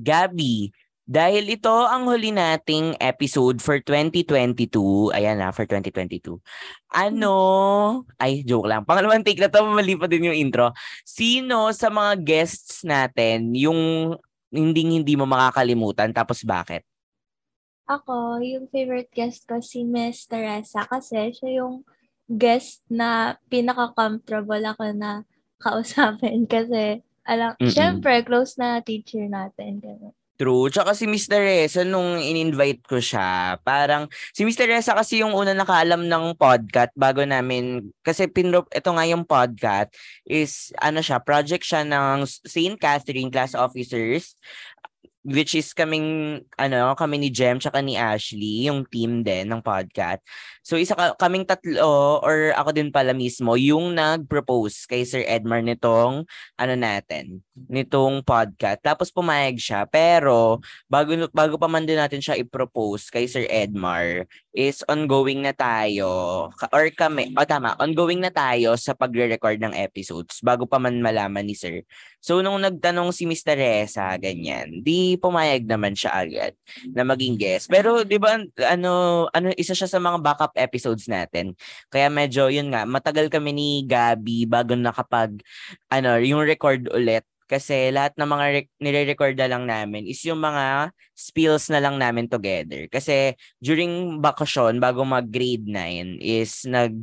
Gabi, 0.00 0.72
dahil 1.10 1.50
ito 1.50 1.74
ang 1.74 2.06
huli 2.06 2.30
nating 2.30 2.94
episode 3.02 3.58
for 3.58 3.82
2022. 3.82 5.10
Ayan 5.10 5.42
na, 5.42 5.50
for 5.50 5.66
2022. 5.66 6.38
Ano? 6.94 7.34
Ay, 8.14 8.46
joke 8.46 8.70
lang. 8.70 8.86
Pangalawang 8.86 9.26
take 9.26 9.42
na 9.42 9.50
to, 9.50 9.66
mali 9.66 9.98
pa 9.98 10.06
din 10.06 10.30
yung 10.30 10.38
intro. 10.38 10.70
Sino 11.02 11.74
sa 11.74 11.90
mga 11.90 12.14
guests 12.22 12.86
natin 12.86 13.50
yung 13.58 14.14
hindi 14.54 14.86
hindi 14.86 15.18
mo 15.18 15.26
makakalimutan? 15.26 16.14
Tapos 16.14 16.46
bakit? 16.46 16.86
Ako, 17.90 18.38
yung 18.38 18.70
favorite 18.70 19.10
guest 19.10 19.50
ko 19.50 19.58
si 19.58 19.82
Miss 19.82 20.30
Teresa 20.30 20.86
kasi 20.86 21.34
siya 21.34 21.58
yung 21.58 21.82
guest 22.30 22.86
na 22.86 23.34
pinaka-comfortable 23.50 24.62
ako 24.62 24.94
na 24.94 25.26
kausapin 25.58 26.46
kasi 26.54 27.02
alam, 27.30 27.54
Mm-mm. 27.62 27.70
syempre, 27.70 28.26
close 28.26 28.58
na 28.58 28.82
teacher 28.82 29.22
natin. 29.30 29.78
Ganun. 29.78 30.10
True. 30.40 30.72
Tsaka 30.72 30.96
si 30.96 31.04
Miss 31.04 31.28
Teresa, 31.28 31.84
nung 31.84 32.16
in-invite 32.16 32.80
ko 32.88 32.96
siya, 32.96 33.60
parang 33.60 34.08
si 34.32 34.40
Miss 34.48 34.56
Teresa 34.56 34.96
kasi 34.96 35.20
yung 35.20 35.36
una 35.36 35.52
nakaalam 35.52 36.08
ng 36.08 36.32
podcast 36.32 36.96
bago 36.96 37.20
namin, 37.28 37.92
kasi 38.00 38.24
pinrop, 38.24 38.64
ito 38.72 38.88
nga 38.88 39.04
yung 39.04 39.28
podcast, 39.28 39.92
is 40.24 40.72
ano 40.80 41.04
siya, 41.04 41.20
project 41.20 41.60
siya 41.60 41.84
ng 41.84 42.24
St. 42.24 42.80
Catherine 42.80 43.28
Class 43.28 43.52
Officers 43.52 44.32
which 45.20 45.52
is 45.52 45.76
kaming 45.76 46.40
ano 46.56 46.96
kami 46.96 47.20
ni 47.20 47.28
Jem 47.28 47.60
tsaka 47.60 47.84
ni 47.84 47.92
Ashley 47.92 48.64
yung 48.64 48.88
team 48.88 49.20
din 49.20 49.52
ng 49.52 49.60
podcast. 49.60 50.24
So 50.70 50.78
isa 50.78 50.94
ka, 50.94 51.18
kaming 51.18 51.50
tatlo 51.50 52.22
or 52.22 52.54
ako 52.54 52.70
din 52.70 52.94
pala 52.94 53.10
mismo 53.10 53.58
yung 53.58 53.90
nag-propose 53.90 54.86
kay 54.86 55.02
Sir 55.02 55.26
Edmar 55.26 55.66
nitong 55.66 56.22
ano 56.54 56.74
natin, 56.78 57.42
nitong 57.66 58.22
podcast. 58.22 58.78
Tapos 58.78 59.10
pumayag 59.10 59.58
siya 59.58 59.82
pero 59.90 60.62
bago 60.86 61.10
bago 61.34 61.58
pa 61.58 61.66
man 61.66 61.82
din 61.82 61.98
natin 61.98 62.22
siya 62.22 62.38
i-propose 62.38 63.10
kay 63.10 63.26
Sir 63.26 63.50
Edmar 63.50 64.30
is 64.54 64.86
ongoing 64.86 65.42
na 65.42 65.50
tayo 65.50 66.46
or 66.70 66.86
kami, 66.94 67.34
o 67.34 67.42
oh, 67.42 67.48
tama, 67.50 67.74
ongoing 67.82 68.22
na 68.22 68.30
tayo 68.30 68.78
sa 68.78 68.94
pagre-record 68.94 69.58
ng 69.58 69.74
episodes 69.74 70.38
bago 70.38 70.70
pa 70.70 70.78
man 70.78 71.02
malaman 71.02 71.50
ni 71.50 71.58
Sir 71.58 71.82
So 72.20 72.44
nung 72.44 72.60
nagtanong 72.60 73.16
si 73.16 73.24
Miss 73.24 73.40
Teresa 73.40 74.12
ganyan, 74.20 74.84
di 74.84 75.16
pumayag 75.16 75.64
naman 75.64 75.96
siya 75.96 76.20
agad 76.20 76.52
na 76.92 77.00
maging 77.00 77.40
guest. 77.40 77.72
Pero 77.72 78.04
'di 78.04 78.20
ba 78.20 78.36
ano 78.68 79.24
ano 79.32 79.48
isa 79.56 79.72
siya 79.72 79.88
sa 79.88 79.96
mga 79.96 80.20
backup 80.20 80.52
episodes 80.60 81.08
natin. 81.08 81.56
Kaya 81.88 82.12
medyo 82.12 82.52
yun 82.52 82.70
nga, 82.72 82.84
matagal 82.84 83.32
kami 83.32 83.50
ni 83.56 83.68
Gabi 83.88 84.44
bago 84.44 84.76
nakapag 84.76 85.40
ano, 85.88 86.20
yung 86.20 86.44
record 86.44 86.86
ulit 86.92 87.24
kasi 87.50 87.90
lahat 87.90 88.14
ng 88.14 88.30
mga 88.30 88.44
rec- 88.54 88.76
nire-record 88.78 89.34
na 89.34 89.50
lang 89.50 89.66
namin 89.66 90.06
is 90.06 90.22
yung 90.22 90.38
mga 90.38 90.94
spills 91.18 91.66
na 91.66 91.82
lang 91.82 91.98
namin 91.98 92.30
together. 92.30 92.86
Kasi 92.86 93.34
during 93.58 94.22
bakasyon, 94.22 94.78
bago 94.78 95.02
mag-grade 95.02 95.66
9, 95.66 96.22
is 96.22 96.62
nag 96.70 96.94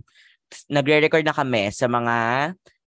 nagre-record 0.71 1.27
na 1.27 1.35
kami 1.35 1.67
sa 1.75 1.91
mga 1.91 2.15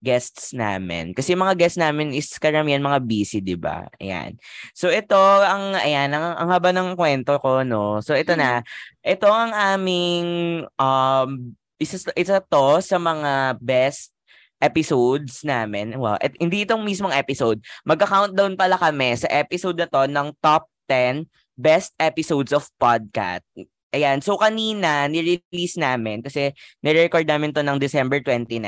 guests 0.00 0.52
namin. 0.52 1.16
Kasi 1.16 1.34
yung 1.34 1.44
mga 1.44 1.56
guests 1.56 1.80
namin 1.80 2.12
is 2.12 2.30
karamihan 2.36 2.82
mga 2.84 3.00
busy, 3.04 3.40
'di 3.40 3.56
ba? 3.56 3.88
Ayan. 3.98 4.36
So 4.76 4.92
ito 4.92 5.16
ang 5.42 5.76
ayan 5.76 6.12
ang, 6.12 6.36
ang 6.36 6.48
haba 6.52 6.70
ng 6.72 6.94
kwento 6.94 7.36
ko, 7.40 7.64
no. 7.64 8.00
So 8.04 8.14
ito 8.16 8.36
na. 8.36 8.60
Mm-hmm. 8.60 9.12
Ito 9.16 9.28
ang 9.28 9.52
aming 9.52 10.28
um 10.78 11.30
isa 11.76 11.96
isa 12.16 12.40
to 12.40 12.80
sa 12.80 12.96
mga 12.96 13.60
best 13.60 14.12
episodes 14.60 15.44
namin. 15.44 15.96
Well, 16.00 16.16
et, 16.24 16.32
hindi 16.40 16.64
itong 16.64 16.80
mismong 16.84 17.12
episode. 17.12 17.60
Magka-countdown 17.84 18.56
pala 18.56 18.80
kami 18.80 19.12
sa 19.20 19.28
episode 19.28 19.76
na 19.76 19.88
to 19.88 20.08
ng 20.08 20.32
top 20.40 20.68
10 20.88 21.28
best 21.56 21.92
episodes 22.00 22.52
of 22.56 22.68
podcast. 22.80 23.44
Ayan, 23.96 24.20
so 24.20 24.36
kanina 24.36 25.08
ni-release 25.08 25.80
namin 25.80 26.20
kasi 26.20 26.52
ni-record 26.84 27.24
namin 27.24 27.48
to 27.56 27.64
ng 27.64 27.80
December 27.80 28.20
29. 28.20 28.60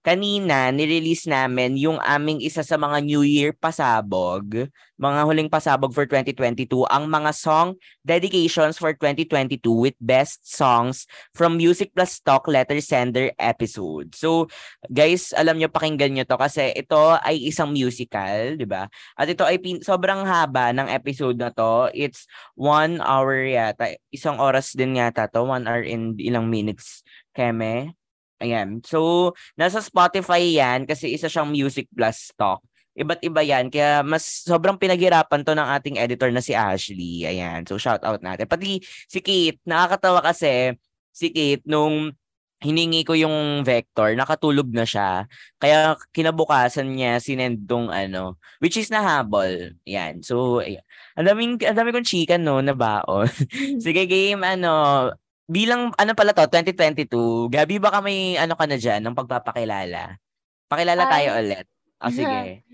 Kanina 0.00 0.72
ni-release 0.72 1.28
namin 1.28 1.76
yung 1.76 2.00
aming 2.00 2.40
isa 2.40 2.64
sa 2.64 2.80
mga 2.80 3.04
New 3.04 3.20
Year 3.20 3.52
pasabog, 3.52 4.72
mga 4.96 5.20
huling 5.28 5.52
pasabog 5.52 5.92
for 5.92 6.08
2022, 6.08 6.88
ang 6.88 7.12
mga 7.12 7.28
song 7.36 7.76
dedications 8.00 8.80
for 8.80 8.96
2022 8.96 9.60
with 9.68 9.96
best 10.00 10.48
songs 10.48 11.04
from 11.36 11.60
Music 11.60 11.92
Plus 11.92 12.16
Talk 12.24 12.48
Letter 12.48 12.80
Sender 12.80 13.36
episode. 13.36 14.16
So, 14.16 14.48
guys, 14.88 15.36
alam 15.36 15.60
nyo 15.60 15.68
pakinggan 15.68 16.16
nyo 16.16 16.24
to 16.24 16.40
kasi 16.40 16.72
ito 16.72 17.20
ay 17.20 17.36
isang 17.52 17.68
musical, 17.68 18.56
'di 18.56 18.64
ba? 18.64 18.88
At 19.12 19.28
ito 19.28 19.44
ay 19.44 19.60
pin- 19.60 19.84
sobrang 19.84 20.24
haba 20.24 20.72
ng 20.72 20.88
episode 20.88 21.36
na 21.36 21.52
to. 21.52 21.92
It's 21.92 22.24
one 22.56 23.04
hour 23.04 23.44
yata, 23.44 24.00
isang 24.08 24.40
oras 24.40 24.69
din 24.74 24.98
yata 24.98 25.26
to, 25.30 25.44
1 25.44 25.66
hour 25.66 25.82
and 25.84 26.16
ilang 26.20 26.46
minutes 26.50 27.02
keme. 27.34 27.94
Ayan. 28.40 28.80
So, 28.80 29.32
nasa 29.54 29.84
Spotify 29.84 30.40
yan 30.40 30.88
kasi 30.88 31.12
isa 31.12 31.28
siyang 31.28 31.52
Music 31.52 31.86
Plus 31.92 32.32
stock. 32.32 32.64
Iba't 32.96 33.20
iba 33.20 33.44
yan. 33.44 33.68
Kaya 33.68 34.00
mas 34.00 34.44
sobrang 34.48 34.80
pinaghirapan 34.80 35.44
to 35.44 35.52
ng 35.52 35.68
ating 35.76 35.96
editor 36.00 36.32
na 36.32 36.40
si 36.40 36.56
Ashley. 36.56 37.28
Ayan. 37.28 37.68
So, 37.68 37.76
shout 37.76 38.00
out 38.00 38.24
natin. 38.24 38.48
Pati 38.48 38.80
si 39.06 39.18
Kate, 39.20 39.60
nakakatawa 39.68 40.24
kasi 40.24 40.72
si 41.12 41.28
Kate 41.28 41.64
nung 41.68 42.16
hiningi 42.60 43.08
ko 43.08 43.16
yung 43.16 43.64
vector, 43.64 44.12
nakatulog 44.12 44.68
na 44.68 44.84
siya. 44.84 45.24
Kaya 45.56 45.96
kinabukasan 46.12 46.92
niya 46.92 47.16
sinend 47.16 47.64
tong 47.64 47.88
ano, 47.88 48.36
which 48.60 48.76
is 48.76 48.92
nahabol. 48.92 49.72
Yan. 49.88 50.20
So, 50.20 50.60
ayan. 50.60 50.84
Ang 51.16 51.26
daming, 51.26 51.52
ang 51.64 51.76
dami 51.76 51.90
kong 51.90 52.06
chikan, 52.06 52.44
no, 52.44 52.60
na 52.60 52.76
baon. 52.76 53.26
Sige, 53.84 54.04
game, 54.04 54.44
ano, 54.44 55.08
bilang, 55.48 55.90
ano 55.96 56.12
pala 56.12 56.36
to, 56.36 56.44
2022, 56.46 57.48
Gabi, 57.48 57.80
baka 57.80 58.04
may, 58.04 58.36
ano 58.36 58.54
ka 58.54 58.68
na 58.68 58.76
dyan, 58.76 59.00
ng 59.08 59.16
pagpapakilala. 59.16 60.20
Pakilala 60.68 61.02
Ay. 61.08 61.10
tayo 61.10 61.28
ulit. 61.40 61.66
O, 62.00 62.08
oh, 62.08 62.14
sige. 62.14 62.40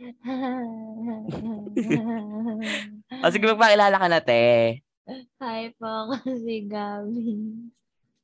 o, 3.23 3.25
oh, 3.27 3.31
sige, 3.31 3.45
magpakilala 3.47 3.97
ka 3.97 4.09
na, 4.11 4.21
te. 4.21 4.83
Hi 5.39 5.71
po, 5.79 6.11
kasi 6.27 6.67
Gabi. 6.67 7.71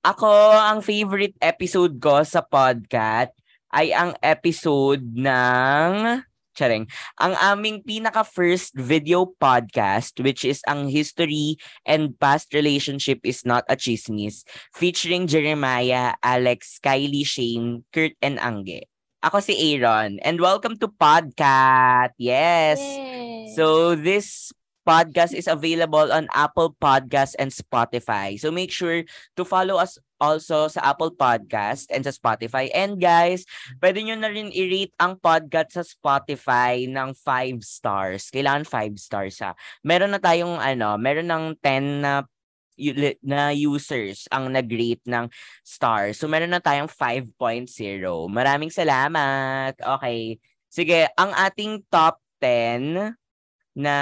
Ako, 0.03 0.27
ang 0.59 0.83
favorite 0.83 1.39
episode 1.39 2.03
ko 2.03 2.27
sa 2.27 2.43
podcast 2.43 3.31
ay 3.71 3.95
ang 3.95 4.19
episode 4.19 4.99
ng 5.15 6.19
Charing. 6.59 6.91
Ang 7.23 7.39
aming 7.39 7.87
pinaka-first 7.87 8.75
video 8.75 9.31
podcast, 9.39 10.19
which 10.19 10.43
is 10.43 10.59
ang 10.67 10.91
History 10.91 11.55
and 11.87 12.19
Past 12.19 12.51
Relationship 12.51 13.23
is 13.23 13.47
Not 13.47 13.63
a 13.71 13.79
Chismis, 13.79 14.43
featuring 14.75 15.31
Jeremiah, 15.31 16.19
Alex, 16.19 16.83
Kylie, 16.83 17.23
Shane, 17.23 17.87
Kurt, 17.95 18.19
and 18.19 18.43
Angge. 18.43 18.91
Ako 19.23 19.39
si 19.39 19.55
Aaron, 19.55 20.19
and 20.27 20.43
welcome 20.43 20.75
to 20.83 20.91
Podcast. 20.91 22.19
Yes! 22.19 22.83
Yay. 22.83 23.55
So, 23.55 23.95
this 23.95 24.51
podcast 24.83 25.33
is 25.35 25.47
available 25.47 26.11
on 26.11 26.27
Apple 26.35 26.75
Podcast 26.79 27.39
and 27.39 27.55
Spotify. 27.55 28.39
So 28.39 28.51
make 28.51 28.71
sure 28.71 29.07
to 29.39 29.43
follow 29.47 29.79
us 29.79 29.99
also 30.23 30.71
sa 30.71 30.95
Apple 30.95 31.15
Podcast 31.15 31.91
and 31.91 32.07
sa 32.07 32.15
Spotify. 32.15 32.71
And 32.71 33.03
guys, 33.03 33.43
pwede 33.83 34.07
nyo 34.07 34.15
na 34.15 34.31
rin 34.31 34.55
i-rate 34.55 34.95
ang 35.03 35.19
podcast 35.19 35.75
sa 35.75 35.83
Spotify 35.83 36.87
ng 36.87 37.15
5 37.15 37.59
stars. 37.67 38.31
Kailangan 38.31 38.63
5 38.67 38.99
stars 39.03 39.43
ha. 39.43 39.59
Meron 39.83 40.15
na 40.15 40.23
tayong 40.23 40.63
ano, 40.63 40.95
meron 40.99 41.27
ng 41.27 41.45
10 41.59 42.03
na 42.03 42.23
na 43.23 43.53
users 43.53 44.27
ang 44.33 44.49
nag-rate 44.49 45.05
ng 45.05 45.29
stars. 45.63 46.19
So 46.19 46.27
meron 46.27 46.51
na 46.51 46.63
tayong 46.63 46.89
5.0. 46.89 47.69
Maraming 48.33 48.73
salamat. 48.73 49.77
Okay. 49.77 50.41
Sige, 50.73 51.05
ang 51.21 51.37
ating 51.37 51.85
top 51.93 52.17
10 52.41 53.22
na 53.73 53.97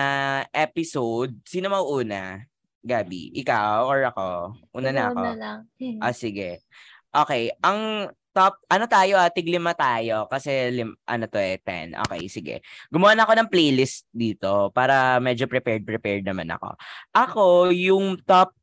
episode, 0.50 1.34
sino 1.46 1.70
mauuna? 1.70 2.42
Gabi, 2.80 3.30
ikaw 3.36 3.86
or 3.86 4.00
ako? 4.08 4.56
Una 4.72 4.90
na 4.90 5.02
ako. 5.12 5.22
Na 5.22 5.36
lang. 5.36 5.58
ah, 6.04 6.14
sige. 6.16 6.64
Okay, 7.10 7.52
ang 7.60 8.10
top, 8.30 8.62
ano 8.70 8.86
tayo 8.86 9.18
ah, 9.18 9.28
tiglima 9.28 9.74
tayo 9.74 10.30
kasi 10.30 10.70
lim, 10.70 10.94
ano 11.04 11.24
to 11.26 11.38
eh, 11.38 11.58
10. 11.62 11.98
Okay, 12.08 12.22
sige. 12.30 12.54
Gumawa 12.88 13.12
na 13.14 13.26
ako 13.26 13.34
ng 13.36 13.50
playlist 13.52 14.06
dito 14.10 14.70
para 14.72 15.18
medyo 15.18 15.50
prepared, 15.50 15.84
prepared 15.84 16.24
naman 16.24 16.48
ako. 16.50 16.74
Ako, 17.12 17.44
yung 17.74 18.16
top, 18.24 18.54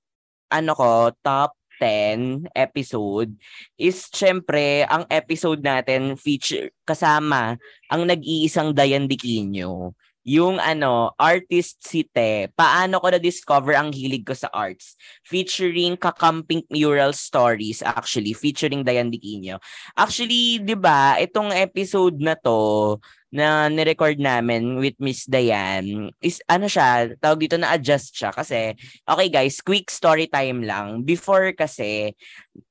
ano 0.50 0.72
ko, 0.74 1.12
top 1.22 1.54
10 1.78 2.50
episode 2.58 3.38
is 3.78 4.10
syempre 4.10 4.84
ang 4.90 5.06
episode 5.14 5.62
natin 5.62 6.18
feature 6.18 6.74
kasama 6.84 7.54
ang 7.94 8.02
nag-iisang 8.02 8.74
Dayan 8.74 9.06
Diquinho 9.06 9.94
yung 10.28 10.60
ano, 10.60 11.16
Artist 11.16 11.80
Cite, 11.80 12.52
paano 12.52 13.00
ko 13.00 13.08
na-discover 13.16 13.80
ang 13.80 13.96
hilig 13.96 14.28
ko 14.28 14.36
sa 14.36 14.52
arts, 14.52 15.00
featuring 15.24 15.96
Kakamping 15.96 16.68
Mural 16.68 17.16
Stories, 17.16 17.80
actually, 17.80 18.36
featuring 18.36 18.84
Dayan 18.84 19.08
Diquino. 19.08 19.64
Actually, 19.96 20.60
di 20.60 20.76
ba, 20.76 21.16
itong 21.16 21.56
episode 21.56 22.20
na 22.20 22.36
to, 22.36 23.00
na 23.32 23.68
ni-record 23.72 24.20
namin 24.20 24.80
with 24.80 24.96
Miss 25.04 25.28
Dayan 25.28 26.16
is 26.24 26.40
ano 26.48 26.72
siya, 26.72 27.12
tawag 27.20 27.44
dito 27.44 27.60
na 27.60 27.76
adjust 27.76 28.16
siya 28.16 28.32
kasi 28.32 28.72
okay 29.04 29.28
guys, 29.28 29.60
quick 29.60 29.92
story 29.92 30.32
time 30.32 30.64
lang. 30.64 31.04
Before 31.04 31.52
kasi 31.52 32.16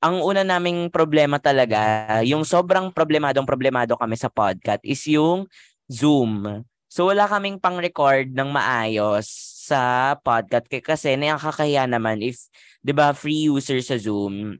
ang 0.01 0.25
una 0.25 0.41
naming 0.41 0.89
problema 0.89 1.37
talaga, 1.37 2.21
yung 2.25 2.41
sobrang 2.41 2.89
problemadong 2.89 3.45
problemado 3.45 3.93
kami 4.01 4.17
sa 4.17 4.33
podcast 4.33 4.81
is 4.81 5.05
yung 5.05 5.45
Zoom. 5.85 6.65
So 6.87 7.11
wala 7.11 7.27
kaming 7.27 7.59
pang-record 7.59 8.31
ng 8.31 8.49
maayos 8.51 9.27
sa 9.67 10.15
podcast 10.23 10.71
kasi 10.79 11.19
nakakahiya 11.19 11.83
naman 11.91 12.23
if 12.23 12.47
'di 12.79 12.95
ba 12.95 13.11
free 13.11 13.51
user 13.51 13.83
sa 13.83 13.99
Zoom 13.99 14.55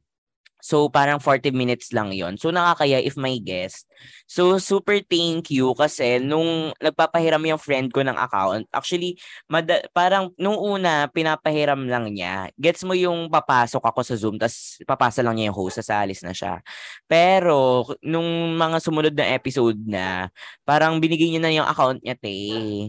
So, 0.57 0.89
parang 0.89 1.21
40 1.21 1.53
minutes 1.53 1.93
lang 1.93 2.09
yon 2.09 2.35
So, 2.41 2.49
nakakaya 2.49 2.97
if 2.97 3.13
may 3.13 3.37
guest. 3.37 3.85
So, 4.25 4.57
super 4.57 4.97
thank 5.05 5.53
you 5.53 5.77
kasi 5.77 6.17
nung 6.17 6.73
nagpapahiram 6.81 7.41
yung 7.45 7.61
friend 7.61 7.93
ko 7.93 8.01
ng 8.01 8.17
account, 8.17 8.65
actually, 8.73 9.21
mada- 9.45 9.85
parang 9.93 10.33
nung 10.35 10.57
una, 10.57 11.05
pinapahiram 11.13 11.77
lang 11.85 12.09
niya. 12.09 12.49
Gets 12.57 12.83
mo 12.89 12.97
yung 12.97 13.29
papasok 13.29 13.83
ako 13.85 13.99
sa 14.01 14.15
Zoom, 14.17 14.35
tapos 14.41 14.81
papasa 14.89 15.21
lang 15.21 15.37
niya 15.37 15.53
yung 15.53 15.57
host, 15.57 15.77
sasalis 15.81 16.25
na 16.25 16.33
siya. 16.33 16.61
Pero, 17.05 17.85
nung 18.01 18.57
mga 18.57 18.77
sumunod 18.81 19.13
na 19.13 19.29
episode 19.37 19.77
na, 19.85 20.33
parang 20.65 20.97
binigay 20.97 21.29
niya 21.29 21.41
na 21.41 21.53
yung 21.53 21.67
account 21.69 22.01
niya, 22.01 22.17
te. 22.17 22.33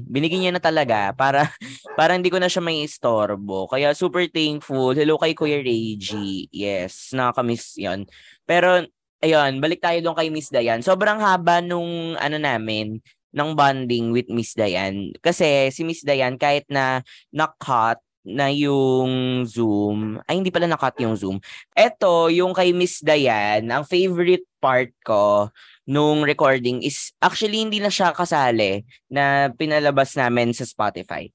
Binigay 0.09 0.41
niya 0.41 0.53
na 0.57 0.63
talaga 0.63 1.13
para, 1.13 1.53
para 1.99 2.17
hindi 2.17 2.33
ko 2.33 2.41
na 2.41 2.49
siya 2.49 2.65
may 2.65 2.81
istorbo. 2.81 3.69
Kaya, 3.69 3.93
super 3.93 4.25
thankful. 4.33 4.97
Hello 4.97 5.21
kay 5.21 5.37
Kuya 5.37 5.61
Reggie. 5.61 6.49
Yes, 6.51 7.13
nakakamiss 7.13 7.58
yon 7.79 8.07
Pero, 8.47 8.87
ayun, 9.25 9.59
balik 9.59 9.83
tayo 9.83 9.99
doon 10.05 10.17
kay 10.19 10.29
Miss 10.31 10.53
Dayan. 10.53 10.85
Sobrang 10.85 11.19
haba 11.19 11.59
nung, 11.65 12.15
ano 12.19 12.37
namin, 12.39 13.03
ng 13.33 13.51
bonding 13.53 14.11
with 14.15 14.29
Miss 14.33 14.57
Dayan. 14.57 15.13
Kasi 15.21 15.69
si 15.75 15.85
Miss 15.85 16.05
Dayan, 16.05 16.41
kahit 16.41 16.65
na 16.71 17.05
na-cut 17.29 18.01
na 18.29 18.53
yung 18.53 19.45
Zoom, 19.49 20.21
ay 20.29 20.41
hindi 20.41 20.53
pala 20.53 20.69
na-cut 20.69 20.97
yung 21.01 21.17
Zoom. 21.17 21.37
Ito, 21.73 22.29
yung 22.29 22.53
kay 22.53 22.77
Miss 22.77 23.01
Dayan, 23.01 23.69
ang 23.73 23.85
favorite 23.89 24.45
part 24.61 24.93
ko 25.05 25.49
nung 25.89 26.21
recording 26.27 26.85
is 26.85 27.17
actually 27.23 27.65
hindi 27.65 27.81
na 27.81 27.89
siya 27.89 28.13
kasali 28.13 28.85
na 29.09 29.49
pinalabas 29.55 30.13
namin 30.19 30.53
sa 30.53 30.69
Spotify. 30.69 31.33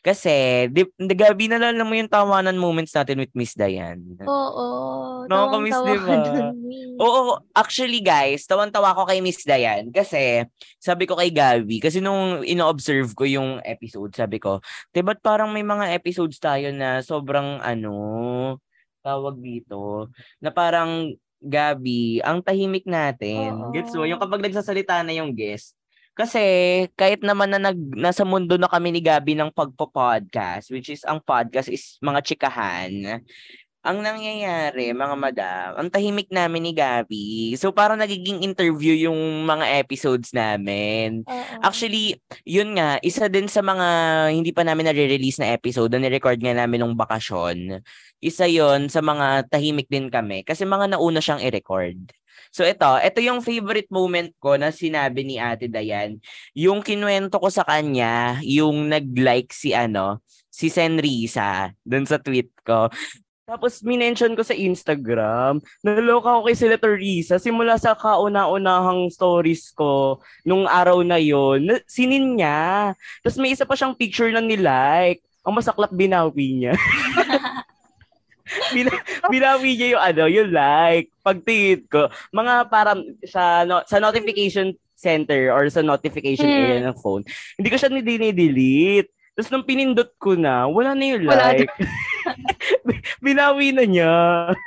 Kasi, 0.00 0.64
di, 0.72 0.88
gabi 1.12 1.52
na 1.52 1.60
lang 1.60 1.76
mo 1.84 1.92
yung 1.92 2.08
tawanan 2.08 2.56
moments 2.56 2.96
natin 2.96 3.20
with 3.20 3.32
Miss 3.36 3.52
Diane. 3.52 4.00
Oo. 4.24 4.66
Nakakamiss, 5.28 5.76
di 5.84 5.96
ba? 6.00 6.16
Oo, 7.00 7.40
actually 7.56 8.04
guys, 8.04 8.44
tawan-tawa 8.44 8.92
ko 8.92 9.08
kay 9.08 9.24
Miss 9.24 9.40
Diane 9.40 9.88
kasi 9.88 10.44
sabi 10.76 11.08
ko 11.08 11.16
kay 11.16 11.32
Gabi, 11.32 11.80
kasi 11.80 12.00
nung 12.00 12.44
ino-observe 12.44 13.08
ko 13.16 13.24
yung 13.24 13.56
episode, 13.64 14.12
sabi 14.12 14.36
ko, 14.36 14.60
di 14.92 15.00
ba't 15.00 15.20
parang 15.24 15.48
may 15.48 15.64
mga 15.64 15.96
episodes 15.96 16.36
tayo 16.36 16.68
na 16.76 17.00
sobrang 17.00 17.56
ano, 17.64 17.92
tawag 19.00 19.40
dito, 19.40 20.12
na 20.44 20.52
parang 20.52 21.12
Gabi, 21.40 22.20
ang 22.20 22.44
tahimik 22.44 22.84
natin. 22.84 23.56
Oo. 23.56 23.72
Gets 23.72 23.96
mo? 23.96 24.04
Yung 24.04 24.20
kapag 24.20 24.44
nagsasalita 24.44 25.00
na 25.00 25.16
yung 25.16 25.32
guest, 25.32 25.72
kasi 26.20 26.42
kahit 27.00 27.24
naman 27.24 27.48
na 27.48 27.72
nag, 27.72 27.78
nasa 27.96 28.28
mundo 28.28 28.60
na 28.60 28.68
kami 28.68 28.92
ni 28.92 29.00
Gabi 29.00 29.32
ng 29.32 29.48
pagpo-podcast, 29.56 30.68
which 30.68 30.92
is 30.92 31.00
ang 31.08 31.24
podcast 31.24 31.72
is 31.72 31.96
mga 32.04 32.20
chikahan, 32.20 33.24
ang 33.80 34.04
nangyayari, 34.04 34.92
mga 34.92 35.16
madam, 35.16 35.68
ang 35.80 35.88
tahimik 35.88 36.28
namin 36.28 36.68
ni 36.68 36.72
Gabi. 36.76 37.56
So, 37.56 37.72
parang 37.72 37.96
nagiging 37.96 38.44
interview 38.44 38.92
yung 38.92 39.48
mga 39.48 39.80
episodes 39.80 40.36
namin. 40.36 41.24
Uh-oh. 41.24 41.64
Actually, 41.64 42.20
yun 42.44 42.76
nga, 42.76 43.00
isa 43.00 43.32
din 43.32 43.48
sa 43.48 43.64
mga 43.64 43.88
hindi 44.36 44.52
pa 44.52 44.68
namin 44.68 44.92
nare-release 44.92 45.40
na 45.40 45.56
episode 45.56 45.88
na 45.96 46.04
ni-record 46.04 46.36
nga 46.44 46.52
namin 46.52 46.84
nung 46.84 46.92
bakasyon. 46.92 47.80
Isa 48.20 48.44
yon 48.44 48.92
sa 48.92 49.00
mga 49.00 49.48
tahimik 49.48 49.88
din 49.88 50.12
kami 50.12 50.44
kasi 50.44 50.68
mga 50.68 50.92
nauna 50.92 51.24
siyang 51.24 51.40
i-record. 51.40 52.19
So 52.50 52.66
ito, 52.66 52.90
ito 52.98 53.18
yung 53.22 53.40
favorite 53.46 53.86
moment 53.94 54.34
ko 54.42 54.58
na 54.58 54.74
sinabi 54.74 55.22
ni 55.22 55.38
Ate 55.38 55.70
Dayan. 55.70 56.18
Yung 56.54 56.82
kinuwento 56.82 57.38
ko 57.38 57.46
sa 57.46 57.62
kanya, 57.62 58.42
yung 58.42 58.90
nag-like 58.90 59.54
si 59.54 59.70
ano, 59.70 60.18
si 60.50 60.66
Senrisa 60.66 61.70
dun 61.86 62.04
sa 62.04 62.18
tweet 62.18 62.50
ko. 62.66 62.90
Tapos 63.50 63.82
minention 63.82 64.34
ko 64.38 64.46
sa 64.46 64.54
Instagram, 64.54 65.58
naloka 65.82 66.38
ako 66.38 66.46
kay 66.46 66.54
sila 66.54 66.78
Teresa 66.78 67.34
simula 67.42 67.74
sa 67.82 67.98
kauna-unahang 67.98 69.10
stories 69.10 69.74
ko 69.74 70.22
nung 70.46 70.70
araw 70.70 71.02
na 71.02 71.18
yon. 71.18 71.66
Sinin 71.90 72.38
niya. 72.38 72.94
Tapos 73.26 73.38
may 73.42 73.50
isa 73.50 73.66
pa 73.66 73.74
siyang 73.74 73.98
picture 73.98 74.30
na 74.30 74.38
nilike. 74.38 75.22
Ang 75.42 75.58
masaklap 75.58 75.90
binawi 75.90 76.62
niya. 76.62 76.74
Bila, 78.74 78.90
binawi 79.30 79.70
niya 79.78 79.88
yung 79.96 80.02
ano, 80.02 80.22
yung 80.26 80.50
like, 80.50 81.08
pagtingin 81.22 81.86
ko, 81.86 82.10
mga 82.34 82.70
parang 82.70 83.02
sa, 83.26 83.62
no, 83.64 83.82
sa 83.86 84.02
notification 84.02 84.74
center 84.98 85.48
or 85.54 85.64
sa 85.72 85.80
notification 85.80 86.46
hmm. 86.46 86.58
area 86.60 86.78
ng 86.84 86.98
phone, 87.00 87.24
hindi 87.56 87.68
ko 87.72 87.76
siya 87.80 87.90
ni-delete. 87.90 89.10
Tapos 89.32 89.50
nung 89.54 89.64
pinindot 89.64 90.12
ko 90.20 90.36
na, 90.36 90.68
wala 90.68 90.92
na 90.92 91.04
yung 91.16 91.24
like. 91.24 91.70
binawi 93.24 93.72
na 93.72 93.84
niya. 93.88 94.14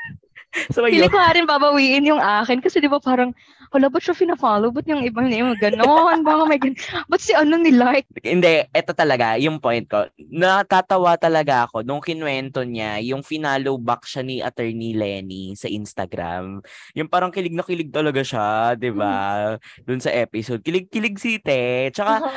so, 0.73 0.85
Pili 0.85 1.09
ko 1.09 1.17
rin 1.17 1.49
babawiin 1.49 2.09
yung 2.09 2.21
akin 2.21 2.61
kasi 2.61 2.81
di 2.81 2.89
ba 2.89 3.01
parang 3.01 3.33
hala, 3.71 3.87
ba't 3.87 4.03
siya 4.03 4.17
fina-follow? 4.17 4.73
Ba't 4.73 4.87
yung 4.89 5.05
ibang 5.05 5.31
yung 5.31 5.55
ganon? 5.61 6.25
Baka 6.25 6.43
may 6.49 6.59
ganon. 6.59 6.79
Ba't 7.07 7.21
si 7.21 7.31
ano 7.31 7.55
ni-like? 7.55 8.09
Hindi, 8.19 8.67
eto 8.75 8.91
talaga, 8.91 9.39
yung 9.39 9.63
point 9.63 9.87
ko. 9.87 10.09
Natatawa 10.19 11.15
talaga 11.15 11.69
ako 11.69 11.87
nung 11.87 12.03
kinwento 12.03 12.67
niya, 12.67 12.99
yung 12.99 13.23
finalo 13.23 13.79
back 13.79 14.03
siya 14.03 14.21
ni 14.25 14.43
Attorney 14.43 14.91
Lenny 14.91 15.55
sa 15.55 15.71
Instagram. 15.71 16.59
Yung 16.97 17.07
parang 17.07 17.31
kilig 17.31 17.55
na 17.55 17.63
kilig 17.63 17.93
talaga 17.93 18.19
siya, 18.19 18.75
di 18.75 18.91
ba? 18.91 19.13
Hmm. 19.53 19.85
Doon 19.87 20.01
sa 20.03 20.11
episode. 20.11 20.59
Kilig-kilig 20.59 21.15
si 21.15 21.39
Te. 21.39 21.89
Tsaka, 21.93 22.27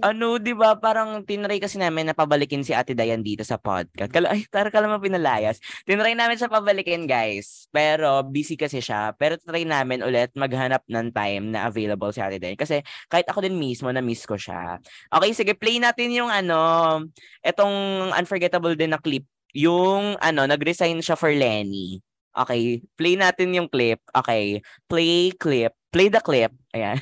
ano, 0.00 0.40
di 0.40 0.56
ba, 0.56 0.78
parang 0.78 1.20
tinry 1.26 1.60
kasi 1.60 1.76
namin 1.76 2.08
na 2.08 2.16
pabalikin 2.16 2.64
si 2.64 2.72
Ate 2.72 2.96
Dayan 2.96 3.20
dito 3.20 3.44
sa 3.44 3.60
podcast. 3.60 4.08
Kala, 4.08 4.32
ay, 4.32 4.48
tara 4.48 4.72
ka 4.72 4.80
lang 4.80 4.96
pinalayas. 5.02 5.60
Tinry 5.84 6.16
namin 6.16 6.40
siya 6.40 6.48
pabalikin, 6.48 7.04
guys. 7.04 7.68
Pero, 7.74 8.24
busy 8.24 8.56
kasi 8.56 8.80
siya. 8.80 9.12
Pero 9.20 9.36
try 9.36 9.68
namin 9.68 10.00
ulit 10.00 10.32
maghanap 10.32 10.71
maghanap 10.72 10.82
ng 10.88 11.08
time 11.12 11.44
na 11.52 11.68
available 11.68 12.12
si 12.12 12.20
Ate 12.24 12.40
Day. 12.40 12.56
Kasi 12.56 12.80
kahit 13.12 13.28
ako 13.28 13.44
din 13.44 13.60
mismo, 13.60 13.92
na-miss 13.92 14.24
ko 14.24 14.40
siya. 14.40 14.80
Okay, 15.12 15.30
sige, 15.36 15.52
play 15.52 15.76
natin 15.76 16.08
yung 16.16 16.32
ano, 16.32 17.04
etong 17.44 18.08
unforgettable 18.16 18.72
din 18.72 18.96
na 18.96 19.00
clip. 19.00 19.24
Yung 19.52 20.16
ano, 20.16 20.48
nag-resign 20.48 21.04
siya 21.04 21.16
for 21.18 21.28
Lenny. 21.28 22.00
Okay, 22.32 22.80
play 22.96 23.20
natin 23.20 23.52
yung 23.52 23.68
clip. 23.68 24.00
Okay, 24.16 24.64
play 24.88 25.36
clip. 25.36 25.76
Play 25.92 26.08
the 26.08 26.24
clip. 26.24 26.52
Ayan. 26.72 26.96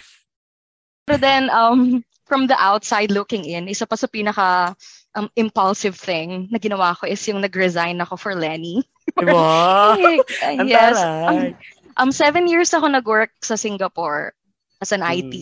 Pero 1.07 1.19
then, 1.23 1.47
um, 1.55 2.03
from 2.27 2.51
the 2.51 2.59
outside 2.59 3.15
looking 3.15 3.47
in, 3.47 3.71
isa 3.71 3.87
pa 3.87 3.95
sa 3.95 4.11
pinaka 4.11 4.75
um, 5.15 5.31
impulsive 5.39 5.95
thing 5.95 6.51
na 6.51 6.59
ginawa 6.59 6.99
ko 6.99 7.07
is 7.07 7.23
yung 7.31 7.39
nag-resign 7.39 8.03
ako 8.03 8.19
for 8.19 8.35
Lenny. 8.35 8.83
Diba? 9.15 9.95
yes. 10.67 10.99
Um, 10.99 11.55
Um, 12.01 12.09
seven 12.09 12.49
years 12.49 12.73
ako 12.73 12.89
nag-work 12.89 13.29
sa 13.45 13.61
Singapore 13.61 14.33
as 14.81 14.89
an 14.97 15.05
mm. 15.05 15.13
IT. 15.21 15.35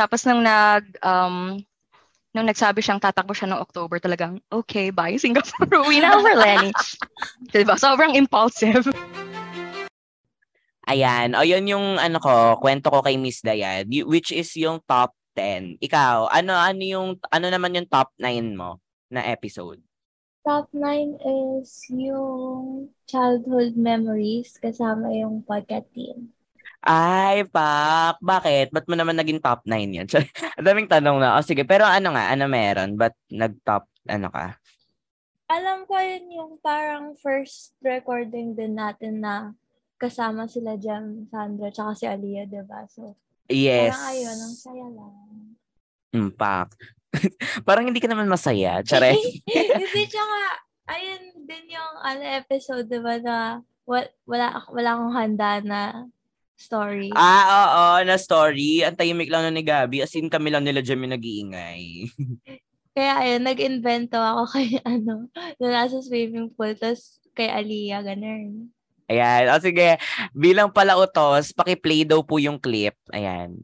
Tapos 0.00 0.24
nang 0.24 0.40
nag, 0.40 0.96
um, 1.04 1.60
nung 2.32 2.48
nagsabi 2.48 2.80
siyang 2.80 3.04
tatakbo 3.04 3.36
siya 3.36 3.52
ng 3.52 3.60
October, 3.60 4.00
talagang, 4.00 4.40
okay, 4.48 4.88
bye 4.88 5.20
Singapore. 5.20 5.68
Uwi 5.84 6.00
na 6.00 6.16
over, 6.16 6.32
Lenny. 6.32 6.72
diba? 7.52 7.76
Sobrang 7.76 8.16
impulsive. 8.16 8.88
Ayan. 10.88 11.36
O, 11.36 11.44
yun 11.44 11.68
yung 11.68 11.86
ano 12.00 12.16
ko, 12.16 12.56
kwento 12.64 12.88
ko 12.88 13.04
kay 13.04 13.20
Miss 13.20 13.44
Dayan, 13.44 13.84
which 14.08 14.32
is 14.32 14.48
yung 14.56 14.80
top 14.88 15.12
10. 15.36 15.84
Ikaw, 15.84 16.32
ano 16.32 16.56
ano 16.56 16.80
yung 16.80 17.08
ano 17.28 17.46
naman 17.52 17.76
yung 17.76 17.86
top 17.86 18.16
9 18.16 18.56
mo 18.56 18.80
na 19.12 19.20
episode? 19.28 19.84
Top 20.40 20.72
9 20.72 21.20
is 21.20 21.84
yung 21.92 22.88
childhood 23.04 23.76
memories 23.76 24.56
kasama 24.56 25.12
yung 25.12 25.44
podcast 25.44 25.84
team. 25.92 26.32
Ay, 26.80 27.44
pak. 27.44 28.16
Bakit? 28.24 28.72
Ba't 28.72 28.88
mo 28.88 28.96
naman 28.96 29.20
naging 29.20 29.44
top 29.44 29.68
9 29.68 30.00
yan? 30.00 30.08
Ang 30.56 30.64
daming 30.64 30.88
tanong 30.88 31.20
na. 31.20 31.36
O 31.36 31.44
sige, 31.44 31.68
pero 31.68 31.84
ano 31.84 32.16
nga? 32.16 32.32
Ano 32.32 32.48
meron? 32.48 32.96
Ba't 32.96 33.12
nag-top, 33.28 33.84
ano 34.08 34.32
ka? 34.32 34.56
Alam 35.52 35.84
ko 35.84 36.00
yun 36.00 36.32
yung 36.32 36.52
parang 36.64 37.20
first 37.20 37.76
recording 37.84 38.56
din 38.56 38.80
natin 38.80 39.20
na 39.20 39.52
kasama 40.00 40.48
sila 40.48 40.80
Jem, 40.80 41.28
Sandra, 41.28 41.68
tsaka 41.68 41.92
si 41.92 42.08
Aliyah, 42.08 42.48
diba? 42.48 42.88
So, 42.88 43.12
yes. 43.52 43.92
parang 43.92 44.08
ayun, 44.16 44.38
ang 44.40 44.56
saya 44.56 44.86
lang. 44.88 45.14
Mm, 46.16 46.32
pak. 46.32 46.72
Parang 47.66 47.86
hindi 47.86 47.98
ka 47.98 48.08
naman 48.10 48.30
masaya. 48.30 48.80
Tsare. 48.82 49.14
hindi, 49.46 50.02
tsaka, 50.12 50.38
ayun 50.90 51.22
din 51.46 51.74
yung 51.74 51.94
ano, 52.02 52.22
episode, 52.38 52.86
diba, 52.86 53.18
na 53.18 53.60
wala, 53.84 54.08
wala, 54.26 54.46
wala 54.70 54.90
akong 54.94 55.14
handa 55.14 55.50
na 55.62 55.80
story. 56.60 57.10
Ah, 57.16 57.44
oo, 57.48 57.84
na 58.04 58.20
story. 58.20 58.84
Ang 58.84 58.94
tahimik 58.94 59.32
lang 59.32 59.48
na 59.48 59.52
ni 59.52 59.64
Gabi. 59.64 60.04
As 60.04 60.12
in, 60.14 60.28
kami 60.28 60.52
lang 60.52 60.62
nila 60.62 60.84
dyan 60.84 61.08
yung 61.08 61.14
nag-iingay. 61.16 61.82
Kaya 62.92 63.12
ayun, 63.22 63.42
nag-invento 63.46 64.18
ako 64.20 64.42
kay 64.50 64.76
ano, 64.84 65.30
na 65.56 65.66
nasa 65.70 66.02
swimming 66.04 66.52
pool, 66.52 66.74
tapos 66.76 67.22
kay 67.32 67.48
Aliyah, 67.48 68.04
ganun. 68.04 68.68
Ayan. 69.10 69.50
O 69.50 69.58
sige, 69.58 69.98
bilang 70.30 70.70
pala 70.70 70.94
utos, 70.94 71.50
paki-play 71.50 72.06
daw 72.06 72.22
po 72.22 72.38
yung 72.38 72.62
clip. 72.62 72.94
Ayan. 73.10 73.58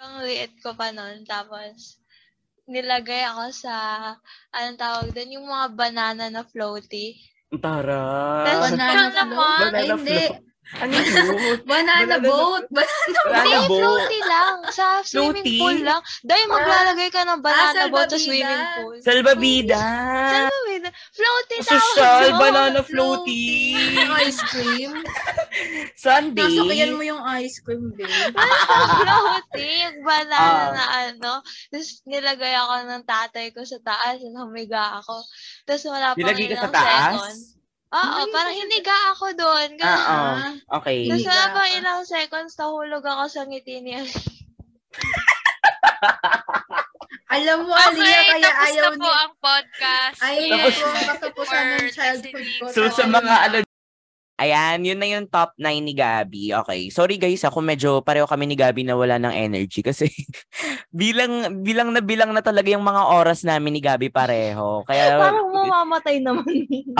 Ang 0.00 0.14
liit 0.24 0.52
ko 0.60 0.76
pa 0.76 0.92
noon. 0.92 1.24
Tapos, 1.24 2.00
nilagay 2.68 3.24
ako 3.30 3.44
sa, 3.54 3.74
anong 4.52 4.80
tawag 4.80 5.06
doon, 5.14 5.36
yung 5.40 5.46
mga 5.48 5.66
banana 5.72 6.24
na 6.28 6.42
floaty. 6.44 7.16
Tara. 7.56 8.02
Tapos, 8.44 8.70
Banana 8.74 9.08
naman, 9.14 9.32
float? 9.32 9.60
Banana 9.70 9.78
Ay, 9.78 9.88
hindi. 9.94 10.18
float. 10.26 10.44
Ano 10.66 10.92
yun? 10.92 11.26
Banana 11.70 12.18
boat! 12.18 12.66
Banana 12.68 13.20
Banana 13.24 13.58
boat. 13.64 13.78
floaty 13.78 14.20
lang. 14.20 14.56
Sa 14.68 14.98
swimming 15.00 15.46
Floaty? 15.46 15.56
pool 15.56 15.78
lang. 15.80 16.00
Dahil 16.20 16.44
maglalagay 16.46 17.08
ka 17.08 17.22
ng 17.22 17.38
banana 17.38 17.80
Ah, 17.80 17.88
boat 17.88 18.08
sa 18.08 18.18
swimming 18.18 18.64
pool. 18.74 18.98
Salbabida. 18.98 19.78
Salbabida. 19.78 20.88
Floaty 21.14 21.56
tawag 21.56 21.70
Social, 21.70 22.22
doon. 22.26 22.40
banana 22.40 22.80
floaty. 22.82 23.44
ice 24.20 24.42
cream. 24.44 24.92
Sunday. 25.96 26.44
Nasakayan 26.44 26.92
mo 26.92 27.02
yung 27.04 27.22
ice 27.36 27.62
cream, 27.62 27.94
babe. 27.94 28.10
floaty. 29.00 29.70
Yung 29.86 29.98
banana 30.02 30.34
Ah. 30.36 30.70
na 30.72 30.84
ano. 31.06 31.32
Tapos 31.70 32.02
nilagay 32.04 32.54
ako 32.54 32.74
ng 32.84 33.04
tatay 33.04 33.46
ko 33.50 33.62
sa 33.62 33.78
taas. 33.78 34.18
Tapos 34.18 34.34
humiga 34.36 34.98
ako. 34.98 35.14
Tapos 35.62 35.84
wala 35.86 36.12
pa 36.12 36.18
Nilagay 36.18 36.46
ka 36.50 36.56
sa 36.58 36.70
taas? 36.70 37.14
second. 37.14 37.55
Oo, 37.88 38.20
parang 38.28 38.50
hiniga 38.52 38.96
ako 39.10 39.26
doon. 39.32 39.68
Ah, 39.78 39.94
oh. 40.66 40.78
Okay. 40.80 41.06
Tapos 41.06 41.22
wala 41.22 41.34
Hiniga 41.38 41.54
pa 41.54 41.62
ka. 41.62 41.74
ilang 41.76 42.02
seconds, 42.02 42.52
nahulog 42.54 43.00
ako 43.00 43.24
sa 43.26 43.42
ngiti 43.42 43.78
niya. 43.78 44.02
Alam 47.26 47.66
mo, 47.66 47.74
Aliyah, 47.74 47.98
Okay, 47.98 48.28
kaya 48.32 48.42
tapos 48.44 48.66
ayaw 48.70 48.84
na 48.86 48.96
po 48.96 49.02
ni... 49.04 49.18
ang 49.18 49.34
podcast. 49.36 50.18
Ayaw 50.20 50.40
Yes. 50.40 50.54
na 50.54 50.56
Tapos- 50.56 50.78
po 50.78 50.86
ang 50.86 51.08
katapusan 51.10 51.62
ng 51.66 51.90
childhood 51.90 52.48
ko. 52.56 52.64
So, 52.70 52.80
sa 52.88 53.04
mga 53.04 53.34
ano, 53.44 53.56
Ayan, 54.36 54.84
yun 54.84 55.00
na 55.00 55.08
yung 55.08 55.24
top 55.32 55.56
9 55.56 55.80
ni 55.80 55.96
Gabi. 55.96 56.52
Okay. 56.52 56.92
Sorry 56.92 57.16
guys, 57.16 57.40
ako 57.40 57.64
medyo 57.64 58.04
pareho 58.04 58.28
kami 58.28 58.44
ni 58.44 58.52
Gabi 58.52 58.84
na 58.84 58.92
wala 58.92 59.16
ng 59.16 59.32
energy 59.32 59.80
kasi 59.80 60.12
bilang 60.92 61.64
bilang 61.64 61.88
na 61.88 62.04
bilang 62.04 62.36
na 62.36 62.44
talaga 62.44 62.68
yung 62.68 62.84
mga 62.84 63.16
oras 63.16 63.48
namin 63.48 63.72
ni 63.72 63.80
Gabi 63.80 64.12
pareho. 64.12 64.84
Kaya 64.84 65.16
Parang 65.24 65.48
mamamatay 65.48 66.20
naman. 66.20 66.44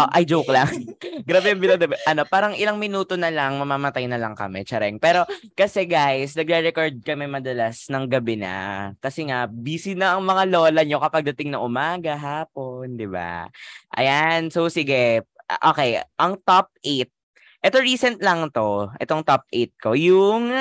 Ah, 0.00 0.08
ay 0.16 0.24
joke 0.24 0.48
lang. 0.48 0.72
Grabe 1.28 1.52
yung 1.52 1.60
bilang 1.60 1.76
ano, 2.08 2.24
parang 2.24 2.56
ilang 2.56 2.80
minuto 2.80 3.20
na 3.20 3.28
lang 3.28 3.60
mamamatay 3.60 4.08
na 4.08 4.16
lang 4.16 4.32
kami, 4.32 4.64
chareng. 4.64 4.96
Pero 4.96 5.28
kasi 5.52 5.84
guys, 5.84 6.32
nagre-record 6.40 7.04
kami 7.04 7.28
madalas 7.28 7.84
ng 7.92 8.08
gabi 8.08 8.40
na 8.40 8.96
kasi 9.04 9.28
nga 9.28 9.44
busy 9.44 9.92
na 9.92 10.16
ang 10.16 10.24
mga 10.24 10.48
lola 10.48 10.80
nyo 10.88 11.04
kapag 11.04 11.28
dating 11.36 11.52
na 11.52 11.60
umaga, 11.60 12.16
hapon, 12.16 12.96
'di 12.96 13.12
ba? 13.12 13.52
Ayan, 13.92 14.48
so 14.48 14.72
sige. 14.72 15.20
Okay, 15.46 16.02
ang 16.18 16.34
top 16.42 16.72
8 16.82 17.15
ito 17.60 17.76
recent 17.80 18.18
lang 18.20 18.48
to. 18.52 18.90
Itong 19.00 19.22
top 19.24 19.44
8 19.52 19.82
ko. 19.82 19.90
Yung, 19.96 20.52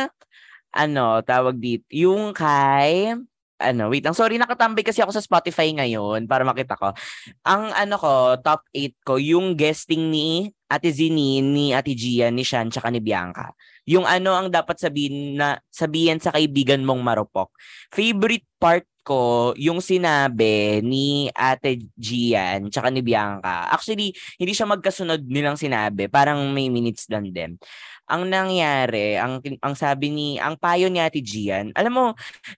ano, 0.76 1.06
tawag 1.24 1.56
dito. 1.60 1.88
Yung 1.92 2.36
kay, 2.36 3.16
ano, 3.60 3.88
wait 3.88 4.04
lang. 4.04 4.16
Sorry, 4.18 4.36
nakatambay 4.36 4.84
kasi 4.84 5.00
ako 5.00 5.16
sa 5.16 5.24
Spotify 5.24 5.72
ngayon 5.72 6.28
para 6.28 6.44
makita 6.44 6.76
ko. 6.76 6.92
Ang 7.48 7.72
ano 7.72 7.96
ko, 7.96 8.36
top 8.44 8.68
8 8.76 9.08
ko, 9.08 9.16
yung 9.16 9.56
guesting 9.56 10.12
ni 10.12 10.52
Ate 10.68 10.92
Zinin, 10.92 11.56
ni 11.56 11.72
Ate 11.72 11.96
Gian, 11.96 12.36
ni 12.36 12.44
Shan, 12.44 12.68
tsaka 12.68 12.92
ni 12.92 13.00
Bianca. 13.00 13.56
Yung 13.86 14.04
ano 14.04 14.34
ang 14.34 14.50
dapat 14.50 14.82
sabihin 14.82 15.38
na 15.38 15.62
sabihin 15.70 16.18
sa 16.18 16.34
kaibigan 16.34 16.82
mong 16.82 17.06
marupok. 17.06 17.54
Favorite 17.94 18.46
part 18.58 18.84
ko, 19.06 19.54
yung 19.54 19.80
sinabi 19.86 20.82
ni 20.82 21.30
Ate 21.38 21.78
Gian, 21.94 22.74
tsaka 22.74 22.90
ni 22.90 23.06
Bianca. 23.06 23.70
Actually, 23.70 24.18
hindi 24.42 24.52
siya 24.58 24.66
magkasunod 24.66 25.22
nilang 25.30 25.56
sinabi. 25.62 26.10
Parang 26.10 26.50
may 26.50 26.74
minutes 26.74 27.06
lang 27.14 27.30
din. 27.30 27.62
Ang 28.06 28.30
nangyari, 28.30 29.18
ang 29.18 29.42
ang 29.66 29.74
sabi 29.74 30.14
ni, 30.14 30.28
ang 30.38 30.58
payo 30.62 30.90
ni 30.94 31.02
Ate 31.02 31.22
Gian, 31.26 31.74
alam 31.74 31.94
mo, 31.94 32.06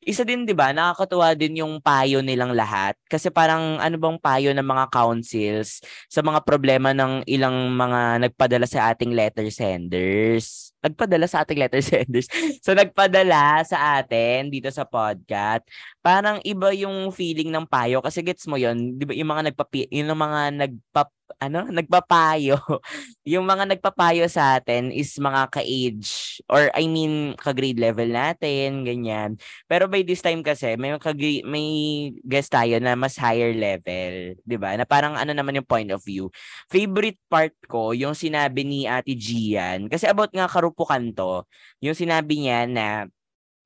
isa 0.03 0.27
din 0.27 0.43
'di 0.43 0.51
ba, 0.51 0.75
nakakatuwa 0.75 1.31
din 1.39 1.63
yung 1.63 1.79
payo 1.79 2.19
nilang 2.19 2.51
lahat 2.51 2.99
kasi 3.07 3.31
parang 3.31 3.79
ano 3.79 3.95
bang 3.95 4.19
payo 4.19 4.51
ng 4.51 4.67
mga 4.67 4.85
councils 4.91 5.79
sa 6.11 6.19
mga 6.19 6.43
problema 6.43 6.91
ng 6.91 7.23
ilang 7.27 7.55
mga 7.71 8.27
nagpadala 8.27 8.67
sa 8.67 8.91
ating 8.91 9.15
letter 9.15 9.47
senders. 9.47 10.75
Nagpadala 10.83 11.25
sa 11.31 11.43
ating 11.47 11.59
letter 11.59 11.83
senders. 11.95 12.27
so 12.59 12.75
nagpadala 12.75 13.63
sa 13.63 13.99
atin 14.03 14.51
dito 14.51 14.67
sa 14.67 14.83
podcast. 14.83 15.63
Parang 16.07 16.39
iba 16.47 16.71
yung 16.71 17.11
feeling 17.11 17.51
ng 17.51 17.67
payo 17.67 17.99
kasi 17.99 18.23
gets 18.23 18.47
mo 18.47 18.55
'yon, 18.55 18.95
'di 18.95 19.03
ba? 19.03 19.13
Yung 19.19 19.27
mga 19.27 19.43
nagpapi 19.51 19.91
yung 19.91 20.15
mga 20.15 20.41
nagpap 20.55 21.11
ano, 21.43 21.67
nagpapayo. 21.77 22.55
yung 23.27 23.43
mga 23.43 23.67
nagpapayo 23.75 24.23
sa 24.31 24.55
atin 24.59 24.87
is 24.95 25.11
mga 25.19 25.51
ka-age 25.51 26.39
or 26.47 26.71
I 26.71 26.87
mean 26.87 27.35
ka-grade 27.35 27.75
level 27.83 28.07
natin, 28.07 28.87
ganyan. 28.87 29.35
Pero 29.67 29.91
by 29.91 30.07
this 30.07 30.23
time 30.23 30.39
kasi 30.47 30.79
may 30.79 30.95
may 31.43 31.67
guest 32.23 32.55
tayo 32.55 32.79
na 32.79 32.95
mas 32.95 33.19
higher 33.19 33.51
level, 33.51 34.39
'di 34.47 34.57
ba? 34.59 34.79
Na 34.79 34.87
parang 34.87 35.19
ano 35.19 35.35
naman 35.35 35.59
yung 35.59 35.67
point 35.67 35.91
of 35.91 35.99
view. 36.07 36.31
Favorite 36.71 37.19
part 37.27 37.51
ko 37.67 37.91
yung 37.91 38.15
sinabi 38.15 38.63
ni 38.63 38.87
Ate 38.87 39.11
Gian 39.19 39.91
kasi 39.91 40.07
about 40.07 40.31
nga 40.31 40.47
karupukan 40.47 41.03
to, 41.11 41.43
yung 41.83 41.95
sinabi 41.99 42.39
niya 42.47 42.63
na 42.69 42.85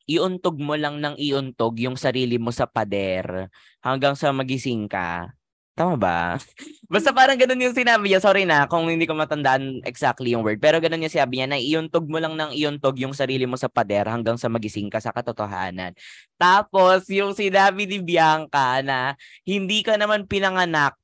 iuntog 0.07 0.57
mo 0.61 0.77
lang 0.77 1.01
ng 1.01 1.15
iuntog 1.17 1.77
yung 1.81 1.97
sarili 1.97 2.37
mo 2.41 2.49
sa 2.53 2.69
pader 2.69 3.49
hanggang 3.83 4.13
sa 4.17 4.29
magising 4.33 4.85
ka. 4.89 5.33
Tama 5.71 5.95
ba? 5.95 6.35
Basta 6.91 7.15
parang 7.15 7.39
ganun 7.39 7.63
yung 7.63 7.73
sinabi 7.73 8.11
niya. 8.11 8.19
Sorry 8.19 8.43
na 8.43 8.67
kung 8.67 8.91
hindi 8.91 9.07
ko 9.07 9.15
matandaan 9.15 9.79
exactly 9.87 10.35
yung 10.35 10.43
word. 10.43 10.59
Pero 10.59 10.83
ganun 10.83 11.07
yung 11.07 11.13
sabi 11.13 11.39
niya 11.39 11.47
na 11.47 11.57
iuntog 11.57 12.05
mo 12.11 12.19
lang 12.19 12.35
ng 12.35 12.51
iuntog 12.51 12.99
yung 12.99 13.15
sarili 13.15 13.47
mo 13.47 13.55
sa 13.55 13.71
pader 13.71 14.05
hanggang 14.11 14.35
sa 14.35 14.51
magising 14.51 14.91
ka 14.91 14.99
sa 14.99 15.15
katotohanan. 15.15 15.95
Tapos 16.35 17.07
yung 17.07 17.31
sinabi 17.31 17.87
ni 17.87 18.03
Bianca 18.03 18.83
na 18.83 19.15
hindi 19.47 19.79
ka 19.81 19.95
naman 19.95 20.27
pinanganak 20.27 20.99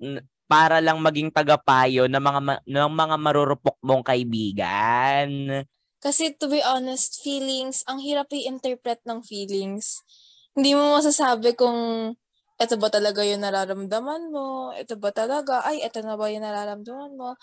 para 0.47 0.79
lang 0.83 0.99
maging 0.99 1.31
tagapayo 1.31 2.07
ng 2.07 2.23
mga 2.23 2.39
ma- 2.43 2.63
ng 2.63 2.91
mga 2.91 3.15
marurupok 3.19 3.77
mong 3.83 4.03
kaibigan. 4.03 5.63
Kasi 6.07 6.31
to 6.39 6.47
be 6.47 6.63
honest, 6.63 7.19
feelings, 7.19 7.83
ang 7.83 7.99
hirap 7.99 8.31
i-interpret 8.31 9.03
ng 9.03 9.19
feelings. 9.27 10.07
Hindi 10.55 10.71
mo 10.71 10.95
masasabi 10.95 11.51
kung 11.51 12.15
ito 12.55 12.75
ba 12.79 12.87
talaga 12.87 13.27
yung 13.27 13.43
nararamdaman 13.43 14.31
mo? 14.31 14.71
Ito 14.71 14.95
ba 14.95 15.11
talaga? 15.11 15.67
Ay, 15.67 15.83
ito 15.83 15.99
na 15.99 16.15
ba 16.15 16.31
yung 16.31 16.47
nararamdaman 16.47 17.11
mo? 17.19 17.35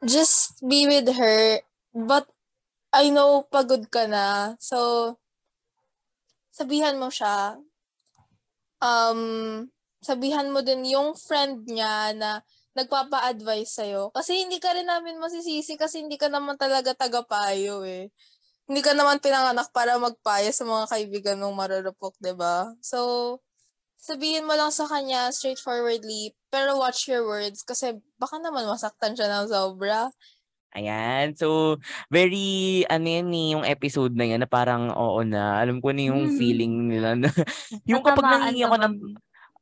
Just 0.00 0.64
be 0.64 0.88
with 0.88 1.12
her. 1.12 1.60
But 1.92 2.24
I 2.88 3.12
know 3.12 3.44
pagod 3.44 3.92
ka 3.92 4.08
na. 4.08 4.56
So, 4.56 5.20
sabihan 6.48 6.96
mo 6.96 7.12
siya. 7.12 7.60
Um, 8.80 9.68
sabihan 10.00 10.48
mo 10.56 10.64
din 10.64 10.88
yung 10.88 11.12
friend 11.20 11.68
niya 11.68 12.16
na 12.16 12.40
nagpapa-advise 12.78 13.70
sa'yo. 13.82 14.14
Kasi 14.14 14.46
hindi 14.46 14.58
ka 14.62 14.72
rin 14.78 14.86
namin 14.88 15.18
masisisi 15.18 15.74
kasi 15.76 16.02
hindi 16.06 16.16
ka 16.20 16.30
naman 16.30 16.56
talaga 16.60 16.94
tagapayo 16.94 17.82
eh. 17.84 18.08
Hindi 18.68 18.80
ka 18.84 18.94
naman 18.96 19.18
pinanganak 19.24 19.72
para 19.74 19.96
magpayo 20.00 20.50
sa 20.54 20.64
mga 20.68 20.84
kaibigan 20.92 21.38
mong 21.42 21.56
marurupok, 21.58 22.14
'di 22.22 22.34
ba? 22.38 22.72
So, 22.84 23.40
sabihin 24.00 24.46
mo 24.48 24.54
lang 24.58 24.70
sa 24.74 24.86
kanya 24.90 25.30
straightforwardly, 25.34 26.34
pero 26.52 26.78
watch 26.80 27.08
your 27.10 27.24
words 27.26 27.62
kasi 27.66 27.98
baka 28.20 28.38
naman 28.42 28.66
masaktan 28.68 29.14
siya 29.18 29.28
ng 29.30 29.48
sobra. 29.52 30.10
Ayan. 30.76 31.32
So, 31.32 31.80
very, 32.12 32.84
ano 32.92 33.06
yan 33.08 33.28
eh, 33.32 33.46
yung 33.56 33.64
episode 33.64 34.12
na 34.12 34.28
yan 34.28 34.44
na 34.44 34.48
parang, 34.50 34.92
oo 34.92 35.24
na, 35.24 35.56
alam 35.64 35.80
ko 35.80 35.96
na 35.96 36.12
yung 36.12 36.28
Hmm. 36.28 36.28
feeling 36.28 36.92
nila 36.92 37.16
na, 37.16 37.28
yung 37.88 38.04
kapag 38.04 38.28
nangingi 38.28 38.62
ako 38.68 38.76
ng, 38.76 38.94
naman. 39.00 39.18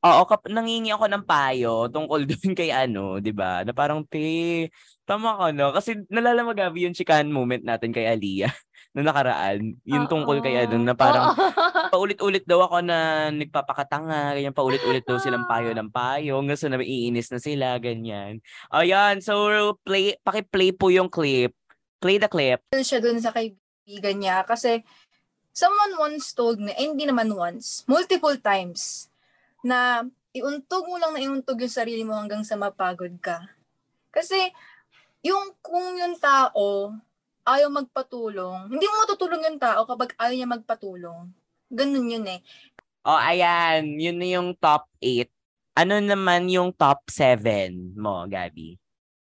Oo, 0.06 0.22
kap, 0.30 0.46
nangingi 0.46 0.94
ako 0.94 1.10
ng 1.10 1.24
payo 1.26 1.90
tungkol 1.90 2.22
dun 2.30 2.54
kay 2.54 2.70
ano, 2.70 3.18
di 3.18 3.34
ba? 3.34 3.66
Na 3.66 3.74
parang, 3.74 4.06
te, 4.06 4.70
tama 5.02 5.34
ka 5.38 5.46
no? 5.50 5.74
Kasi 5.74 6.06
nalalamagabi 6.06 6.86
yung 6.86 6.96
chikahan 6.96 7.26
moment 7.26 7.62
natin 7.62 7.90
kay 7.90 8.06
Aliyah 8.06 8.54
na 8.96 9.02
nakaraan. 9.04 9.76
Yung 9.84 10.06
tungkol 10.06 10.38
kay 10.40 10.64
ano, 10.64 10.78
na 10.80 10.94
parang, 10.94 11.34
paulit-ulit 11.94 12.46
daw 12.46 12.64
ako 12.64 12.86
na 12.86 13.28
nagpapakatanga, 13.34 14.38
ganyan, 14.38 14.54
paulit-ulit 14.56 15.02
daw 15.02 15.18
silang 15.18 15.44
payo 15.50 15.74
ng 15.74 15.90
payo, 15.90 16.38
hanggang 16.38 16.58
sa 16.58 16.70
naiinis 16.70 17.28
na 17.34 17.40
sila, 17.42 17.76
ganyan. 17.82 18.38
Ayan, 18.70 19.18
so 19.18 19.34
play, 19.82 20.16
paki-play 20.22 20.70
po 20.70 20.88
yung 20.88 21.10
clip. 21.10 21.52
Play 21.98 22.20
the 22.22 22.28
clip. 22.28 22.60
siya 22.72 23.00
dun 23.00 23.18
sa 23.18 23.32
kaibigan 23.32 24.16
niya 24.20 24.44
kasi 24.44 24.84
someone 25.56 25.96
once 25.96 26.36
told 26.36 26.60
me, 26.60 26.76
eh, 26.76 26.84
hindi 26.84 27.08
naman 27.08 27.32
once, 27.32 27.88
multiple 27.88 28.36
times, 28.36 29.08
na 29.66 30.06
iuntog 30.30 30.86
mo 30.86 30.94
lang 31.02 31.10
na 31.10 31.18
iuntog 31.18 31.58
yung 31.58 31.74
sarili 31.74 32.06
mo 32.06 32.14
hanggang 32.14 32.46
sa 32.46 32.54
mapagod 32.54 33.10
ka. 33.18 33.42
Kasi, 34.14 34.38
yung 35.26 35.58
kung 35.58 35.98
yung 35.98 36.14
tao 36.22 36.94
ayaw 37.42 37.66
magpatulong, 37.74 38.70
hindi 38.70 38.86
mo 38.86 38.94
matutulong 39.02 39.42
yung 39.50 39.58
tao 39.58 39.82
kapag 39.82 40.14
ayaw 40.22 40.34
niya 40.38 40.48
magpatulong. 40.54 41.34
Ganun 41.66 42.06
yun 42.06 42.26
eh. 42.30 42.40
Oh, 43.02 43.18
ayan. 43.18 43.98
Yun 43.98 44.18
na 44.18 44.26
yung 44.38 44.48
top 44.58 44.86
8. 45.02 45.30
Ano 45.78 45.98
naman 45.98 46.46
yung 46.46 46.70
top 46.74 47.06
7 47.10 47.94
mo, 47.98 48.26
Gabi? 48.30 48.78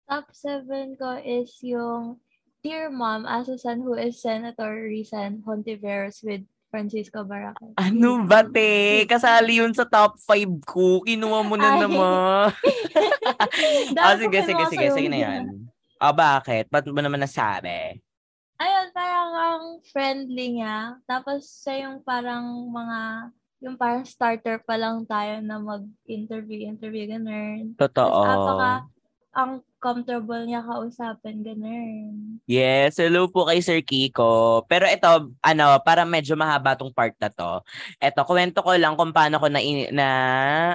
Top 0.04 0.32
7 0.32 0.96
ko 1.00 1.16
is 1.20 1.52
yung 1.64 2.20
Dear 2.66 2.90
Mom, 2.90 3.30
as 3.30 3.46
a 3.46 3.54
son 3.54 3.78
who 3.78 3.94
is 3.94 4.18
Senator 4.18 4.90
Rizan 4.90 5.44
Hontiveros 5.46 6.24
with 6.26 6.42
Francisco 6.76 7.24
Baraka. 7.24 7.64
Ano 7.80 8.28
ba, 8.28 8.44
te? 8.44 9.08
Kasali 9.08 9.64
yun 9.64 9.72
sa 9.72 9.88
top 9.88 10.20
5 10.20 10.60
ko. 10.68 11.00
Kinuha 11.00 11.40
mo 11.40 11.56
na 11.56 11.80
Ay. 11.80 11.80
naman. 11.80 12.52
Oh, 13.96 14.16
sige, 14.20 14.38
sige, 14.46 14.62
sige. 14.70 14.86
Sige 14.94 15.08
na 15.10 15.18
yan. 15.18 15.42
Oh, 15.98 16.14
bakit? 16.14 16.70
Ba't 16.70 16.86
mo 16.86 17.00
naman 17.02 17.18
nasabi? 17.18 17.98
Ayun, 18.56 18.86
parang 18.94 19.30
ang 19.34 19.64
friendly 19.90 20.60
niya. 20.60 21.00
Tapos 21.08 21.48
siya 21.64 21.88
yung 21.88 22.04
parang 22.06 22.46
mga, 22.70 23.00
yung 23.66 23.76
parang 23.80 24.06
starter 24.06 24.62
pa 24.62 24.78
lang 24.78 25.02
tayo 25.08 25.42
na 25.42 25.58
mag-interview, 25.58 26.70
interview, 26.70 27.10
ganun. 27.10 27.74
Totoo. 27.74 28.20
Tapos 28.22 28.46
apaka, 28.46 28.72
ang 29.36 29.52
comfortable 29.86 30.42
niya 30.42 30.66
kausapin, 30.66 31.46
ganun. 31.46 32.42
Yes, 32.50 32.98
hello 32.98 33.30
po 33.30 33.46
kay 33.46 33.62
Sir 33.62 33.78
Kiko. 33.86 34.66
Pero 34.66 34.82
ito, 34.90 35.30
ano, 35.38 35.66
para 35.86 36.02
medyo 36.02 36.34
mahaba 36.34 36.74
tong 36.74 36.90
part 36.90 37.14
na 37.22 37.30
to. 37.30 37.62
Ito, 38.02 38.26
kwento 38.26 38.66
ko 38.66 38.74
lang 38.74 38.98
kung 38.98 39.14
paano 39.14 39.38
ko 39.38 39.46
na, 39.46 39.62
na 39.94 40.08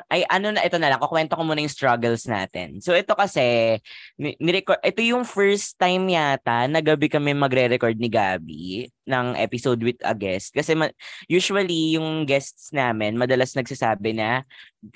ay 0.08 0.24
ano 0.32 0.56
na, 0.56 0.64
ito 0.64 0.80
na 0.80 0.88
lang, 0.88 1.04
kukwento 1.04 1.36
ko 1.36 1.44
muna 1.44 1.60
yung 1.60 1.72
struggles 1.72 2.24
natin. 2.24 2.80
So 2.80 2.96
ito 2.96 3.12
kasi, 3.12 3.80
ni, 4.16 4.40
ni-record, 4.40 4.80
ito 4.80 5.04
yung 5.04 5.28
first 5.28 5.76
time 5.76 6.08
yata 6.08 6.72
na 6.72 6.80
gabi 6.80 7.12
kami 7.12 7.36
magre-record 7.36 8.00
ni 8.00 8.08
Gabi 8.08 8.88
ng 9.12 9.36
episode 9.36 9.84
with 9.84 10.00
a 10.08 10.16
guest. 10.16 10.56
Kasi 10.56 10.72
ma- 10.72 10.96
usually 11.28 12.00
yung 12.00 12.24
guests 12.24 12.72
namin, 12.72 13.20
madalas 13.20 13.52
nagsasabi 13.52 14.16
na 14.16 14.48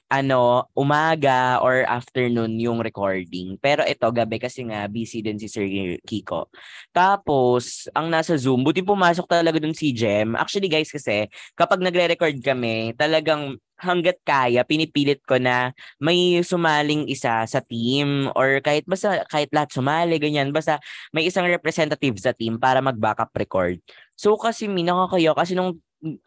ano, 0.10 0.66
umaga 0.74 1.62
or 1.62 1.86
afternoon 1.86 2.58
yung 2.58 2.82
recording. 2.82 3.60
Pero 3.62 3.86
ito, 3.86 4.08
gabi 4.10 4.42
kasi 4.42 4.66
nga, 4.66 4.90
busy 4.90 5.22
din 5.22 5.38
si 5.38 5.46
Sir 5.46 5.68
Kiko. 6.02 6.50
Tapos, 6.90 7.86
ang 7.94 8.10
nasa 8.10 8.34
Zoom, 8.40 8.66
buti 8.66 8.82
pumasok 8.82 9.30
talaga 9.30 9.62
dun 9.62 9.78
si 9.78 9.94
Jem. 9.94 10.34
Actually 10.34 10.72
guys, 10.72 10.90
kasi 10.90 11.30
kapag 11.54 11.84
nagre-record 11.84 12.40
kami, 12.42 12.98
talagang 12.98 13.62
hanggat 13.80 14.20
kaya, 14.24 14.64
pinipilit 14.64 15.22
ko 15.28 15.40
na 15.40 15.76
may 16.00 16.42
sumaling 16.42 17.08
isa 17.12 17.44
sa 17.46 17.60
team 17.64 18.32
or 18.34 18.60
kahit 18.64 18.88
basta 18.88 19.24
kahit 19.30 19.52
lahat 19.52 19.72
sumali, 19.76 20.18
ganyan. 20.18 20.52
Basta 20.56 20.80
may 21.12 21.28
isang 21.28 21.46
representative 21.48 22.16
sa 22.20 22.32
team 22.36 22.58
para 22.60 22.80
mag-backup 22.80 23.32
record. 23.36 23.80
So 24.16 24.40
kasi 24.40 24.72
mi 24.72 24.84
nakakaya 24.88 25.36
kasi 25.36 25.54
nung 25.60 25.80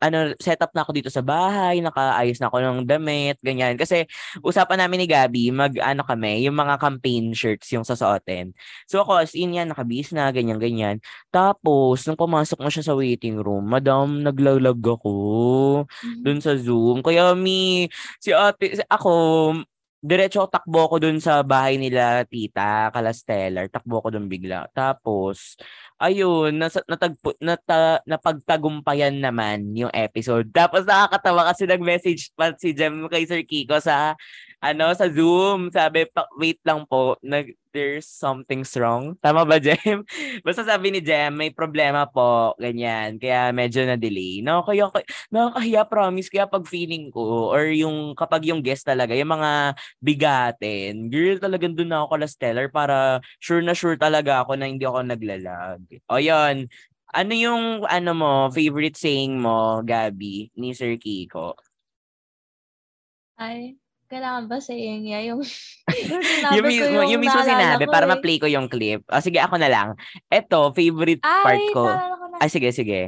ano, 0.02 0.18
setup 0.42 0.74
na 0.74 0.82
ako 0.82 0.90
dito 0.96 1.10
sa 1.12 1.22
bahay, 1.22 1.78
nakaayos 1.78 2.38
na 2.42 2.50
ako 2.50 2.56
ng 2.60 2.78
damit, 2.88 3.38
ganyan. 3.40 3.78
Kasi 3.78 4.04
usapan 4.42 4.84
namin 4.84 5.04
ni 5.04 5.06
Gabi, 5.06 5.50
mag 5.54 5.72
ano 5.78 6.02
kami, 6.02 6.44
yung 6.44 6.58
mga 6.58 6.76
campaign 6.82 7.32
shirts 7.32 7.70
yung 7.72 7.86
sasuotin. 7.86 8.52
So 8.90 9.02
ako 9.02 9.22
as 9.22 9.32
in 9.38 9.54
yan, 9.56 9.70
nakabis 9.70 10.10
na, 10.10 10.30
ganyan, 10.34 10.58
ganyan. 10.58 10.96
Tapos, 11.30 12.04
nung 12.06 12.18
pumasok 12.18 12.58
mo 12.60 12.68
siya 12.70 12.84
sa 12.84 12.98
waiting 12.98 13.38
room, 13.38 13.70
madam, 13.70 14.20
naglalag 14.20 14.80
ako 14.82 15.14
dun 16.22 16.38
sa 16.42 16.54
Zoom. 16.58 17.00
Kaya 17.04 17.32
mi, 17.38 17.86
si 18.18 18.34
ate, 18.34 18.82
ako, 18.90 19.12
diretso 19.98 20.46
takbo 20.46 20.86
ko 20.86 20.96
dun 21.02 21.18
sa 21.18 21.42
bahay 21.42 21.74
nila 21.74 22.22
tita, 22.22 22.90
kala 22.94 23.10
Stellar. 23.10 23.66
Takbo 23.66 23.98
ko 23.98 24.08
dun 24.14 24.30
bigla. 24.30 24.70
Tapos, 24.70 25.58
ayun, 25.98 26.54
nasa, 26.54 26.80
natagpo, 26.86 27.34
nata, 27.42 28.00
napagtagumpayan 28.06 29.18
naman 29.18 29.74
yung 29.74 29.90
episode. 29.90 30.46
Tapos 30.54 30.86
nakakatawa 30.86 31.50
kasi 31.50 31.66
nag-message 31.66 32.30
pa 32.38 32.54
si 32.54 32.70
Jem 32.72 33.10
kay 33.10 33.26
Sir 33.26 33.42
Kiko 33.42 33.82
sa 33.82 34.14
ano 34.62 34.90
sa 34.94 35.10
Zoom. 35.10 35.70
Sabi, 35.74 36.06
pa, 36.10 36.26
wait 36.38 36.62
lang 36.62 36.86
po, 36.86 37.18
nag, 37.22 37.50
there's 37.72 38.06
something's 38.08 38.72
wrong. 38.76 39.16
Tama 39.20 39.44
ba, 39.44 39.60
Jem? 39.64 40.04
Basta 40.44 40.64
sabi 40.64 40.92
ni 40.92 41.00
Jem, 41.00 41.34
may 41.34 41.50
problema 41.52 42.08
po, 42.08 42.54
ganyan. 42.56 43.20
Kaya 43.20 43.52
medyo 43.54 43.84
na-delay. 43.84 44.40
No, 44.44 44.64
kaya, 44.64 44.88
nakakahiya, 45.32 45.82
promise. 45.88 46.28
Kaya 46.32 46.48
pag 46.48 46.64
feeling 46.66 47.12
ko, 47.12 47.52
or 47.52 47.68
yung, 47.72 48.16
kapag 48.18 48.48
yung 48.48 48.60
guest 48.64 48.88
talaga, 48.88 49.12
yung 49.16 49.32
mga 49.32 49.76
bigatin, 50.00 51.08
girl, 51.12 51.36
talagang 51.40 51.74
doon 51.76 51.90
na 51.92 52.04
ako 52.04 52.08
kala 52.16 52.26
Stellar 52.28 52.66
para 52.72 52.96
sure 53.40 53.64
na 53.64 53.72
sure 53.76 53.96
talaga 53.96 54.44
ako 54.44 54.56
na 54.56 54.68
hindi 54.68 54.84
ako 54.84 55.04
naglalag. 55.04 55.80
O 56.08 56.20
yun, 56.20 56.68
ano 57.12 57.32
yung 57.32 57.84
ano 57.88 58.10
mo, 58.12 58.32
favorite 58.52 58.96
saying 58.96 59.40
mo, 59.40 59.80
Gabi, 59.84 60.52
ni 60.56 60.76
Sir 60.76 60.96
Kiko? 61.00 61.56
Ay, 63.38 63.78
kailangan 64.08 64.48
ba 64.48 64.58
saying 64.58 65.04
niya 65.04 65.20
yung, 65.30 65.44
yung 65.44 66.24
sinabi 66.24 66.56
yung 66.56 66.64
ko 66.64 66.70
mismo, 66.72 66.98
yung, 66.98 67.08
yung 67.12 67.22
mismo 67.22 67.40
sinabi 67.44 67.84
ko 67.86 67.92
para 67.92 68.08
eh. 68.08 68.10
ma-play 68.10 68.36
ko 68.40 68.46
yung 68.48 68.66
clip. 68.66 69.04
O 69.06 69.20
sige, 69.20 69.38
ako 69.38 69.60
na 69.60 69.68
lang. 69.68 69.88
Ito, 70.32 70.72
favorite 70.72 71.22
part 71.22 71.60
Ay, 71.60 71.70
ko. 71.76 71.84
naalala 71.84 72.14
ko 72.16 72.26
na. 72.32 72.36
Ay, 72.40 72.48
sige, 72.50 72.68
sige. 72.72 73.00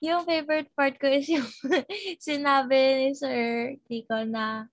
Yung 0.00 0.24
favorite 0.24 0.72
part 0.72 0.96
ko 0.96 1.06
is 1.12 1.28
yung 1.28 1.44
sinabi 2.26 2.76
ni 3.04 3.08
Sir 3.12 3.76
Kiko 3.84 4.24
na 4.24 4.64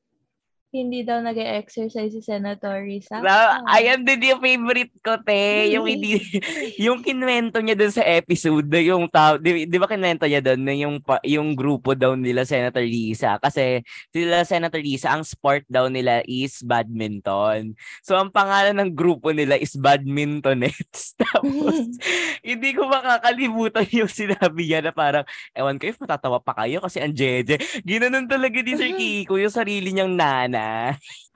hindi 0.84 1.02
daw 1.02 1.24
nag 1.26 1.38
exercise 1.38 2.14
si 2.14 2.22
Senator 2.22 2.86
Risa. 2.86 3.24
Ah. 3.26 3.66
ayan 3.66 4.06
din 4.06 4.36
yung 4.36 4.42
favorite 4.44 4.94
ko, 5.02 5.18
te. 5.24 5.74
Yung, 5.74 5.90
hindi, 5.90 6.22
yung 6.86 7.00
kinwento 7.02 7.58
niya 7.64 7.74
dun 7.74 7.94
sa 7.94 8.06
episode, 8.06 8.70
na 8.70 8.82
yung 8.82 9.10
tao, 9.10 9.42
di, 9.42 9.66
di 9.66 9.78
ba 9.82 9.90
kinwento 9.90 10.30
niya 10.30 10.44
dun 10.44 10.62
na 10.62 10.74
yung, 10.78 11.02
pa- 11.02 11.24
yung 11.26 11.58
grupo 11.58 11.98
daw 11.98 12.14
nila 12.14 12.46
Senator 12.46 12.86
Lisa? 12.86 13.42
Kasi 13.42 13.82
sila 14.14 14.46
Senator 14.46 14.80
Lisa, 14.80 15.16
ang 15.16 15.26
sport 15.26 15.66
daw 15.66 15.90
nila 15.90 16.22
is 16.30 16.62
badminton. 16.62 17.74
So, 18.06 18.16
ang 18.16 18.30
pangalan 18.30 18.78
ng 18.78 18.92
grupo 18.94 19.34
nila 19.34 19.58
is 19.58 19.74
Badmintonets. 19.78 21.14
Tapos, 21.22 21.88
hindi 22.50 22.70
ko 22.76 22.90
makakalimutan 22.90 23.88
yung 23.94 24.12
sinabi 24.12 24.68
niya 24.68 24.84
na 24.84 24.92
parang, 24.92 25.24
ewan 25.56 25.80
ko 25.80 25.88
if 25.88 26.02
matatawa 26.02 26.44
pa 26.44 26.54
kayo 26.64 26.84
kasi 26.84 27.00
ang 27.00 27.16
jeje. 27.16 27.56
Ginanon 27.88 28.28
talaga 28.28 28.60
ni 28.60 28.74
Sir 28.76 28.92
Kiko 28.98 29.40
yung 29.40 29.54
sarili 29.54 29.94
niyang 29.94 30.14
nana. 30.18 30.67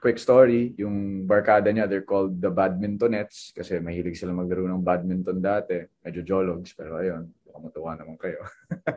Quick 0.02 0.18
story, 0.18 0.74
yung 0.76 1.28
barkada 1.28 1.70
niya, 1.70 1.86
they're 1.86 2.06
called 2.06 2.38
the 2.42 2.50
Badmintonets 2.50 3.54
kasi 3.54 3.78
mahilig 3.78 4.18
sila 4.18 4.34
maglaro 4.34 4.66
ng 4.66 4.82
badminton 4.82 5.38
dati. 5.38 5.82
Medyo 6.02 6.20
jologs, 6.26 6.74
pero 6.74 6.98
ayun, 6.98 7.30
baka 7.46 7.58
matuwa 7.62 7.92
naman 7.94 8.16
kayo. 8.18 8.40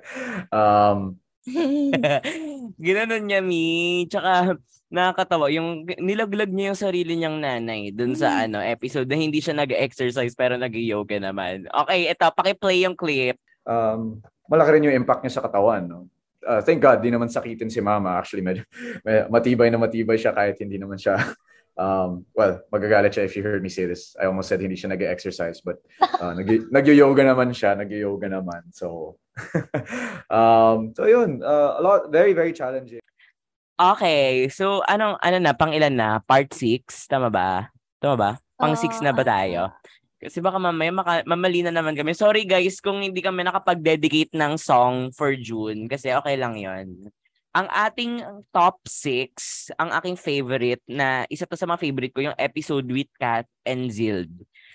um, 0.58 1.20
Ginanon 2.82 3.24
niya, 3.30 3.40
Mi. 3.46 4.06
Tsaka, 4.10 4.58
nakakatawa. 4.90 5.54
Yung, 5.54 5.86
nilaglag 6.02 6.50
niya 6.50 6.74
yung 6.74 6.82
sarili 6.82 7.14
niyang 7.14 7.38
nanay 7.38 7.94
dun 7.94 8.18
sa 8.18 8.46
ano 8.46 8.62
episode 8.62 9.06
na 9.06 9.18
hindi 9.18 9.42
siya 9.42 9.54
nag-exercise 9.54 10.34
pero 10.34 10.58
nag-yoga 10.58 11.22
naman. 11.22 11.70
Okay, 11.70 12.10
eto, 12.10 12.30
pakiplay 12.34 12.82
yung 12.82 12.98
clip. 12.98 13.38
um, 13.66 14.22
malaki 14.50 14.78
rin 14.78 14.86
yung 14.90 14.98
impact 14.98 15.26
niya 15.26 15.42
sa 15.42 15.46
katawan. 15.46 15.86
No? 15.86 16.10
Uh, 16.46 16.62
thank 16.62 16.78
God, 16.78 17.02
di 17.02 17.10
naman 17.10 17.26
sakitin 17.26 17.74
si 17.74 17.82
mama. 17.82 18.22
Actually, 18.22 18.46
medyo, 18.46 18.64
may- 19.06 19.26
matibay 19.28 19.74
na 19.74 19.82
matibay 19.82 20.16
siya 20.16 20.32
kahit 20.32 20.62
hindi 20.62 20.78
naman 20.78 21.02
siya, 21.02 21.18
um, 21.82 22.22
well, 22.38 22.62
magagalit 22.70 23.18
siya 23.18 23.26
if 23.26 23.34
you 23.34 23.42
heard 23.42 23.66
me 23.66 23.70
say 23.74 23.90
this. 23.90 24.14
I 24.22 24.30
almost 24.30 24.48
said 24.48 24.62
hindi 24.62 24.78
siya 24.78 24.94
nag-exercise, 24.94 25.66
but 25.66 25.82
uh, 26.00 26.38
nag- 26.38 26.70
nag-yoga 26.76 27.26
naman 27.26 27.52
siya, 27.52 27.74
nag-yoga 27.74 28.30
naman. 28.30 28.70
So, 28.72 29.18
um, 30.30 30.94
so 30.94 31.10
yun, 31.10 31.42
uh, 31.42 31.76
a 31.78 31.82
lot, 31.82 32.14
very, 32.14 32.38
very 32.38 32.54
challenging. 32.54 33.02
Okay, 33.76 34.48
so 34.48 34.86
anong, 34.88 35.20
ano 35.20 35.38
na, 35.42 35.52
pang 35.52 35.76
ilan 35.76 35.92
na? 35.98 36.24
Part 36.24 36.54
6? 36.56 37.12
Tama 37.12 37.28
ba? 37.28 37.68
Tama 38.00 38.16
ba? 38.16 38.32
Pang 38.56 38.72
6 38.72 39.04
na 39.04 39.12
ba 39.12 39.26
tayo? 39.28 39.76
Kasi 40.26 40.42
baka 40.42 40.58
mamaya 40.58 40.90
maka, 40.90 41.14
mamali 41.30 41.62
na 41.62 41.70
naman 41.70 41.94
kami. 41.94 42.18
Sorry 42.18 42.50
guys 42.50 42.82
kung 42.82 43.06
hindi 43.06 43.22
kami 43.22 43.46
nakapag-dedicate 43.46 44.34
ng 44.34 44.58
song 44.58 45.14
for 45.14 45.38
June 45.38 45.86
kasi 45.86 46.10
okay 46.10 46.34
lang 46.34 46.58
yon. 46.58 47.14
Ang 47.56 47.72
ating 47.72 48.20
top 48.52 48.82
6, 48.84 49.72
ang 49.80 49.94
aking 50.02 50.18
favorite 50.20 50.84
na 50.90 51.24
isa 51.32 51.48
to 51.48 51.56
sa 51.56 51.70
mga 51.70 51.80
favorite 51.80 52.12
ko 52.12 52.20
yung 52.26 52.36
episode 52.42 52.84
with 52.90 53.08
Kat 53.16 53.48
and 53.64 53.88
Zild. 53.94 54.34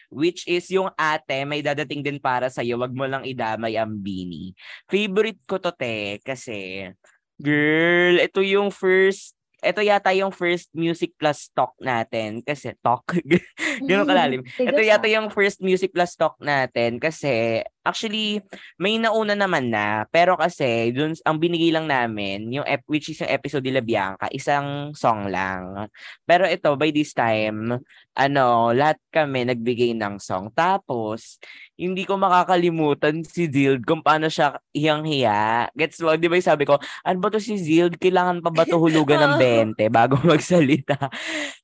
Which 0.08 0.48
is 0.48 0.70
yung 0.72 0.88
ate, 0.96 1.44
may 1.44 1.60
dadating 1.60 2.00
din 2.00 2.18
para 2.22 2.48
sa'yo, 2.48 2.80
wag 2.80 2.94
mo 2.96 3.04
lang 3.04 3.28
idamay 3.28 3.76
ang 3.76 4.00
bini. 4.00 4.56
Favorite 4.88 5.44
ko 5.44 5.60
to 5.60 5.74
te 5.76 6.22
kasi 6.24 6.88
girl, 7.36 8.16
ito 8.16 8.40
yung 8.40 8.72
first 8.72 9.36
ito 9.60 9.80
yata 9.84 10.10
yung 10.16 10.32
first 10.32 10.72
Music 10.72 11.14
Plus 11.20 11.52
talk 11.52 11.76
natin 11.80 12.40
kasi 12.40 12.72
talk. 12.80 13.04
Ganun 13.88 14.08
kalalim. 14.08 14.40
Tigas 14.44 14.72
Ito 14.72 14.80
yata 14.80 15.08
ah. 15.08 15.14
yung 15.20 15.28
first 15.28 15.60
Music 15.60 15.92
Plus 15.92 16.16
talk 16.16 16.36
natin 16.40 16.96
kasi 16.96 17.64
Actually, 17.80 18.44
may 18.76 19.00
nauna 19.00 19.32
naman 19.32 19.72
na. 19.72 20.04
Pero 20.12 20.36
kasi, 20.36 20.92
dun, 20.92 21.16
ang 21.24 21.40
binigay 21.40 21.72
lang 21.72 21.88
namin, 21.88 22.52
yung 22.52 22.66
ep- 22.68 22.84
which 22.84 23.08
is 23.08 23.20
yung 23.24 23.32
episode 23.32 23.64
nila 23.64 23.80
Bianca, 23.80 24.28
isang 24.36 24.92
song 24.92 25.32
lang. 25.32 25.88
Pero 26.28 26.44
ito, 26.44 26.76
by 26.76 26.92
this 26.92 27.16
time, 27.16 27.80
ano, 28.12 28.70
lahat 28.76 29.00
kami 29.08 29.48
nagbigay 29.48 29.96
ng 29.96 30.20
song. 30.20 30.52
Tapos, 30.52 31.40
hindi 31.80 32.04
ko 32.04 32.20
makakalimutan 32.20 33.24
si 33.24 33.48
Zild 33.48 33.88
kung 33.88 34.04
paano 34.04 34.28
siya 34.28 34.60
hiyang-hiya. 34.76 35.72
Gets 35.72 36.04
mo? 36.04 36.12
Di 36.20 36.28
ba 36.28 36.36
yung 36.36 36.50
sabi 36.52 36.68
ko, 36.68 36.76
ano 36.76 37.16
ba 37.16 37.32
to 37.32 37.40
si 37.40 37.56
Zild? 37.56 37.96
Kailangan 37.96 38.44
pa 38.44 38.52
ba 38.52 38.68
to 38.68 38.76
hulugan 38.76 39.24
ng 39.24 39.34
20 39.80 39.88
bago 39.88 40.20
magsalita? 40.28 41.08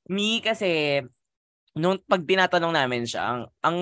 Me 0.09 0.41
kasi, 0.41 1.03
nung 1.77 1.97
pag 2.05 2.25
tinatanong 2.25 2.73
namin 2.73 3.03
siya, 3.07 3.21
ang, 3.37 3.41
ang 3.63 3.75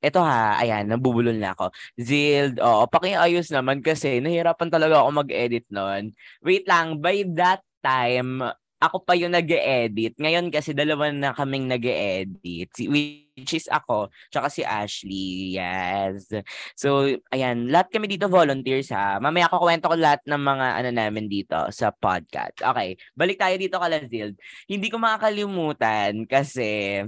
ito 0.00 0.20
ha, 0.22 0.56
ayan, 0.62 0.88
nabubulol 0.88 1.36
na 1.36 1.52
ako. 1.54 1.70
Zild, 1.98 2.62
oo, 2.62 2.86
pakiayos 2.88 3.50
naman 3.52 3.82
kasi 3.84 4.22
nahirapan 4.22 4.70
talaga 4.72 5.02
ako 5.02 5.10
mag-edit 5.26 5.66
noon. 5.68 6.14
Wait 6.40 6.64
lang, 6.70 7.02
by 7.02 7.26
that 7.36 7.62
time, 7.82 8.40
ako 8.82 9.06
pa 9.06 9.14
yung 9.14 9.30
nag 9.30 9.46
edit 9.46 10.18
Ngayon 10.18 10.50
kasi 10.50 10.74
dalawa 10.74 11.14
na 11.14 11.30
kaming 11.30 11.70
nag 11.70 11.86
edit 11.86 12.74
which 12.90 13.54
is 13.54 13.70
ako, 13.70 14.10
tsaka 14.28 14.50
si 14.52 14.60
Ashley. 14.66 15.56
Yes. 15.56 16.28
So, 16.76 17.08
ayan, 17.32 17.70
lahat 17.72 17.88
kami 17.94 18.10
dito 18.10 18.28
volunteers 18.28 18.92
ha. 18.92 19.22
Mamaya 19.22 19.48
ako 19.48 19.64
kwento 19.64 19.86
ko 19.88 19.96
lahat 19.96 20.20
ng 20.26 20.42
mga 20.42 20.66
ano 20.82 20.90
namin 20.92 21.26
dito 21.30 21.56
sa 21.72 21.94
podcast. 21.94 22.60
Okay, 22.60 22.98
balik 23.16 23.40
tayo 23.40 23.54
dito 23.56 23.78
kala 23.80 24.04
Zild. 24.04 24.36
Hindi 24.68 24.90
ko 24.92 25.00
makakalimutan 25.00 26.26
kasi 26.28 27.00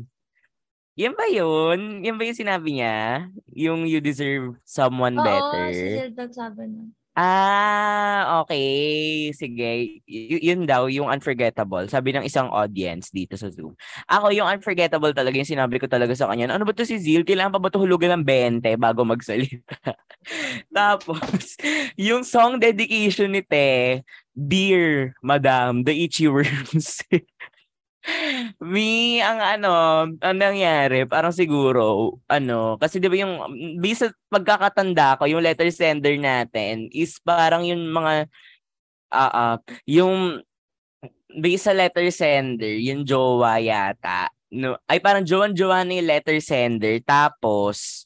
yan 0.95 1.15
ba 1.19 1.27
yun? 1.27 2.07
Yan 2.07 2.15
ba 2.15 2.23
yung 2.23 2.39
sinabi 2.39 2.79
niya? 2.79 3.27
Yung 3.51 3.83
you 3.85 3.99
deserve 3.99 4.55
someone 4.63 5.19
Oo, 5.19 5.27
better? 5.27 5.67
Oo, 5.69 5.75
si 5.75 5.87
Zild 5.99 6.15
nagsabi. 6.15 6.63
Ah, 7.14 8.42
okay. 8.42 9.31
Sige. 9.38 10.03
Y- 10.03 10.42
yun 10.42 10.66
daw, 10.66 10.90
yung 10.90 11.07
unforgettable. 11.07 11.87
Sabi 11.87 12.11
ng 12.11 12.27
isang 12.27 12.50
audience 12.50 13.14
dito 13.14 13.38
sa 13.38 13.46
Zoom. 13.55 13.79
Ako, 14.11 14.35
yung 14.35 14.50
unforgettable 14.50 15.14
talaga, 15.14 15.38
yung 15.38 15.46
sinabi 15.46 15.79
ko 15.79 15.87
talaga 15.87 16.11
sa 16.18 16.27
kanya, 16.27 16.50
ano 16.50 16.66
ba 16.66 16.74
to 16.74 16.83
si 16.83 16.98
Zil? 16.98 17.22
Kailangan 17.22 17.55
pa 17.55 17.62
ba 17.62 17.70
ito 17.70 17.79
hulugan 17.79 18.18
ng 18.18 18.24
20 18.27 18.74
bago 18.74 19.07
magsalita? 19.07 19.79
Tapos, 20.74 21.55
yung 21.94 22.27
song 22.27 22.59
dedication 22.59 23.31
ni 23.35 23.42
Te, 23.46 24.03
Dear 24.35 25.14
Madam, 25.22 25.87
The 25.87 25.94
Itchy 25.94 26.27
Worms. 26.27 26.98
Me, 28.61 29.21
ang 29.25 29.40
ano, 29.40 29.73
ang 30.21 30.37
nangyari, 30.37 31.09
parang 31.09 31.33
siguro, 31.33 32.17
ano, 32.29 32.77
kasi 32.77 33.01
di 33.01 33.09
ba 33.09 33.17
yung, 33.17 33.35
bisa 33.81 34.12
pagkakatanda 34.29 35.17
ko, 35.17 35.25
yung 35.25 35.40
letter 35.40 35.73
sender 35.73 36.21
natin 36.21 36.93
is 36.93 37.17
parang 37.25 37.64
yung 37.64 37.81
mga, 37.88 38.29
uh, 39.09 39.33
uh, 39.33 39.57
yung, 39.88 40.45
bisa 41.35 41.73
letter 41.73 42.07
sender, 42.12 42.77
yung 42.79 43.09
jowa 43.09 43.59
yata, 43.59 44.29
no, 44.53 44.77
ay 44.87 45.01
parang 45.01 45.25
jowan-jowa 45.25 45.83
yung 45.88 46.07
letter 46.07 46.38
sender, 46.45 47.01
tapos, 47.03 48.05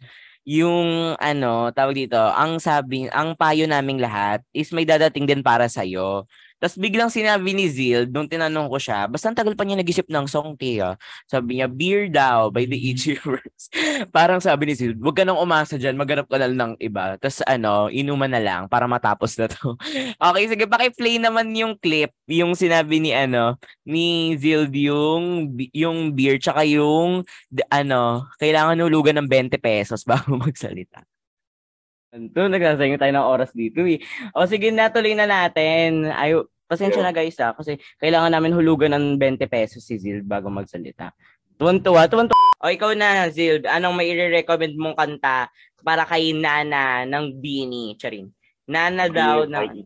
yung 0.49 1.13
ano, 1.21 1.69
tawag 1.77 2.07
dito, 2.09 2.17
ang 2.17 2.57
sabi, 2.57 3.05
ang 3.13 3.37
payo 3.37 3.69
naming 3.69 4.01
lahat 4.01 4.41
is 4.57 4.73
may 4.73 4.89
dadating 4.89 5.29
din 5.29 5.45
para 5.45 5.69
sa 5.69 5.85
iyo. 5.85 6.25
Tapos 6.59 6.75
biglang 6.75 7.07
sinabi 7.07 7.55
ni 7.55 7.71
Zil, 7.71 8.11
nung 8.11 8.27
tinanong 8.27 8.67
ko 8.67 8.79
siya, 8.83 9.07
basta 9.07 9.31
tagal 9.31 9.55
pa 9.55 9.63
niya 9.63 9.79
nag-isip 9.79 10.11
ng 10.11 10.27
song, 10.27 10.59
Tia. 10.59 10.99
Sabi 11.31 11.59
niya, 11.59 11.71
Beer 11.71 12.11
daw 12.11 12.51
by 12.51 12.67
the 12.67 12.75
Itchy 12.75 13.15
Words. 13.27 13.71
Parang 14.11 14.43
sabi 14.43 14.67
ni 14.67 14.75
Zil, 14.75 14.99
huwag 14.99 15.15
ka 15.15 15.23
nang 15.23 15.39
umasa 15.39 15.79
dyan, 15.79 15.95
maghanap 15.95 16.27
ka 16.27 16.37
na 16.37 16.51
ng 16.51 16.75
iba. 16.83 17.15
Tapos 17.23 17.47
ano, 17.47 17.87
inuman 17.95 18.31
na 18.31 18.43
lang 18.43 18.63
para 18.67 18.91
matapos 18.91 19.39
na 19.39 19.47
to. 19.47 19.79
okay, 20.29 20.45
sige, 20.51 20.67
paki-play 20.67 21.23
naman 21.23 21.55
yung 21.55 21.79
clip, 21.79 22.11
yung 22.27 22.59
sinabi 22.59 22.99
ni 22.99 23.15
ano, 23.15 23.55
ni 23.87 24.35
Zil, 24.35 24.67
yung, 24.75 25.55
yung 25.71 26.11
beer, 26.13 26.43
tsaka 26.43 26.67
yung, 26.67 27.23
ano, 27.71 28.27
kailangan 28.43 28.83
hulugan 28.83 29.23
ng 29.23 29.29
20 29.31 29.63
pesos 29.63 30.03
bago 30.03 30.35
magsalita. 30.43 31.07
Ito, 32.09 32.49
nagsasayang 32.49 32.97
tayo 32.97 33.13
ng 33.13 33.29
oras 33.29 33.53
dito 33.53 33.85
eh. 33.85 34.01
O 34.33 34.49
sige, 34.49 34.73
natuloy 34.73 35.13
na 35.13 35.29
natin. 35.29 36.09
Ay, 36.09 36.33
pasensya 36.65 37.05
na 37.05 37.13
guys 37.13 37.37
ah, 37.41 37.53
kasi 37.53 37.77
kailangan 38.01 38.33
namin 38.33 38.57
hulugan 38.57 38.97
ng 38.97 39.21
20 39.21 39.45
pesos 39.45 39.85
si 39.85 40.01
Zild 40.01 40.25
bago 40.25 40.49
magsalita. 40.49 41.13
Tuwan-tuwa, 41.61 42.09
tuwan-tuwa. 42.09 42.65
O 42.65 42.73
ikaw 42.73 42.97
na, 42.97 43.29
Zild, 43.29 43.69
anong 43.69 43.93
may 43.93 44.17
recommend 44.17 44.73
mong 44.81 44.97
kanta 44.97 45.53
para 45.85 46.09
kay 46.09 46.33
Nana 46.33 47.05
ng 47.05 47.37
Beanie? 47.45 47.93
Charin. 48.01 48.33
Nana 48.65 49.13
daw 49.13 49.45
ng... 49.45 49.85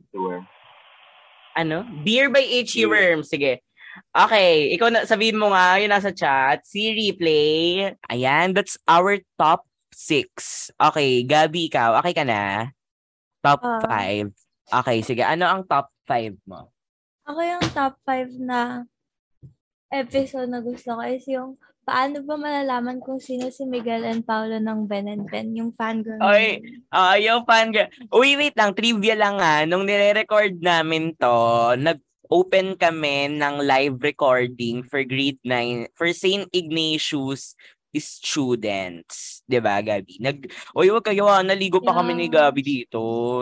Ano? 1.58 1.84
Beer 2.06 2.30
by 2.30 2.42
H.E. 2.42 2.86
Worm. 2.86 3.26
Sige. 3.26 3.66
Okay, 4.08 4.72
ikaw 4.72 4.88
na 4.88 5.04
sabihin 5.04 5.36
mo 5.36 5.52
nga, 5.52 5.76
yun 5.76 5.92
nasa 5.92 6.14
chat. 6.14 6.64
Si 6.64 6.96
Replay. 6.96 7.92
Ayan, 8.08 8.56
that's 8.56 8.80
our 8.88 9.20
top 9.36 9.68
six. 9.94 10.68
Okay, 10.76 11.22
Gabi, 11.22 11.68
ikaw. 11.68 12.00
Okay 12.02 12.12
ka 12.16 12.24
na? 12.24 12.72
Top 13.44 13.60
uh, 13.62 13.80
five. 13.84 14.32
Okay, 14.66 14.98
sige. 15.04 15.22
Ano 15.22 15.46
ang 15.46 15.62
top 15.68 15.92
five 16.08 16.34
mo? 16.48 16.72
Ako 17.28 17.40
yung 17.40 17.66
top 17.70 17.94
five 18.02 18.32
na 18.40 18.88
episode 19.92 20.48
na 20.48 20.64
gusto 20.64 20.96
ko 20.96 21.02
is 21.04 21.24
yung 21.28 21.60
paano 21.82 22.22
ba 22.22 22.38
malalaman 22.38 23.02
kung 23.02 23.18
sino 23.18 23.50
si 23.50 23.66
Miguel 23.66 24.06
and 24.06 24.22
Paolo 24.24 24.56
ng 24.58 24.86
Ben 24.86 25.10
and 25.10 25.26
Ben, 25.28 25.52
yung 25.52 25.74
fangirl. 25.74 26.18
Oy, 26.22 26.62
uh, 26.94 27.18
yung 27.18 27.42
fangirl. 27.44 27.90
Uy, 28.14 28.38
wait 28.38 28.54
lang, 28.54 28.72
trivia 28.72 29.18
lang 29.18 29.36
ah. 29.42 29.66
Nung 29.66 29.84
nire-record 29.84 30.62
namin 30.62 31.12
to, 31.18 31.34
nag 31.76 32.00
open 32.32 32.80
kami 32.80 33.28
ng 33.36 33.60
live 33.60 34.00
recording 34.00 34.80
for 34.88 35.04
grade 35.04 35.36
9 35.44 35.92
for 35.92 36.08
St. 36.16 36.48
Ignatius 36.48 37.52
students. 38.00 39.44
'Di 39.44 39.58
ba, 39.60 39.82
Gabi? 39.84 40.16
Nag 40.22 40.48
Oy, 40.72 40.88
wag 40.88 41.04
kayo, 41.04 41.28
ah, 41.28 41.44
naligo 41.44 41.82
pa 41.84 41.92
yeah. 41.92 41.98
kami 42.00 42.12
ni 42.16 42.26
Gabi 42.32 42.60
dito. 42.64 43.00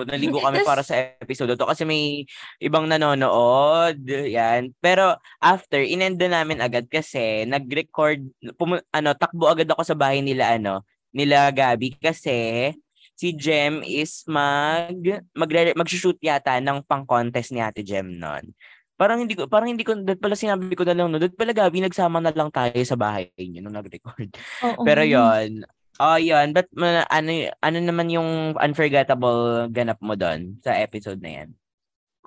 Naligo 0.08 0.42
kami 0.42 0.64
para 0.68 0.82
sa 0.82 0.96
episode 1.22 1.54
to 1.54 1.68
kasi 1.68 1.86
may 1.86 2.26
ibang 2.58 2.90
nanonood. 2.90 4.02
Yan. 4.08 4.74
Pero 4.82 5.14
after 5.38 5.78
inenda 5.84 6.26
namin 6.26 6.58
agad 6.58 6.90
kasi 6.90 7.46
nag-record 7.46 8.26
pum- 8.58 8.82
ano, 8.90 9.10
takbo 9.14 9.46
agad 9.46 9.70
ako 9.70 9.82
sa 9.86 9.94
bahay 9.94 10.24
nila 10.24 10.58
ano, 10.58 10.82
nila 11.14 11.50
Gabi 11.54 11.94
kasi 11.98 12.72
si 13.20 13.36
Jem 13.36 13.84
is 13.84 14.24
mag 14.24 14.96
mag 15.36 15.50
mag-shoot 15.76 16.16
yata 16.24 16.56
ng 16.56 16.80
pang-contest 16.88 17.52
ni 17.52 17.60
Ate 17.60 17.84
Jem 17.84 18.16
noon. 18.16 18.56
Parang 19.00 19.24
hindi 19.24 19.32
ko, 19.32 19.48
parang 19.48 19.72
hindi 19.72 19.80
ko, 19.80 19.96
dahil 19.96 20.20
pala 20.20 20.36
sinabi 20.36 20.76
ko 20.76 20.84
na 20.84 20.92
lang, 20.92 21.08
no, 21.08 21.16
dahil 21.16 21.32
pala 21.32 21.56
Gabi, 21.56 21.80
nagsama 21.80 22.20
na 22.20 22.36
lang 22.36 22.52
tayo 22.52 22.76
sa 22.84 23.00
bahay 23.00 23.32
niyo 23.40 23.64
nung 23.64 23.72
nag-record. 23.72 24.28
Oo. 24.60 24.84
Pero 24.84 25.00
yon 25.08 25.64
oh, 25.96 26.20
yun. 26.20 26.52
But 26.52 26.68
ano, 27.08 27.30
ano 27.64 27.78
naman 27.80 28.12
yung 28.12 28.60
unforgettable 28.60 29.72
ganap 29.72 29.96
mo 30.04 30.12
doon 30.20 30.60
sa 30.60 30.76
episode 30.76 31.16
na 31.24 31.32
yan? 31.32 31.48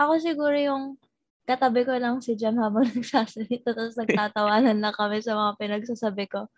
Ako 0.01 0.17
siguro 0.17 0.57
yung 0.57 0.97
katabi 1.45 1.85
ko 1.85 1.93
lang 1.93 2.25
si 2.25 2.33
Jem 2.33 2.57
habang 2.57 2.89
nagsasalita 2.97 3.77
tapos 3.77 3.93
nagtatawanan 3.93 4.81
na 4.81 4.89
kami 4.89 5.21
sa 5.21 5.37
mga 5.37 5.51
pinagsasabi 5.61 6.25
ko. 6.25 6.49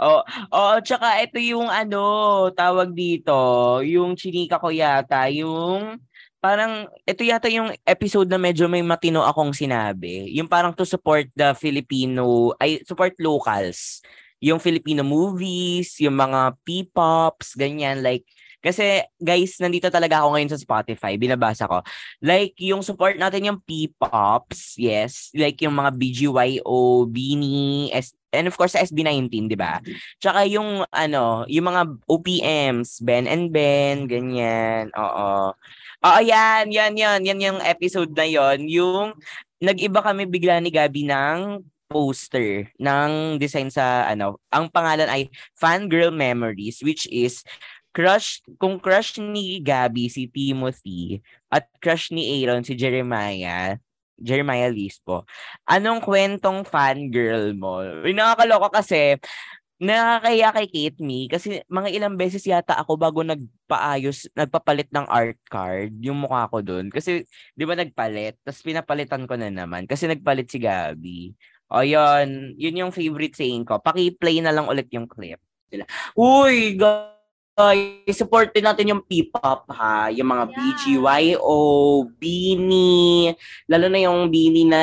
Oh, 0.00 0.24
oh, 0.48 0.80
tsaka 0.80 1.20
ito 1.20 1.36
yung 1.36 1.68
ano, 1.68 2.48
tawag 2.56 2.96
dito, 2.96 3.36
yung 3.84 4.16
chinika 4.16 4.56
ko 4.56 4.72
yata, 4.72 5.28
yung 5.28 6.00
parang 6.40 6.88
ito 7.04 7.20
yata 7.22 7.46
yung 7.52 7.70
episode 7.84 8.26
na 8.26 8.40
medyo 8.40 8.66
may 8.66 8.80
matino 8.80 9.20
akong 9.22 9.52
sinabi. 9.52 10.32
Yung 10.34 10.48
parang 10.48 10.72
to 10.72 10.88
support 10.88 11.28
the 11.36 11.52
Filipino, 11.54 12.56
ay 12.56 12.80
support 12.88 13.12
locals. 13.20 14.00
Yung 14.40 14.56
Filipino 14.56 15.04
movies, 15.04 16.00
yung 16.00 16.16
mga 16.16 16.56
P-pops, 16.64 17.54
ganyan 17.54 18.00
like 18.00 18.24
kasi 18.60 19.00
guys, 19.16 19.56
nandito 19.56 19.88
talaga 19.88 20.20
ako 20.20 20.36
ngayon 20.36 20.52
sa 20.52 20.60
Spotify, 20.60 21.16
binabasa 21.16 21.64
ko. 21.64 21.80
Like 22.20 22.52
yung 22.60 22.84
support 22.84 23.16
natin 23.16 23.48
yung 23.48 23.58
P-pops, 23.64 24.76
yes, 24.76 25.32
like 25.32 25.56
yung 25.64 25.72
mga 25.80 25.96
BGYO, 25.96 27.08
Beanie, 27.08 27.88
S- 27.96 28.12
and 28.30 28.46
of 28.46 28.54
course 28.60 28.76
sa 28.76 28.84
SB19, 28.84 29.48
'di 29.48 29.56
ba? 29.56 29.80
Tsaka 30.20 30.44
yung 30.44 30.84
ano, 30.92 31.48
yung 31.48 31.66
mga 31.72 31.82
OPMs, 32.04 33.00
Ben 33.00 33.24
and 33.24 33.48
Ben, 33.48 34.04
ganyan. 34.04 34.92
Oo. 34.92 35.56
Oo, 36.00 36.20
yan, 36.24 36.72
yan, 36.72 36.96
yan. 36.96 37.20
Yan 37.28 37.40
yung 37.44 37.60
episode 37.60 38.16
na 38.16 38.24
yon 38.24 38.64
Yung 38.72 39.12
nag-iba 39.60 40.00
kami 40.00 40.24
bigla 40.24 40.56
ni 40.56 40.72
Gabi 40.72 41.04
ng 41.04 41.60
poster 41.92 42.72
ng 42.80 43.36
design 43.36 43.68
sa 43.68 44.08
ano. 44.08 44.40
Ang 44.48 44.72
pangalan 44.72 45.10
ay 45.10 45.28
Fangirl 45.58 46.08
Memories 46.08 46.80
which 46.80 47.04
is 47.12 47.44
crush 47.92 48.40
kung 48.56 48.80
crush 48.80 49.20
ni 49.20 49.60
Gabi 49.60 50.08
si 50.08 50.24
Timothy 50.30 51.20
at 51.52 51.68
crush 51.82 52.08
ni 52.14 52.40
Aaron 52.40 52.64
si 52.64 52.72
Jeremiah 52.78 53.76
Jeremiah 54.20 54.68
Lispo. 54.72 55.24
Anong 55.68 56.04
kwentong 56.04 56.64
fangirl 56.68 57.56
mo? 57.56 57.80
Nakakaloka 58.04 58.80
kasi 58.84 59.16
nakakaya 59.80 60.52
kay 60.52 60.66
Kate 60.68 61.00
Me 61.00 61.24
kasi 61.26 61.64
mga 61.66 61.88
ilang 61.96 62.14
beses 62.20 62.44
yata 62.44 62.76
ako 62.76 63.00
bago 63.00 63.24
nagpaayos, 63.24 64.28
nagpapalit 64.36 64.92
ng 64.92 65.08
art 65.08 65.40
card 65.48 65.96
yung 66.04 66.20
mukha 66.20 66.46
ko 66.52 66.60
doon. 66.60 66.92
Kasi 66.92 67.24
di 67.56 67.64
ba 67.64 67.72
nagpalit, 67.72 68.36
tapos 68.44 68.60
pinapalitan 68.60 69.24
ko 69.24 69.34
na 69.40 69.48
naman 69.48 69.88
kasi 69.88 70.04
nagpalit 70.04 70.52
si 70.52 70.60
Gabi. 70.60 71.32
O 71.72 71.80
yun, 71.86 72.52
yun 72.60 72.80
yung 72.86 72.92
favorite 72.92 73.38
saying 73.38 73.64
ko. 73.64 73.80
Paki-play 73.80 74.42
na 74.44 74.52
lang 74.52 74.66
ulit 74.68 74.90
yung 74.92 75.06
clip. 75.08 75.40
Uy, 76.18 76.74
guys, 77.60 78.16
support 78.16 78.56
din 78.56 78.64
natin 78.64 78.88
yung 78.88 79.02
P-pop 79.04 79.68
ha. 79.76 80.08
Yung 80.08 80.32
mga 80.32 80.48
BGYO, 80.48 81.60
Beanie, 82.16 83.36
lalo 83.68 83.86
na 83.92 84.00
yung 84.00 84.32
Beanie 84.32 84.64
na 84.64 84.80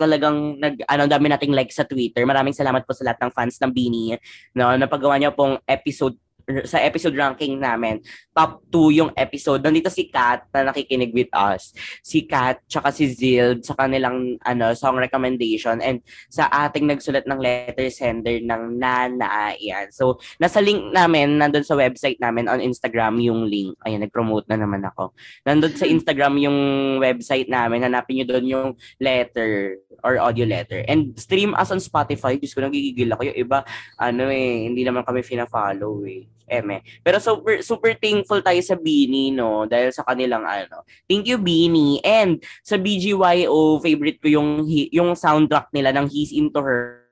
talagang 0.00 0.56
nag, 0.56 0.80
ano, 0.88 1.04
dami 1.04 1.28
nating 1.28 1.52
like 1.52 1.68
sa 1.68 1.84
Twitter. 1.84 2.24
Maraming 2.24 2.56
salamat 2.56 2.88
po 2.88 2.96
sa 2.96 3.04
lahat 3.04 3.20
ng 3.20 3.32
fans 3.36 3.60
ng 3.60 3.68
Beanie. 3.68 4.16
No, 4.56 4.72
napagawa 4.80 5.20
niyo 5.20 5.36
pong 5.36 5.60
episode 5.68 6.16
sa 6.62 6.78
episode 6.78 7.18
ranking 7.18 7.58
namin, 7.58 7.98
top 8.30 8.62
2 8.70 9.02
yung 9.02 9.10
episode. 9.18 9.58
Nandito 9.58 9.90
si 9.90 10.06
Kat 10.06 10.46
na 10.54 10.70
nakikinig 10.70 11.10
with 11.10 11.30
us. 11.34 11.74
Si 12.06 12.22
Kat, 12.22 12.62
tsaka 12.70 12.94
si 12.94 13.10
Zild 13.10 13.66
sa 13.66 13.74
kanilang 13.74 14.38
ano, 14.46 14.70
song 14.78 15.02
recommendation 15.02 15.82
and 15.82 15.98
sa 16.30 16.46
ating 16.66 16.86
nagsulat 16.86 17.26
ng 17.26 17.40
letter 17.42 17.90
sender 17.90 18.38
ng 18.38 18.78
Nana. 18.78 19.58
Yan. 19.58 19.90
So, 19.90 20.22
nasa 20.38 20.62
link 20.62 20.94
namin, 20.94 21.42
nandun 21.42 21.66
sa 21.66 21.74
website 21.74 22.22
namin 22.22 22.46
on 22.46 22.62
Instagram 22.62 23.18
yung 23.18 23.50
link. 23.50 23.74
Ayan, 23.82 24.06
nag-promote 24.06 24.46
na 24.46 24.62
naman 24.62 24.86
ako. 24.86 25.10
Nandun 25.42 25.74
sa 25.74 25.90
Instagram 25.90 26.38
yung 26.38 26.58
website 27.02 27.50
namin. 27.50 27.82
Hanapin 27.82 28.22
nyo 28.22 28.26
doon 28.30 28.46
yung 28.46 28.68
letter 29.02 29.82
or 30.06 30.22
audio 30.22 30.46
letter. 30.46 30.86
And 30.86 31.10
stream 31.18 31.58
us 31.58 31.74
on 31.74 31.82
Spotify. 31.82 32.38
Diyos 32.38 32.54
ko, 32.54 32.62
nagigigil 32.62 33.10
ako. 33.10 33.34
Yung 33.34 33.38
iba, 33.42 33.66
ano 33.98 34.30
eh, 34.30 34.70
hindi 34.70 34.86
naman 34.86 35.02
kami 35.02 35.26
fina-follow 35.26 36.06
eh. 36.06 36.35
Eme. 36.46 36.82
Pero 37.02 37.18
super 37.18 37.60
super 37.60 37.92
thankful 37.98 38.40
tayo 38.40 38.58
sa 38.62 38.78
Bini 38.78 39.34
no 39.34 39.66
dahil 39.66 39.90
sa 39.90 40.06
kanilang 40.06 40.46
ano. 40.46 40.86
Thank 41.10 41.26
you 41.26 41.38
Bini. 41.42 41.98
And 42.02 42.40
sa 42.62 42.78
BGYO 42.78 43.82
favorite 43.82 44.22
ko 44.22 44.30
yung 44.30 44.64
yung 44.66 45.18
soundtrack 45.18 45.74
nila 45.74 45.90
ng 45.94 46.06
He's 46.10 46.30
Into 46.30 46.62
Her 46.62 47.06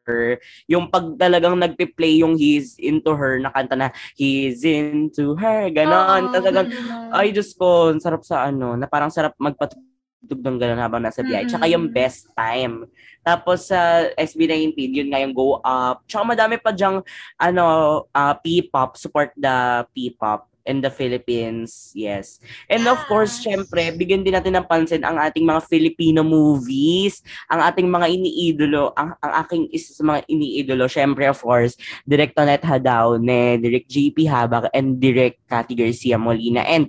yung 0.69 0.93
pag 0.93 1.17
talagang 1.17 1.57
nagpe-play 1.57 2.21
yung 2.21 2.37
He's 2.37 2.77
Into 2.77 3.17
Her 3.17 3.41
na 3.41 3.49
kanta 3.49 3.73
na 3.73 3.89
He's 4.13 4.61
Into 4.61 5.33
Her 5.33 5.73
ganon. 5.73 6.29
Oh, 6.29 6.33
talagang 6.33 6.69
ay 7.09 7.33
Diyos 7.33 7.57
ko, 7.57 7.97
sarap 7.97 8.21
sa 8.21 8.45
ano, 8.53 8.77
na 8.77 8.85
parang 8.85 9.09
sarap 9.09 9.33
magpatugtog 9.41 9.94
ng 10.29 10.59
ganon 10.59 10.81
habang 10.81 11.05
nasa 11.05 11.21
biyahe. 11.21 11.47
Tsaka 11.49 11.69
yung 11.69 11.93
best 11.93 12.33
time. 12.33 12.89
Tapos 13.25 13.69
sa 13.69 14.09
SB19, 14.17 14.77
yun 14.93 15.09
nga 15.13 15.21
yung 15.21 15.33
Go 15.37 15.61
Up. 15.61 16.05
Tsaka 16.09 16.25
madami 16.25 16.57
pa 16.61 16.73
dyang 16.73 17.05
ano, 17.41 17.65
uh, 18.13 18.35
P-pop, 18.41 18.97
support 19.01 19.33
the 19.37 19.85
P-pop 19.93 20.49
in 20.65 20.81
the 20.81 20.89
Philippines. 20.89 21.93
Yes. 21.93 22.41
And 22.69 22.89
of 22.89 22.99
course, 23.05 23.41
syempre, 23.45 23.93
bigyan 23.95 24.25
din 24.25 24.33
natin 24.33 24.57
ng 24.57 24.67
pansin 24.67 25.05
ang 25.05 25.21
ating 25.21 25.45
mga 25.45 25.61
Filipino 25.69 26.25
movies, 26.25 27.21
ang 27.53 27.61
ating 27.61 27.89
mga 27.89 28.07
iniidolo, 28.09 28.97
ang, 28.97 29.13
ang 29.21 29.33
aking 29.45 29.69
isa 29.71 29.93
sa 29.93 30.03
mga 30.03 30.25
iniidolo, 30.29 30.89
syempre 30.89 31.29
of 31.29 31.39
course, 31.39 31.77
Direct 32.09 32.33
Tonet 32.33 32.65
Hadaone, 32.65 33.61
Direct 33.61 33.89
JP 33.89 34.25
Habak, 34.25 34.73
and 34.73 34.97
Direct 34.99 35.39
Cathy 35.47 35.77
Garcia 35.77 36.17
Molina. 36.17 36.65
And 36.65 36.89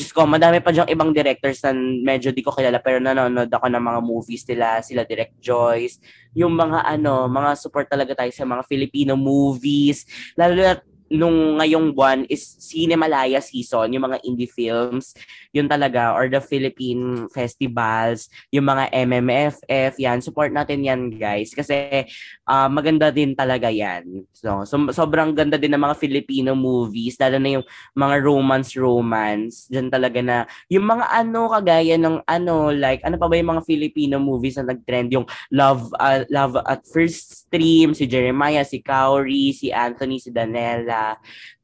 Diyos 0.00 0.16
ko, 0.16 0.24
madami 0.24 0.64
pa 0.64 0.72
diyang 0.72 0.88
ibang 0.88 1.12
directors 1.12 1.60
na 1.60 1.76
medyo 1.76 2.32
di 2.32 2.40
ko 2.40 2.48
kilala 2.56 2.80
pero 2.80 2.96
nanonood 2.96 3.52
ako 3.52 3.68
ng 3.68 3.84
mga 3.84 4.00
movies 4.00 4.48
nila, 4.48 4.80
sila 4.80 5.04
Direct 5.04 5.36
Joyce, 5.44 6.00
yung 6.32 6.56
mga 6.56 6.88
ano, 6.88 7.28
mga 7.28 7.52
support 7.60 7.84
talaga 7.84 8.16
tayo 8.16 8.32
sa 8.32 8.48
mga 8.48 8.64
Filipino 8.64 9.12
movies, 9.12 10.08
lalo 10.40 10.56
na 10.56 10.80
nung 11.10 11.58
ngayong 11.58 11.90
buwan 11.90 12.22
is 12.30 12.54
Cinemalaya 12.62 13.42
season, 13.42 13.90
yung 13.90 14.06
mga 14.06 14.22
indie 14.22 14.46
films, 14.46 15.10
yun 15.50 15.66
talaga, 15.66 16.14
or 16.14 16.30
the 16.30 16.38
Philippine 16.38 17.26
festivals, 17.34 18.30
yung 18.54 18.70
mga 18.70 18.94
MMFF, 18.94 19.98
yan, 19.98 20.22
support 20.22 20.54
natin 20.54 20.86
yan 20.86 21.10
guys. 21.10 21.50
Kasi 21.50 22.06
uh, 22.46 22.70
maganda 22.70 23.10
din 23.10 23.34
talaga 23.34 23.66
yan. 23.66 24.22
So, 24.30 24.62
so, 24.62 24.78
sobrang 24.94 25.34
ganda 25.34 25.58
din 25.58 25.74
ng 25.74 25.82
mga 25.82 25.98
Filipino 25.98 26.54
movies, 26.54 27.18
lalo 27.18 27.42
na 27.42 27.58
yung 27.58 27.66
mga 27.98 28.14
romance-romance, 28.22 29.66
dyan 29.66 29.90
talaga 29.90 30.22
na, 30.22 30.36
yung 30.70 30.86
mga 30.86 31.10
ano, 31.10 31.50
kagaya 31.50 31.98
ng 31.98 32.22
ano, 32.22 32.70
like, 32.70 33.02
ano 33.02 33.18
pa 33.18 33.26
ba 33.26 33.34
yung 33.34 33.58
mga 33.58 33.66
Filipino 33.66 34.22
movies 34.22 34.62
na 34.62 34.70
nag-trend, 34.70 35.10
yung 35.10 35.26
Love, 35.50 35.90
uh, 35.98 36.22
Love 36.30 36.62
at 36.70 36.86
First 36.86 37.50
Stream, 37.50 37.98
si 37.98 38.06
Jeremiah, 38.06 38.62
si 38.62 38.78
Kauri, 38.78 39.50
si 39.50 39.74
Anthony, 39.74 40.22
si 40.22 40.30
Danella, 40.30 40.99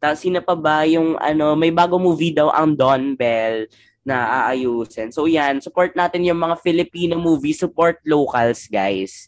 tapos 0.01 0.19
sino 0.21 0.41
pa 0.41 0.55
ba 0.55 0.85
yung 0.87 1.19
ano, 1.19 1.55
may 1.55 1.71
bago 1.73 1.97
movie 1.97 2.33
daw 2.33 2.53
ang 2.53 2.77
Don 2.77 3.17
Bell 3.17 3.67
na 4.07 4.47
aayusin. 4.47 5.11
So 5.11 5.27
yan, 5.27 5.59
support 5.59 5.99
natin 5.99 6.23
yung 6.23 6.39
mga 6.39 6.63
Filipino 6.63 7.19
movie, 7.19 7.51
support 7.51 7.99
locals, 8.07 8.71
guys. 8.71 9.27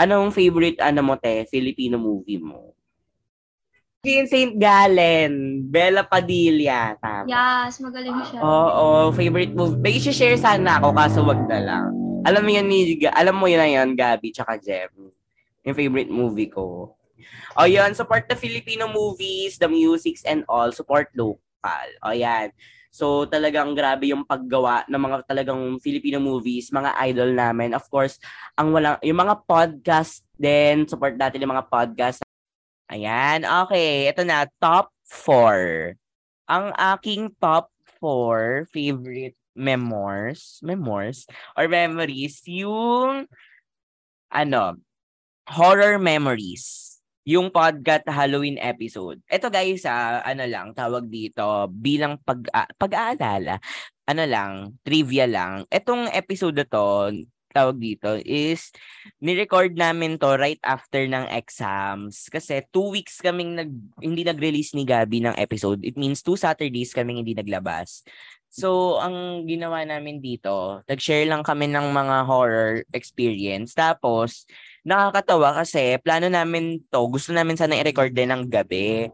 Anong 0.00 0.32
favorite 0.32 0.80
ano 0.80 1.04
mo 1.04 1.14
te, 1.20 1.44
Filipino 1.52 2.00
movie 2.00 2.40
mo? 2.40 2.72
King 4.04 4.28
St. 4.28 4.56
Gallen, 4.60 5.64
Bella 5.64 6.04
Padilla, 6.04 6.92
tama. 7.00 7.24
Yes, 7.24 7.80
magaling 7.80 8.20
siya. 8.28 8.40
Oo, 8.40 9.12
favorite 9.16 9.56
movie. 9.56 9.80
May 9.80 9.96
share 9.96 10.36
sana 10.36 10.76
ako 10.76 10.88
kaso 10.92 11.18
wag 11.24 11.40
na 11.48 11.60
lang. 11.60 11.88
Alam 12.24 12.44
mo 12.44 12.50
yan 12.52 12.66
ni 12.68 13.00
alam 13.08 13.36
mo 13.36 13.48
yun 13.48 13.60
na 13.60 13.68
yan, 13.68 13.88
Gabi 13.96 14.32
tsaka 14.32 14.60
Jem. 14.60 14.92
Yung 15.64 15.76
favorite 15.76 16.12
movie 16.12 16.52
ko. 16.52 16.96
O 17.58 17.66
yan, 17.66 17.94
support 17.94 18.26
the 18.26 18.38
Filipino 18.38 18.90
movies, 18.90 19.56
the 19.56 19.70
musics 19.70 20.24
and 20.26 20.42
all, 20.48 20.70
support 20.70 21.08
local. 21.14 21.40
O 22.04 22.12
yan. 22.12 22.52
So 22.94 23.26
talagang 23.26 23.74
grabe 23.74 24.14
yung 24.14 24.22
paggawa 24.22 24.86
ng 24.86 25.02
mga 25.02 25.16
talagang 25.26 25.82
Filipino 25.82 26.22
movies, 26.22 26.70
mga 26.70 26.94
idol 27.10 27.34
namin. 27.34 27.74
Of 27.74 27.90
course, 27.90 28.22
ang 28.54 28.70
walang 28.70 29.02
yung 29.02 29.18
mga 29.18 29.42
podcast 29.50 30.22
din, 30.38 30.86
support 30.86 31.18
natin 31.18 31.42
yung 31.42 31.58
mga 31.58 31.66
podcast. 31.66 32.22
Ayan, 32.86 33.42
okay. 33.42 34.06
Ito 34.06 34.22
na, 34.22 34.46
top 34.62 34.94
4. 35.10 35.98
Ang 36.46 36.70
aking 36.94 37.34
top 37.42 37.74
4 37.98 38.70
favorite 38.70 39.34
memoirs, 39.58 40.62
memoirs 40.62 41.26
or 41.58 41.66
memories, 41.66 42.46
yung 42.46 43.26
ano, 44.30 44.78
horror 45.50 45.98
memories 45.98 46.93
yung 47.24 47.48
podcast 47.48 48.04
Halloween 48.04 48.60
episode. 48.60 49.20
Ito 49.26 49.48
guys, 49.48 49.88
ah, 49.88 50.20
ano 50.20 50.44
lang, 50.44 50.76
tawag 50.76 51.08
dito, 51.08 51.72
bilang 51.72 52.20
pag, 52.20 52.44
uh, 52.52 52.68
pag-aalala, 52.76 53.56
ano 54.04 54.24
lang, 54.28 54.76
trivia 54.84 55.24
lang. 55.24 55.64
Itong 55.72 56.12
episode 56.12 56.60
to, 56.68 57.12
tawag 57.54 57.80
dito, 57.80 58.20
is 58.20 58.74
ni-record 59.24 59.72
namin 59.72 60.20
to 60.20 60.36
right 60.36 60.60
after 60.66 61.00
ng 61.08 61.24
exams. 61.32 62.28
Kasi 62.28 62.60
two 62.68 62.92
weeks 62.92 63.24
kaming 63.24 63.56
nag, 63.56 63.72
hindi 64.04 64.26
nag-release 64.26 64.76
ni 64.76 64.84
Gabi 64.84 65.24
ng 65.24 65.38
episode. 65.40 65.80
It 65.80 65.96
means 65.96 66.20
two 66.20 66.36
Saturdays 66.36 66.92
kaming 66.92 67.24
hindi 67.24 67.32
naglabas. 67.32 68.04
So, 68.52 69.00
ang 69.00 69.48
ginawa 69.48 69.82
namin 69.82 70.20
dito, 70.20 70.84
nag-share 70.86 71.26
lang 71.26 71.42
kami 71.42 71.72
ng 71.72 71.90
mga 71.90 72.16
horror 72.28 72.84
experience. 72.92 73.72
Tapos, 73.72 74.46
nakakatawa 74.84 75.56
kasi 75.64 75.96
plano 76.04 76.28
namin 76.28 76.84
to, 76.92 77.00
gusto 77.08 77.32
namin 77.32 77.56
sana 77.56 77.80
i-record 77.80 78.12
din 78.12 78.30
ng 78.30 78.44
gabi. 78.46 79.08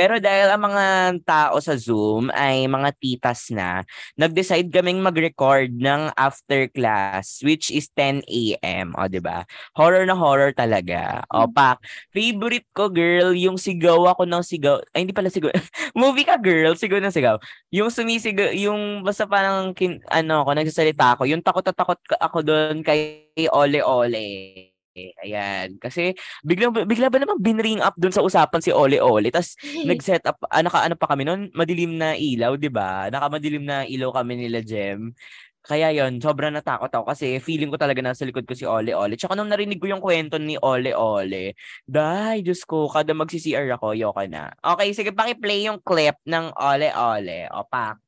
Pero 0.00 0.16
dahil 0.16 0.48
ang 0.48 0.64
mga 0.64 0.86
tao 1.28 1.60
sa 1.60 1.76
Zoom 1.76 2.32
ay 2.32 2.64
mga 2.64 2.94
titas 2.96 3.52
na, 3.52 3.84
nag-decide 4.16 4.72
kaming 4.72 5.02
mag-record 5.02 5.76
ng 5.76 6.14
after 6.16 6.72
class, 6.72 7.44
which 7.44 7.68
is 7.68 7.92
10 7.98 8.24
a.m. 8.24 8.96
O, 8.96 9.04
ba? 9.20 9.44
Horror 9.76 10.08
na 10.08 10.16
horror 10.16 10.56
talaga. 10.56 11.20
O, 11.28 11.50
pak. 11.50 11.84
Favorite 12.14 12.64
ko, 12.72 12.88
girl, 12.88 13.36
yung 13.36 13.60
sigaw 13.60 14.00
ako 14.08 14.24
ng 14.24 14.40
sigaw. 14.40 14.80
Ay, 14.96 15.04
hindi 15.04 15.12
pala 15.12 15.28
sigaw. 15.28 15.52
Movie 15.98 16.24
ka, 16.24 16.40
girl. 16.40 16.72
Sigaw 16.78 16.96
ng 17.02 17.12
sigaw. 17.12 17.36
Yung 17.68 17.92
sumisigaw, 17.92 18.56
yung 18.56 19.04
basta 19.04 19.28
parang, 19.28 19.76
kin, 19.76 20.00
ano 20.08 20.46
ako, 20.46 20.50
nagsasalita 20.56 21.18
ako. 21.18 21.28
Yung 21.28 21.44
takot 21.44 21.66
na 21.66 21.74
takot 21.76 22.00
ka- 22.08 22.20
ako 22.24 22.40
doon 22.40 22.80
kay 22.80 23.26
Ole 23.52 23.84
Ole. 23.84 24.69
Ayan. 24.96 25.78
Kasi 25.78 26.14
bigla, 26.42 26.70
bigla 26.84 27.12
ba 27.12 27.18
naman 27.22 27.38
binring 27.38 27.80
up 27.80 27.94
doon 27.94 28.14
sa 28.14 28.24
usapan 28.24 28.60
si 28.62 28.70
Ole 28.74 28.98
Ole. 28.98 29.30
Tapos 29.30 29.54
nag-set 29.88 30.24
up, 30.26 30.38
ah, 30.50 30.62
naka, 30.62 30.86
ano 30.86 30.94
pa 30.98 31.10
kami 31.10 31.26
noon, 31.26 31.50
madilim 31.54 31.94
na 31.94 32.18
ilaw, 32.18 32.58
di 32.58 32.70
ba? 32.72 33.06
Nakamadilim 33.08 33.62
na 33.62 33.86
ilaw 33.86 34.10
kami 34.10 34.46
nila 34.46 34.60
Jem. 34.64 35.14
Kaya 35.60 35.92
yon 35.92 36.24
sobrang 36.24 36.56
natakot 36.56 36.88
ako 36.88 37.12
kasi 37.12 37.36
feeling 37.36 37.68
ko 37.68 37.76
talaga 37.76 38.00
nasa 38.00 38.24
likod 38.24 38.48
ko 38.48 38.56
si 38.56 38.64
Ole 38.64 38.96
Ole. 38.96 39.20
Tsaka 39.20 39.36
nung 39.36 39.52
narinig 39.52 39.76
ko 39.76 39.92
yung 39.92 40.00
kwento 40.00 40.40
ni 40.40 40.56
Ole 40.56 40.96
Ole, 40.96 41.52
dahil 41.84 42.40
Diyos 42.40 42.64
ko, 42.64 42.88
kada 42.88 43.12
magsi-CR 43.12 43.68
ako, 43.76 43.92
yoko 43.92 44.24
na. 44.24 44.48
Okay, 44.56 44.96
sige, 44.96 45.12
paki-play 45.12 45.68
yung 45.68 45.84
clip 45.84 46.16
ng 46.24 46.56
Ole 46.56 46.88
Ole. 46.96 47.44
O, 47.52 47.68
pak. 47.68 48.00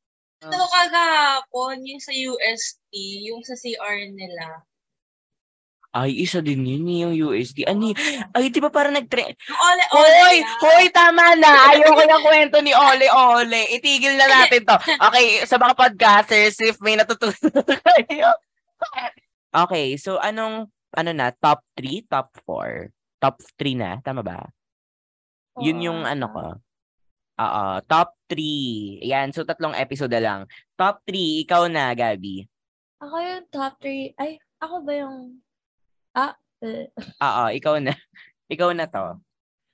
Ito 0.43 0.59
kagahapon, 0.59 1.85
yung 1.85 2.01
sa 2.01 2.11
UST, 2.11 2.91
yung 3.29 3.45
sa 3.45 3.53
CR 3.53 4.01
nila. 4.11 4.65
Ay, 5.93 6.25
isa 6.25 6.41
din 6.41 6.65
yun 6.65 6.89
eh, 6.89 6.97
yung 7.05 7.13
USD. 7.29 7.69
Ani, 7.69 7.93
ay, 8.33 8.49
di 8.49 8.57
ba 8.57 8.73
parang 8.73 8.97
nag-trend? 8.97 9.37
Ole, 9.45 9.83
ole. 9.93 10.09
Hoy, 10.25 10.37
hoy, 10.41 10.85
tama 10.89 11.37
na. 11.37 11.69
Ayoko 11.69 12.01
ng 12.01 12.23
kwento 12.25 12.57
ni 12.65 12.73
Ole 12.73 13.05
Ole. 13.13 13.69
Itigil 13.77 14.17
na 14.17 14.25
natin 14.25 14.65
to. 14.65 14.73
Okay, 14.73 15.45
sa 15.45 15.61
mga 15.61 15.77
podcasters, 15.77 16.57
if 16.65 16.81
may 16.81 16.97
natutunan 16.97 17.37
kayo. 18.09 18.33
okay, 19.53 19.93
so 20.01 20.17
anong, 20.17 20.65
ano 20.97 21.11
na, 21.13 21.29
top 21.29 21.61
3, 21.77 22.09
top 22.09 22.33
4? 22.41 22.89
Top 23.21 23.37
3 23.61 23.77
na, 23.77 24.01
tama 24.01 24.25
ba? 24.25 24.49
Yun 25.61 25.77
yung 25.77 26.01
ano 26.09 26.25
ko. 26.25 26.45
Oo, 27.37 27.63
top 27.85 28.17
3. 28.33 29.05
Yan, 29.05 29.29
so 29.29 29.45
tatlong 29.45 29.77
episode 29.77 30.09
na 30.09 30.25
lang. 30.25 30.39
Top 30.73 31.05
3, 31.05 31.45
ikaw 31.45 31.69
na, 31.69 31.93
Gabi. 31.93 32.49
Ako 32.97 33.15
yung 33.21 33.45
top 33.53 33.77
3. 33.77 34.17
Ay, 34.17 34.41
ako 34.57 34.81
ba 34.81 34.93
yung... 35.05 35.37
Ah, 36.13 36.37
eh. 36.61 36.89
Oo, 37.25 37.43
ikaw 37.53 37.75
na. 37.81 37.93
Ikaw 38.47 38.69
na 38.77 38.85
to. 38.85 39.17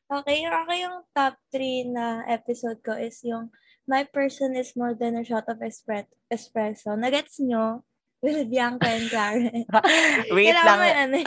Okay, 0.10 0.42
yung 0.42 0.56
ako 0.56 0.72
yung 0.74 0.98
top 1.14 1.36
3 1.54 1.86
na 1.94 2.26
episode 2.26 2.82
ko 2.82 2.98
is 2.98 3.22
yung 3.22 3.54
My 3.90 4.06
person 4.06 4.54
is 4.54 4.78
more 4.78 4.94
than 4.94 5.18
a 5.18 5.26
shot 5.26 5.50
of 5.50 5.58
espre- 5.66 6.06
espresso. 6.30 6.94
Nagets 6.94 7.42
nyo? 7.42 7.82
With 8.24 8.46
Bianca 8.46 8.86
and 8.86 9.10
Karen. 9.10 9.66
Wait 10.36 10.54
Kailangan 10.54 10.78
lang. 10.94 11.10
ano. 11.10 11.18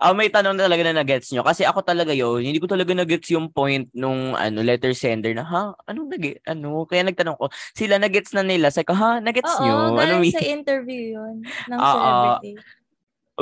Oh, 0.00 0.12
may 0.16 0.28
tanong 0.32 0.56
na 0.56 0.64
talaga 0.68 0.82
na 0.84 1.04
nagets 1.04 1.28
nyo. 1.32 1.44
Kasi 1.44 1.64
ako 1.68 1.84
talaga 1.84 2.12
yun, 2.12 2.40
hindi 2.44 2.56
ko 2.60 2.68
talaga 2.68 2.92
nagets 2.92 3.28
yung 3.32 3.52
point 3.52 3.88
nung 3.92 4.32
ano, 4.32 4.60
letter 4.64 4.92
sender 4.96 5.32
na, 5.36 5.44
ha? 5.44 5.72
Anong 5.88 6.12
nag 6.12 6.24
Ano? 6.44 6.84
Kaya 6.88 7.04
nagtanong 7.08 7.36
ko, 7.40 7.48
sila 7.76 7.96
nagets 8.00 8.32
na 8.32 8.44
nila. 8.44 8.68
Sabi 8.72 8.88
ko, 8.88 8.96
ha? 8.96 9.20
Nagets 9.20 9.48
Oo, 9.48 9.64
nyo? 9.64 9.74
Ano 9.96 9.96
galing 10.00 10.20
mean? 10.24 10.34
sa 10.36 10.44
interview 10.44 11.16
yun 11.20 11.36
ng 11.44 11.78
Oo. 11.80 11.92
celebrity. 11.92 12.52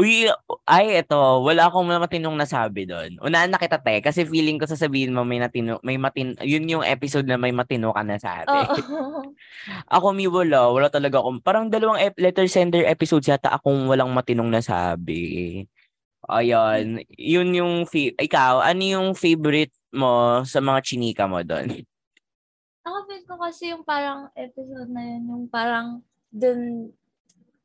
Uy, 0.01 0.25
ay, 0.65 1.05
eto, 1.05 1.45
wala 1.45 1.69
akong 1.69 1.85
matinong 1.85 2.33
nasabi 2.33 2.89
doon. 2.89 3.21
Unaan 3.21 3.53
na 3.53 3.61
kita, 3.61 3.77
te, 3.77 4.01
kasi 4.01 4.25
feeling 4.25 4.57
ko 4.57 4.65
sasabihin 4.65 5.13
mo 5.13 5.29
may 5.29 5.37
natino, 5.37 5.77
may 5.85 6.01
matin, 6.01 6.33
yun 6.41 6.65
yung 6.65 6.81
episode 6.81 7.29
na 7.29 7.37
may 7.37 7.53
matino 7.53 7.93
ka 7.93 8.01
na 8.01 8.17
sabi. 8.17 8.49
Oo. 8.49 9.37
ako, 10.01 10.07
mi, 10.17 10.25
wala. 10.25 10.73
Wala 10.73 10.89
talaga 10.89 11.21
akong, 11.21 11.45
parang 11.45 11.69
dalawang 11.69 12.01
ep- 12.01 12.17
letter 12.17 12.49
sender 12.49 12.89
episodes 12.89 13.29
yata 13.29 13.53
akong 13.53 13.93
walang 13.93 14.09
matinong 14.17 14.49
nasabi. 14.49 15.69
Ayun, 16.25 17.05
yun 17.21 17.49
yung, 17.53 17.75
fa- 17.85 18.17
ikaw, 18.17 18.65
ano 18.65 18.81
yung 18.81 19.09
favorite 19.13 19.77
mo 19.93 20.41
sa 20.49 20.65
mga 20.65 20.81
chinika 20.81 21.29
mo 21.29 21.45
doon? 21.45 21.85
Ako 22.89 23.05
feel 23.05 23.25
ko 23.29 23.37
kasi 23.37 23.77
yung 23.77 23.85
parang 23.85 24.33
episode 24.33 24.89
na 24.89 25.05
yun, 25.05 25.29
yung 25.29 25.45
parang 25.45 26.01
dun 26.33 26.89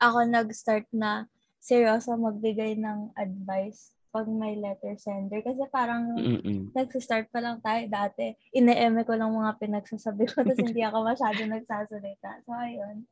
ako 0.04 0.28
nag-start 0.28 0.92
na 0.92 1.32
seryoso 1.66 2.14
magbigay 2.14 2.78
ng 2.78 3.18
advice 3.18 3.90
pag 4.14 4.30
may 4.30 4.54
letter 4.56 4.94
sender. 5.02 5.42
Kasi 5.42 5.66
parang 5.74 6.14
Mm-mm. 6.14 6.72
nag-start 6.72 7.28
pa 7.34 7.42
lang 7.42 7.58
tayo 7.60 7.82
dati, 7.90 8.38
ine-eme 8.54 9.02
ko 9.02 9.18
lang 9.18 9.34
mga 9.34 9.58
pinagsasabi 9.58 10.30
ko 10.30 10.46
tapos 10.46 10.62
hindi 10.62 10.86
ako 10.86 10.98
masyado 11.04 11.42
nagsasalita. 11.50 12.46
So, 12.46 12.54
ayun. 12.54 13.10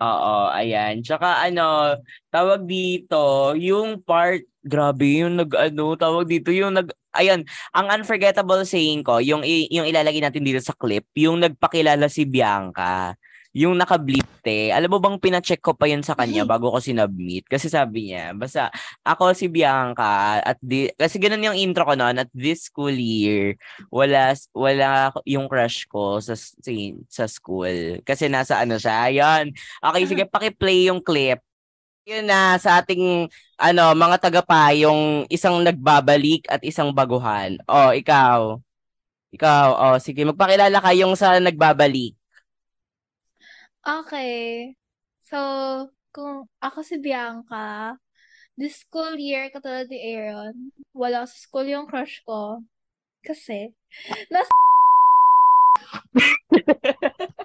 Oo, 0.00 0.34
ayan. 0.54 1.02
Tsaka 1.02 1.44
ano, 1.44 1.98
tawag 2.30 2.64
dito, 2.64 3.52
yung 3.58 4.00
part, 4.00 4.42
grabe 4.62 5.26
yung 5.26 5.42
nag, 5.42 5.50
ano, 5.52 5.98
tawag 5.98 6.30
dito, 6.30 6.54
yung 6.54 6.78
nag, 6.78 6.88
ayan, 7.14 7.44
ang 7.74 7.86
unforgettable 7.90 8.64
saying 8.64 9.04
ko, 9.04 9.20
yung, 9.20 9.44
yung 9.44 9.86
ilalagay 9.86 10.24
natin 10.24 10.42
dito 10.42 10.58
sa 10.62 10.74
clip, 10.74 11.04
yung 11.14 11.42
nagpakilala 11.42 12.10
si 12.10 12.26
Bianca, 12.26 13.14
yung 13.54 13.78
naka-bleep 13.78 14.42
te. 14.42 14.74
Alam 14.74 14.90
mo 14.90 14.98
bang 14.98 15.16
pina-check 15.22 15.62
ko 15.62 15.78
pa 15.78 15.86
yun 15.86 16.02
sa 16.02 16.18
kanya 16.18 16.42
bago 16.42 16.74
ko 16.74 16.82
sinubmit? 16.82 17.46
Kasi 17.46 17.70
sabi 17.70 18.10
niya, 18.10 18.34
basta 18.34 18.74
ako 19.06 19.30
si 19.30 19.46
Bianca 19.46 20.42
at 20.42 20.58
di, 20.58 20.90
kasi 20.98 21.22
ganun 21.22 21.46
yung 21.54 21.58
intro 21.58 21.86
ko 21.86 21.94
noon 21.94 22.18
at 22.18 22.30
this 22.34 22.66
school 22.66 22.90
year, 22.90 23.54
wala 23.94 24.34
wala 24.50 25.14
yung 25.22 25.46
crush 25.46 25.86
ko 25.86 26.18
sa 26.18 26.34
sa, 26.34 27.24
school 27.30 28.02
kasi 28.02 28.26
nasa 28.26 28.58
ano 28.58 28.74
siya. 28.74 29.06
Ayan. 29.06 29.54
Okay, 29.78 30.02
sige 30.10 30.24
paki-play 30.26 30.90
yung 30.90 30.98
clip. 30.98 31.38
Yun 32.04 32.26
na 32.28 32.58
sa 32.60 32.82
ating 32.82 33.30
ano 33.56 33.84
mga 33.96 34.16
tagapa 34.18 34.74
yung 34.76 35.24
isang 35.30 35.62
nagbabalik 35.62 36.44
at 36.50 36.60
isang 36.66 36.90
baguhan. 36.92 37.56
Oh, 37.70 37.94
ikaw. 37.94 38.58
Ikaw, 39.34 39.66
oh 39.74 39.98
sige, 39.98 40.22
magpakilala 40.22 40.78
kayong 40.78 41.18
sa 41.18 41.42
nagbabalik. 41.42 42.14
Okay. 43.84 44.72
So, 45.28 45.36
kung 46.08 46.48
ako 46.64 46.80
si 46.80 46.96
Bianca, 46.96 48.00
this 48.56 48.80
school 48.80 49.12
year, 49.20 49.52
katulad 49.52 49.92
ni 49.92 50.00
Aaron, 50.00 50.72
wala 50.96 51.28
sa 51.28 51.36
school 51.36 51.68
yung 51.68 51.84
crush 51.84 52.24
ko. 52.24 52.64
Kasi, 53.20 53.76
nas 54.32 54.48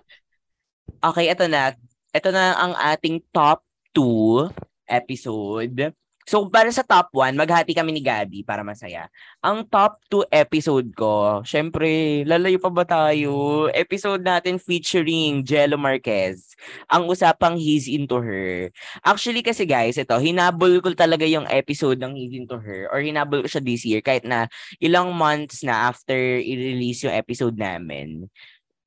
Okay, 1.11 1.31
ito 1.31 1.47
na. 1.47 1.75
Ito 2.11 2.29
na 2.31 2.55
ang 2.55 2.73
ating 2.75 3.23
top 3.35 3.63
2 3.95 4.47
episode. 4.87 5.91
So, 6.29 6.45
para 6.45 6.69
sa 6.69 6.85
top 6.85 7.09
1, 7.09 7.33
maghati 7.33 7.73
kami 7.73 7.89
ni 7.89 8.05
Gabi 8.05 8.45
para 8.45 8.61
masaya. 8.61 9.09
Ang 9.41 9.65
top 9.65 9.97
2 10.13 10.29
episode 10.29 10.85
ko, 10.93 11.41
syempre, 11.41 12.21
lalayo 12.21 12.61
pa 12.61 12.69
ba 12.69 12.85
tayo? 12.85 13.65
Episode 13.73 14.21
natin 14.21 14.61
featuring 14.61 15.41
Jello 15.41 15.73
Marquez. 15.73 16.53
Ang 16.85 17.09
usapang 17.09 17.57
He's 17.57 17.89
Into 17.89 18.21
Her. 18.21 18.69
Actually 19.01 19.41
kasi 19.41 19.65
guys, 19.65 19.97
ito, 19.97 20.13
hinabol 20.21 20.77
ko 20.85 20.93
talaga 20.93 21.25
yung 21.25 21.49
episode 21.49 21.97
ng 21.97 22.13
He's 22.13 22.37
Into 22.37 22.61
Her 22.61 22.93
or 22.93 23.01
hinabol 23.01 23.41
ko 23.41 23.49
siya 23.49 23.65
this 23.65 23.81
year 23.81 24.05
kahit 24.05 24.21
na 24.21 24.45
ilang 24.77 25.09
months 25.17 25.65
na 25.65 25.89
after 25.89 26.13
i-release 26.37 27.09
yung 27.09 27.15
episode 27.17 27.57
namin 27.57 28.29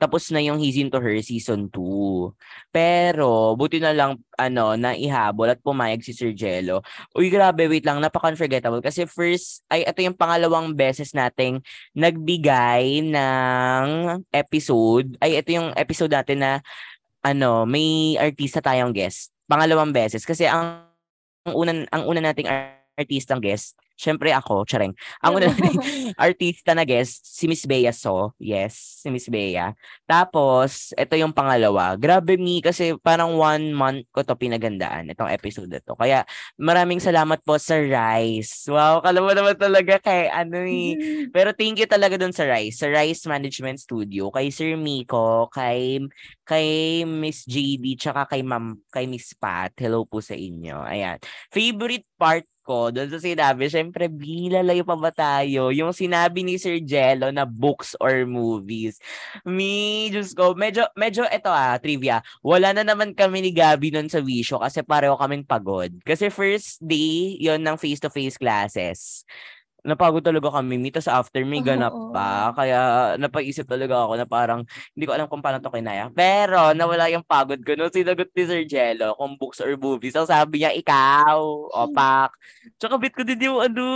tapos 0.03 0.35
na 0.35 0.43
yung 0.43 0.59
He's 0.59 0.75
Into 0.75 0.99
Her 0.99 1.15
season 1.23 1.71
2. 1.71 2.35
Pero, 2.75 3.55
buti 3.55 3.79
na 3.79 3.95
lang, 3.95 4.19
ano, 4.35 4.75
na 4.75 4.99
ihabol 4.99 5.55
at 5.55 5.62
pumayag 5.62 6.03
si 6.03 6.11
Sir 6.11 6.35
Jello. 6.35 6.83
Uy, 7.15 7.31
grabe, 7.31 7.71
wait 7.71 7.87
lang, 7.87 8.03
napaka-unforgettable. 8.03 8.83
Kasi 8.83 9.07
first, 9.07 9.62
ay, 9.71 9.87
ito 9.87 10.03
yung 10.03 10.19
pangalawang 10.19 10.75
beses 10.75 11.15
nating 11.15 11.62
nagbigay 11.95 13.07
ng 13.07 13.87
episode. 14.35 15.15
Ay, 15.23 15.38
ito 15.38 15.55
yung 15.55 15.71
episode 15.79 16.11
natin 16.11 16.43
na, 16.43 16.53
ano, 17.23 17.62
may 17.62 18.19
artista 18.19 18.59
tayong 18.59 18.91
guest. 18.91 19.31
Pangalawang 19.47 19.95
beses. 19.95 20.27
Kasi 20.27 20.51
ang, 20.51 20.91
ang 21.47 21.55
unan 21.55 21.79
ang 21.95 22.03
una 22.11 22.19
nating 22.19 22.51
artistang 22.99 23.38
guest, 23.38 23.79
syempre 24.03 24.35
ako, 24.35 24.67
chareng. 24.67 24.91
Ang 25.23 25.38
una 25.38 25.47
nating 25.47 25.79
artista 26.19 26.75
na 26.75 26.83
guest, 26.83 27.23
si 27.23 27.47
Miss 27.47 27.62
Bea 27.62 27.95
So. 27.95 28.35
Yes, 28.43 28.99
si 28.99 29.15
Miss 29.15 29.31
Bea. 29.31 29.79
Tapos, 30.11 30.91
ito 30.99 31.15
yung 31.15 31.31
pangalawa. 31.31 31.95
Grabe 31.95 32.35
mi, 32.35 32.59
kasi 32.59 32.99
parang 32.99 33.38
one 33.38 33.71
month 33.71 34.11
ko 34.11 34.27
to 34.27 34.35
pinagandaan, 34.35 35.07
itong 35.15 35.31
episode 35.31 35.71
na 35.71 35.79
to. 35.79 35.95
Kaya, 35.95 36.27
maraming 36.59 36.99
salamat 36.99 37.38
po 37.47 37.55
sa 37.62 37.79
Rice. 37.79 38.67
Wow, 38.67 39.07
kala 39.07 39.23
mo 39.23 39.31
naman 39.31 39.55
talaga 39.55 40.03
kay 40.03 40.27
ano 40.27 40.59
eh. 40.67 40.99
Pero 41.35 41.55
thank 41.55 41.79
you 41.79 41.87
talaga 41.87 42.19
dun 42.19 42.35
sa 42.35 42.43
Rice, 42.43 42.83
sa 42.83 42.91
Rice 42.91 43.31
Management 43.31 43.79
Studio, 43.79 44.35
kay 44.35 44.51
Sir 44.51 44.75
Miko, 44.75 45.47
kay 45.55 46.03
kay 46.42 47.02
Miss 47.07 47.46
JD, 47.46 47.94
tsaka 47.98 48.26
kay 48.26 48.42
Ma'am, 48.42 48.78
kay 48.90 49.07
Miss 49.07 49.35
Pat. 49.35 49.72
Hello 49.78 50.07
po 50.07 50.18
sa 50.18 50.35
inyo. 50.35 50.83
Ayan. 50.83 51.18
Favorite 51.50 52.07
part 52.18 52.46
ko, 52.62 52.94
doon 52.94 53.11
sa 53.11 53.18
sinabi, 53.18 53.66
syempre, 53.66 54.07
bilalayo 54.07 54.87
pa 54.87 54.94
ba 54.94 55.11
tayo? 55.11 55.74
Yung 55.74 55.90
sinabi 55.90 56.46
ni 56.46 56.57
Sir 56.57 56.78
Jello 56.78 57.35
na 57.35 57.42
books 57.42 57.98
or 57.98 58.22
movies. 58.22 59.02
Me, 59.42 60.07
Diyos 60.14 60.31
ko, 60.33 60.55
medyo, 60.55 60.87
medyo, 60.94 61.26
eto 61.26 61.50
ah, 61.50 61.74
trivia. 61.83 62.22
Wala 62.40 62.70
na 62.70 62.87
naman 62.87 63.18
kami 63.18 63.42
ni 63.42 63.50
Gabi 63.50 63.90
noon 63.90 64.07
sa 64.07 64.22
Visio 64.22 64.62
kasi 64.62 64.81
pareho 64.87 65.18
kaming 65.18 65.42
pagod. 65.42 65.90
Kasi 66.07 66.31
first 66.31 66.78
day, 66.83 67.35
yon 67.42 67.66
ng 67.66 67.74
face-to-face 67.74 68.38
classes 68.38 69.26
napagod 69.83 70.23
talaga 70.23 70.49
kami. 70.49 70.79
Mi, 70.79 70.95
tas 70.95 71.11
after 71.11 71.42
may 71.42 71.59
ganap 71.61 71.90
Oo. 71.90 72.14
pa. 72.14 72.55
Kaya 72.55 73.14
napaisip 73.18 73.66
talaga 73.66 74.07
ako 74.07 74.14
na 74.14 74.27
parang 74.27 74.61
hindi 74.95 75.05
ko 75.05 75.12
alam 75.12 75.27
kung 75.27 75.42
paano 75.42 75.59
to 75.59 75.75
kinaya. 75.75 76.09
Pero 76.14 76.71
nawala 76.73 77.11
yung 77.11 77.27
pagod 77.27 77.59
ko 77.61 77.75
nung 77.75 77.90
sinagot 77.90 78.31
ni 78.31 78.42
Sir 78.47 78.62
Jello 78.64 79.18
kung 79.18 79.35
books 79.35 79.59
or 79.59 79.75
movies. 79.75 80.14
So 80.14 80.25
sabi 80.25 80.62
niya, 80.62 80.73
ikaw, 80.73 81.42
opak. 81.75 82.31
Tsaka 82.79 82.95
bit 82.97 83.14
ko 83.14 83.27
din 83.27 83.51
yung 83.51 83.59
ano, 83.59 83.87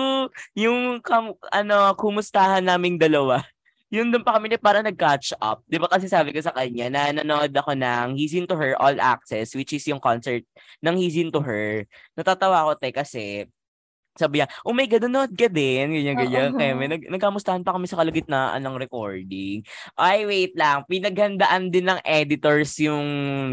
yung 0.58 0.98
kam, 1.00 1.38
ano, 1.54 1.94
kumustahan 1.94 2.66
naming 2.66 2.98
dalawa. 2.98 3.46
Yun 3.86 4.10
doon 4.10 4.26
pa 4.26 4.34
kami 4.34 4.50
na 4.50 4.58
parang 4.58 4.82
nag-catch 4.82 5.38
up. 5.38 5.62
Di 5.70 5.78
ba 5.78 5.86
kasi 5.86 6.10
sabi 6.10 6.34
ko 6.34 6.42
sa 6.42 6.50
kanya 6.50 6.90
na 6.90 7.14
nanood 7.14 7.54
ako 7.54 7.78
ng 7.78 8.18
He's 8.18 8.34
Into 8.34 8.58
Her 8.58 8.74
All 8.82 8.98
Access, 8.98 9.54
which 9.54 9.70
is 9.78 9.86
yung 9.86 10.02
concert 10.02 10.42
ng 10.82 10.98
He's 10.98 11.14
Into 11.14 11.38
Her. 11.38 11.86
Natatawa 12.18 12.66
ako, 12.66 12.72
te, 12.82 12.90
kasi 12.90 13.46
sabi 14.16 14.40
niya, 14.40 14.48
oh 14.64 14.72
my 14.72 14.88
God, 14.88 15.04
nanood 15.06 15.32
ka 15.36 15.46
din. 15.46 15.92
Ganyan, 15.92 16.16
ganyan. 16.16 16.50
Oo. 16.52 16.58
Kaya 16.58 16.72
may 16.72 16.88
nag, 16.88 17.04
nagkamustahan 17.06 17.62
pa 17.62 17.76
kami 17.76 17.86
sa 17.86 18.00
kalagitnaan 18.00 18.60
ng 18.64 18.76
recording. 18.80 19.62
Ay, 19.94 20.24
wait 20.24 20.52
lang. 20.56 20.82
Pinaghandaan 20.88 21.68
din 21.68 21.86
ng 21.86 22.00
editors 22.02 22.74
yung 22.80 23.04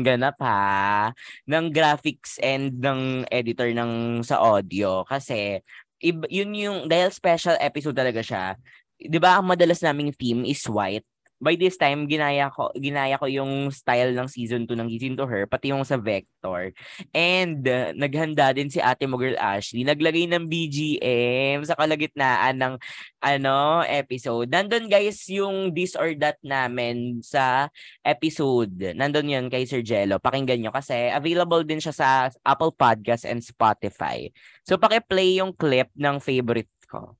ganap 0.02 0.40
ha. 0.42 1.12
Ng 1.46 1.70
graphics 1.70 2.40
and 2.40 2.80
ng 2.80 3.28
editor 3.30 3.70
ng 3.76 4.24
sa 4.24 4.40
audio. 4.40 5.04
Kasi, 5.04 5.60
ib- 6.02 6.32
yun 6.32 6.52
yung, 6.56 6.78
dahil 6.88 7.12
special 7.12 7.60
episode 7.60 7.96
talaga 7.96 8.24
siya, 8.24 8.56
di 8.98 9.20
ba 9.20 9.38
ang 9.38 9.46
madalas 9.48 9.84
naming 9.84 10.16
theme 10.16 10.48
is 10.48 10.64
white? 10.68 11.06
By 11.44 11.60
this 11.60 11.76
time, 11.76 12.08
ginaya 12.08 12.48
ko, 12.48 12.72
ginaya 12.80 13.20
ko 13.20 13.28
yung 13.28 13.68
style 13.68 14.16
ng 14.16 14.32
season 14.32 14.64
2 14.64 14.80
ng 14.80 14.88
Gisin 14.88 15.20
to 15.20 15.28
Her, 15.28 15.44
pati 15.44 15.76
yung 15.76 15.84
sa 15.84 16.00
Vector. 16.00 16.72
And 17.12 17.60
uh, 17.68 17.92
naghanda 17.92 18.56
din 18.56 18.72
si 18.72 18.80
ate 18.80 19.04
mo 19.04 19.20
girl 19.20 19.36
Ashley. 19.36 19.84
Naglagay 19.84 20.32
ng 20.32 20.48
BGM 20.48 21.68
sa 21.68 21.76
kalagitnaan 21.76 22.56
ng 22.56 22.74
ano 23.20 23.84
episode. 23.84 24.48
Nandun 24.48 24.88
guys 24.88 25.28
yung 25.28 25.76
this 25.76 26.00
or 26.00 26.16
that 26.24 26.40
namin 26.40 27.20
sa 27.20 27.68
episode. 28.08 28.96
Nandun 28.96 29.28
yun 29.28 29.52
kay 29.52 29.68
Sir 29.68 29.84
Jello. 29.84 30.24
Pakinggan 30.24 30.64
nyo 30.64 30.72
kasi 30.72 31.12
available 31.12 31.68
din 31.68 31.84
siya 31.84 31.92
sa 31.92 32.08
Apple 32.48 32.72
Podcast 32.72 33.28
and 33.28 33.44
Spotify. 33.44 34.32
So 34.64 34.80
paki-play 34.80 35.44
yung 35.44 35.52
clip 35.52 35.92
ng 36.00 36.24
favorite 36.24 36.72
ko. 36.88 37.20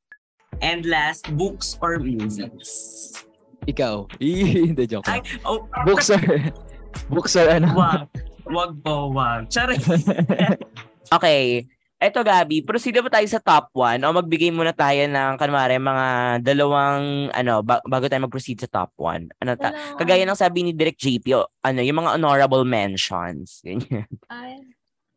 And 0.62 0.86
last, 0.86 1.28
books 1.34 1.76
or 1.82 1.98
movies? 1.98 3.26
Ikaw. 3.66 3.96
Hindi, 4.20 4.84
joke 4.86 5.08
Ay, 5.08 5.20
oh, 5.44 5.66
Boxer. 5.84 6.20
Boxer, 7.14 7.48
ano? 7.50 7.74
wag. 7.74 8.08
Wag 8.44 8.72
po, 8.80 9.10
wag. 9.10 9.48
Charing. 9.48 9.80
okay. 11.16 11.66
Eto, 11.98 12.20
Gabi, 12.20 12.60
proceed 12.60 13.00
ba 13.00 13.08
tayo 13.08 13.24
sa 13.32 13.40
top 13.40 13.72
1 13.72 14.04
o 14.04 14.12
magbigay 14.12 14.52
muna 14.52 14.76
tayo 14.76 15.08
ng, 15.08 15.40
kanwari, 15.40 15.80
mga 15.80 16.08
dalawang, 16.44 17.32
ano, 17.32 17.64
ba- 17.64 17.80
bago 17.88 18.12
tayo 18.12 18.28
mag-proceed 18.28 18.60
sa 18.60 18.68
top 18.68 18.92
1. 19.00 19.32
Ano, 19.40 19.52
ta- 19.56 19.72
Dalawa. 19.72 19.96
kagaya 19.96 20.28
ng 20.28 20.36
sabi 20.36 20.68
ni 20.68 20.76
Direk 20.76 21.00
JP, 21.00 21.26
o, 21.32 21.48
ano, 21.64 21.80
yung 21.80 22.04
mga 22.04 22.20
honorable 22.20 22.68
mentions. 22.68 23.64
Ganyan. 23.64 24.04
Ay, 24.28 24.60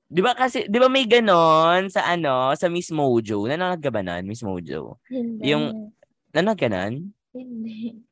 Di 0.07 0.23
ba 0.23 0.39
kasi, 0.39 0.71
di 0.71 0.79
ba 0.79 0.87
may 0.87 1.03
ganon 1.03 1.91
sa 1.91 2.07
ano, 2.07 2.55
sa 2.55 2.71
Miss 2.71 2.95
Mojo? 2.95 3.43
Nanonood 3.43 3.83
ka 3.83 3.91
ba 3.91 4.07
nun, 4.07 4.23
Miss 4.23 4.47
Mojo? 4.47 5.03
hindi. 5.11 5.43
Yung- 5.43 5.91
Nanonood 6.31 6.55
ka 6.55 6.71
nun? 6.71 7.11
Hindi. 7.35 8.06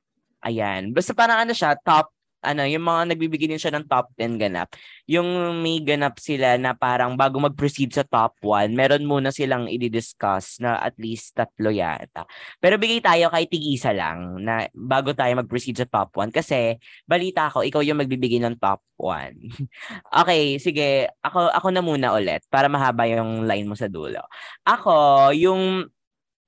Ayan. 0.45 0.93
Basta 0.93 1.17
parang 1.17 1.41
ano 1.41 1.57
siya, 1.57 1.73
top, 1.81 2.13
ano, 2.45 2.69
yung 2.69 2.85
mga 2.85 3.17
nagbibigay 3.17 3.49
din 3.49 3.57
siya 3.57 3.73
ng 3.73 3.89
top 3.89 4.13
10 4.21 4.37
ganap. 4.37 4.69
Yung 5.09 5.25
may 5.65 5.81
ganap 5.81 6.21
sila 6.21 6.61
na 6.61 6.77
parang 6.77 7.17
bago 7.17 7.41
mag-proceed 7.41 7.97
sa 7.97 8.05
top 8.05 8.37
1, 8.45 8.77
meron 8.77 9.09
muna 9.09 9.33
silang 9.33 9.65
i-discuss 9.73 10.61
na 10.61 10.77
at 10.77 10.93
least 11.01 11.33
tatlo 11.33 11.73
yata. 11.73 12.29
Pero 12.61 12.77
bigay 12.77 13.01
tayo 13.01 13.33
kay 13.33 13.49
tigisa 13.49 13.97
lang 13.97 14.45
na 14.45 14.69
bago 14.77 15.17
tayo 15.17 15.33
mag-proceed 15.41 15.81
sa 15.81 15.89
top 15.89 16.13
1 16.21 16.29
kasi 16.37 16.77
balita 17.09 17.49
ko, 17.49 17.65
ikaw 17.65 17.81
yung 17.81 18.05
magbibigay 18.05 18.45
ng 18.45 18.61
top 18.61 18.85
1. 19.01 19.41
okay, 20.21 20.61
sige. 20.61 21.09
Ako, 21.25 21.49
ako 21.49 21.69
na 21.73 21.81
muna 21.81 22.13
ulit 22.13 22.45
para 22.53 22.69
mahaba 22.69 23.09
yung 23.09 23.49
line 23.49 23.65
mo 23.65 23.73
sa 23.73 23.89
dulo. 23.89 24.21
Ako, 24.69 25.33
yung 25.33 25.89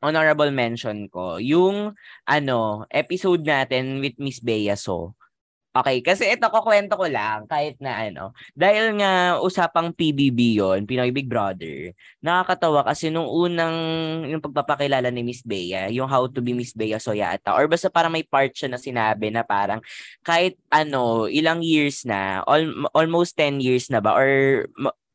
honorable 0.01 0.51
mention 0.53 1.09
ko, 1.09 1.41
yung 1.41 1.97
ano, 2.29 2.85
episode 2.93 3.43
natin 3.45 4.01
with 4.01 4.17
Miss 4.21 4.41
Bea 4.41 4.77
So. 4.77 5.17
Okay, 5.77 6.01
kasi 6.01 6.25
ito 6.33 6.49
ko 6.49 6.65
kwento 6.65 6.97
ko 6.97 7.05
lang 7.05 7.45
kahit 7.45 7.77
na 7.85 8.09
ano. 8.09 8.33
Dahil 8.57 8.97
nga 8.97 9.37
usapang 9.45 9.93
PBB 9.93 10.57
yon 10.57 10.89
Pinoy 10.89 11.13
Big 11.13 11.29
Brother. 11.29 11.93
Nakakatawa 12.25 12.81
kasi 12.81 13.13
nung 13.13 13.29
unang 13.29 13.77
yung 14.25 14.41
pagpapakilala 14.41 15.13
ni 15.13 15.21
Miss 15.21 15.45
Bea, 15.45 15.93
yung 15.93 16.09
How 16.09 16.33
to 16.33 16.41
be 16.41 16.57
Miss 16.57 16.73
Bea 16.73 16.97
So 16.97 17.13
yata. 17.13 17.53
Or 17.53 17.69
basta 17.69 17.93
parang 17.93 18.17
may 18.17 18.25
part 18.25 18.57
siya 18.57 18.73
na 18.73 18.81
sinabi 18.81 19.29
na 19.29 19.45
parang 19.45 19.85
kahit 20.25 20.57
ano, 20.73 21.29
ilang 21.29 21.61
years 21.61 22.09
na, 22.09 22.41
al- 22.49 22.89
almost 22.97 23.37
10 23.37 23.61
years 23.61 23.93
na 23.93 24.01
ba 24.01 24.17
or 24.17 24.65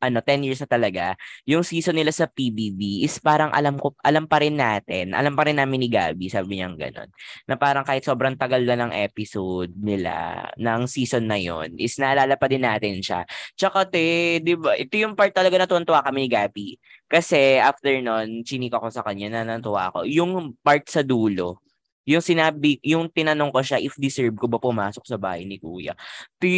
ano 0.02 0.18
10 0.18 0.42
years 0.50 0.60
na 0.60 0.68
talaga 0.68 1.14
yung 1.46 1.62
season 1.62 1.94
nila 1.94 2.10
sa 2.10 2.26
PBB 2.26 3.06
is 3.06 3.22
parang 3.22 3.54
alam 3.54 3.78
ko 3.78 3.94
alam 4.02 4.26
pa 4.26 4.42
rin 4.42 4.58
natin 4.58 5.14
alam 5.14 5.38
pa 5.38 5.46
rin 5.46 5.56
namin 5.56 5.86
ni 5.86 5.88
Gabi 5.88 6.26
sabi 6.26 6.58
niya 6.58 6.74
ganun 6.74 7.08
na 7.46 7.54
parang 7.54 7.86
kahit 7.86 8.02
sobrang 8.02 8.34
tagal 8.34 8.66
na 8.66 8.74
ng 8.74 8.92
episode 9.06 9.70
nila 9.78 10.46
ng 10.58 10.90
season 10.90 11.30
na 11.30 11.38
yon 11.38 11.78
is 11.78 11.96
naalala 12.02 12.34
pa 12.34 12.50
din 12.50 12.66
natin 12.66 12.98
siya. 12.98 13.22
Tsaka 13.54 13.86
te, 13.86 14.38
di 14.42 14.54
ba, 14.58 14.74
ito 14.74 14.94
yung 14.98 15.14
part 15.14 15.30
talaga 15.30 15.58
na 15.60 15.68
tuwan-tuwa 15.70 16.02
kami 16.02 16.26
ni 16.26 16.30
Gabi. 16.30 16.68
Kasi 17.06 17.60
after 17.60 17.92
nun, 18.00 18.42
chinika 18.42 18.80
ko 18.80 18.88
sa 18.88 19.04
kanya 19.04 19.28
na 19.42 19.58
natuwa 19.58 19.92
ako. 19.92 20.08
Yung 20.08 20.56
part 20.64 20.88
sa 20.88 21.04
dulo, 21.04 21.60
yung 22.02 22.22
sinabi, 22.22 22.82
yung 22.82 23.06
tinanong 23.06 23.54
ko 23.54 23.62
siya 23.62 23.78
if 23.78 23.94
deserve 23.94 24.34
ko 24.34 24.50
ba 24.50 24.58
pumasok 24.58 25.06
sa 25.06 25.18
bahay 25.18 25.46
ni 25.46 25.62
Kuya. 25.62 25.94
Ti, 26.42 26.54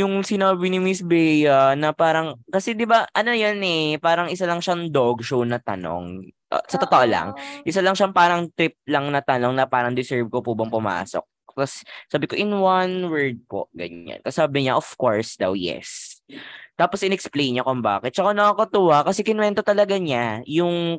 yung 0.00 0.20
sinabi 0.20 0.68
ni 0.68 0.78
Miss 0.80 1.00
Bea 1.00 1.72
na 1.72 1.96
parang, 1.96 2.36
kasi 2.52 2.76
di 2.76 2.84
ba, 2.84 3.08
ano 3.16 3.32
yan 3.32 3.60
eh, 3.64 3.96
parang 3.96 4.28
isa 4.28 4.44
lang 4.44 4.60
siyang 4.60 4.92
dog 4.92 5.24
show 5.24 5.40
na 5.48 5.56
tanong. 5.56 6.28
Uh, 6.52 6.64
sa 6.68 6.76
totoo 6.76 7.04
lang, 7.08 7.32
isa 7.64 7.80
lang 7.80 7.96
siyang 7.96 8.12
parang 8.12 8.44
trip 8.52 8.76
lang 8.84 9.08
na 9.08 9.24
tanong 9.24 9.56
na 9.56 9.64
parang 9.64 9.96
deserve 9.96 10.28
ko 10.28 10.44
po 10.44 10.52
bang 10.52 10.68
pumasok. 10.68 11.24
Tapos 11.52 11.84
sabi 12.08 12.24
ko, 12.28 12.36
in 12.36 12.52
one 12.52 13.08
word 13.08 13.40
po, 13.48 13.72
ganyan. 13.72 14.20
Tapos 14.20 14.36
sabi 14.36 14.64
niya, 14.64 14.76
of 14.76 14.88
course 15.00 15.36
daw, 15.40 15.56
yes. 15.56 16.20
Tapos 16.76 17.04
in-explain 17.04 17.56
niya 17.56 17.64
kung 17.64 17.84
bakit. 17.84 18.16
Tsaka 18.16 18.32
nakakatuwa 18.32 19.04
kasi 19.04 19.20
kinwento 19.24 19.60
talaga 19.60 19.96
niya 20.00 20.40
yung, 20.48 20.96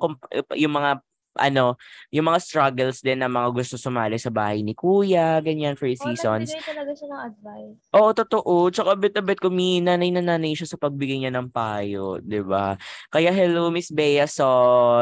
yung 0.54 0.74
mga 0.74 1.02
ano, 1.38 1.76
yung 2.10 2.30
mga 2.30 2.40
struggles 2.42 3.02
din 3.02 3.22
ng 3.22 3.32
mga 3.32 3.50
gusto 3.54 3.76
sumali 3.76 4.18
sa 4.18 4.30
bahay 4.30 4.62
ni 4.62 4.74
Kuya, 4.74 5.40
ganyan, 5.42 5.74
for 5.74 5.90
Oh, 5.90 5.96
seasons. 5.96 6.50
nagbigay 6.50 6.66
talaga 6.66 6.92
siya 6.94 7.08
ng 7.10 7.22
advice. 7.30 7.78
Oo, 7.94 8.10
totoo. 8.12 8.54
Tsaka 8.70 8.92
bit 8.98 9.14
na 9.14 9.22
bit 9.22 9.40
ko, 9.40 9.48
mi, 9.50 9.80
nanay 9.80 10.10
na 10.10 10.22
nanay 10.22 10.54
siya 10.54 10.70
sa 10.70 10.78
pagbigay 10.78 11.22
niya 11.22 11.34
ng 11.34 11.50
payo, 11.54 12.18
ba? 12.46 12.76
Kaya 13.10 13.30
hello, 13.32 13.70
Miss 13.70 13.94
Bea. 13.94 14.26
So, 14.26 14.46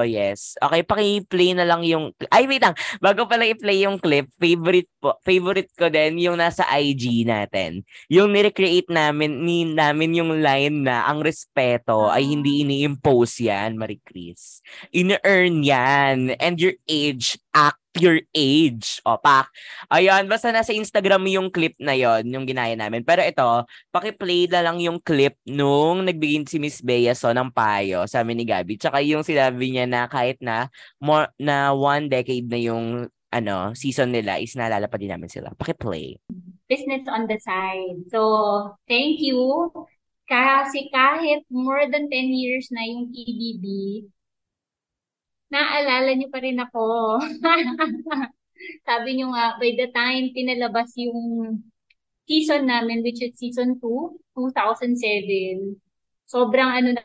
yes. 0.03 0.55
Okay, 0.59 0.83
paki-play 0.83 1.55
na 1.55 1.63
lang 1.63 1.81
yung... 1.87 2.11
Ay, 2.29 2.45
wait 2.45 2.61
lang. 2.61 2.75
Bago 2.99 3.25
pala 3.25 3.47
i-play 3.47 3.83
yung 3.83 3.97
clip, 3.97 4.27
favorite 4.37 4.91
po, 4.99 5.17
favorite 5.23 5.71
ko 5.73 5.87
din 5.87 6.19
yung 6.19 6.37
nasa 6.37 6.63
IG 6.69 7.23
natin. 7.25 7.81
Yung 8.11 8.31
nirecreate 8.31 8.91
namin, 8.91 9.41
ni, 9.43 9.63
namin 9.65 10.15
yung 10.15 10.43
line 10.43 10.85
na 10.85 11.07
ang 11.07 11.23
respeto 11.23 12.07
ay 12.11 12.27
hindi 12.27 12.61
ini-impose 12.61 13.47
yan, 13.47 13.79
Marie 13.79 14.01
Chris. 14.03 14.61
In-earn 14.93 15.63
yan. 15.65 16.20
And 16.37 16.61
your 16.61 16.77
age, 16.85 17.41
act 17.55 17.81
your 17.97 18.21
age. 18.35 19.01
O, 19.03 19.17
pak. 19.17 19.49
Ayun, 19.89 20.29
basta 20.29 20.53
nasa 20.53 20.71
Instagram 20.71 21.25
yung 21.27 21.49
clip 21.49 21.75
na 21.81 21.97
yon 21.97 22.27
yung 22.29 22.45
ginaya 22.45 22.77
namin. 22.77 23.01
Pero 23.01 23.25
ito, 23.25 23.65
paki-play 23.89 24.45
na 24.51 24.61
lang 24.61 24.77
yung 24.77 25.01
clip 25.01 25.35
nung 25.49 26.05
nagbigay 26.05 26.45
si 26.45 26.61
Miss 26.61 26.79
Bea 26.79 27.17
so 27.17 27.33
ng 27.33 27.51
payo 27.51 28.05
sa 28.05 28.21
amin 28.21 28.43
ni 28.43 28.45
Gabi. 28.45 28.77
Tsaka 28.77 29.01
yung 29.01 29.25
sinabi 29.25 29.73
niya 29.73 29.85
na 29.89 30.05
kahit 30.05 30.37
na 30.39 30.69
more, 31.01 31.31
na 31.41 31.73
one 31.73 32.07
decade 32.07 32.47
na 32.47 32.59
yung 32.61 33.09
ano, 33.31 33.71
season 33.73 34.11
nila 34.11 34.43
is 34.43 34.59
naalala 34.59 34.91
pa 34.91 34.99
din 34.99 35.11
namin 35.11 35.31
sila. 35.31 35.55
Paki-play. 35.55 36.19
business 36.71 37.03
on 37.11 37.27
the 37.27 37.35
side. 37.43 38.07
So, 38.07 38.71
thank 38.87 39.19
you. 39.19 39.67
Kasi 40.31 40.87
kahit 40.95 41.43
more 41.51 41.91
than 41.91 42.07
10 42.07 42.31
years 42.31 42.71
na 42.71 42.87
yung 42.87 43.11
PBB, 43.11 43.65
naaalala 45.51 46.15
niyo 46.15 46.31
pa 46.31 46.39
rin 46.39 46.57
ako. 46.57 47.19
Sabi 48.87 49.09
niyo 49.19 49.35
nga, 49.35 49.59
by 49.59 49.71
the 49.75 49.91
time 49.91 50.31
pinalabas 50.31 50.95
yung 50.95 51.59
season 52.25 52.71
namin, 52.71 53.03
which 53.03 53.19
is 53.19 53.35
season 53.35 53.75
2, 53.77 54.39
2007, 54.39 55.75
sobrang 56.23 56.71
ano 56.71 56.89
na, 56.95 57.03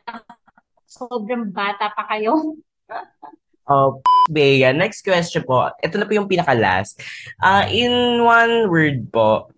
sobrang 0.87 1.51
bata 1.51 1.91
pa 1.91 2.07
kayo. 2.07 2.55
Oh, 3.67 3.99
Bea, 4.31 4.71
next 4.71 5.03
question 5.03 5.43
po. 5.43 5.67
Ito 5.83 5.99
na 5.99 6.07
po 6.07 6.15
yung 6.15 6.31
pinaka-last. 6.31 7.03
Ah, 7.35 7.67
in 7.67 8.23
one 8.23 8.71
word 8.71 9.11
po, 9.11 9.51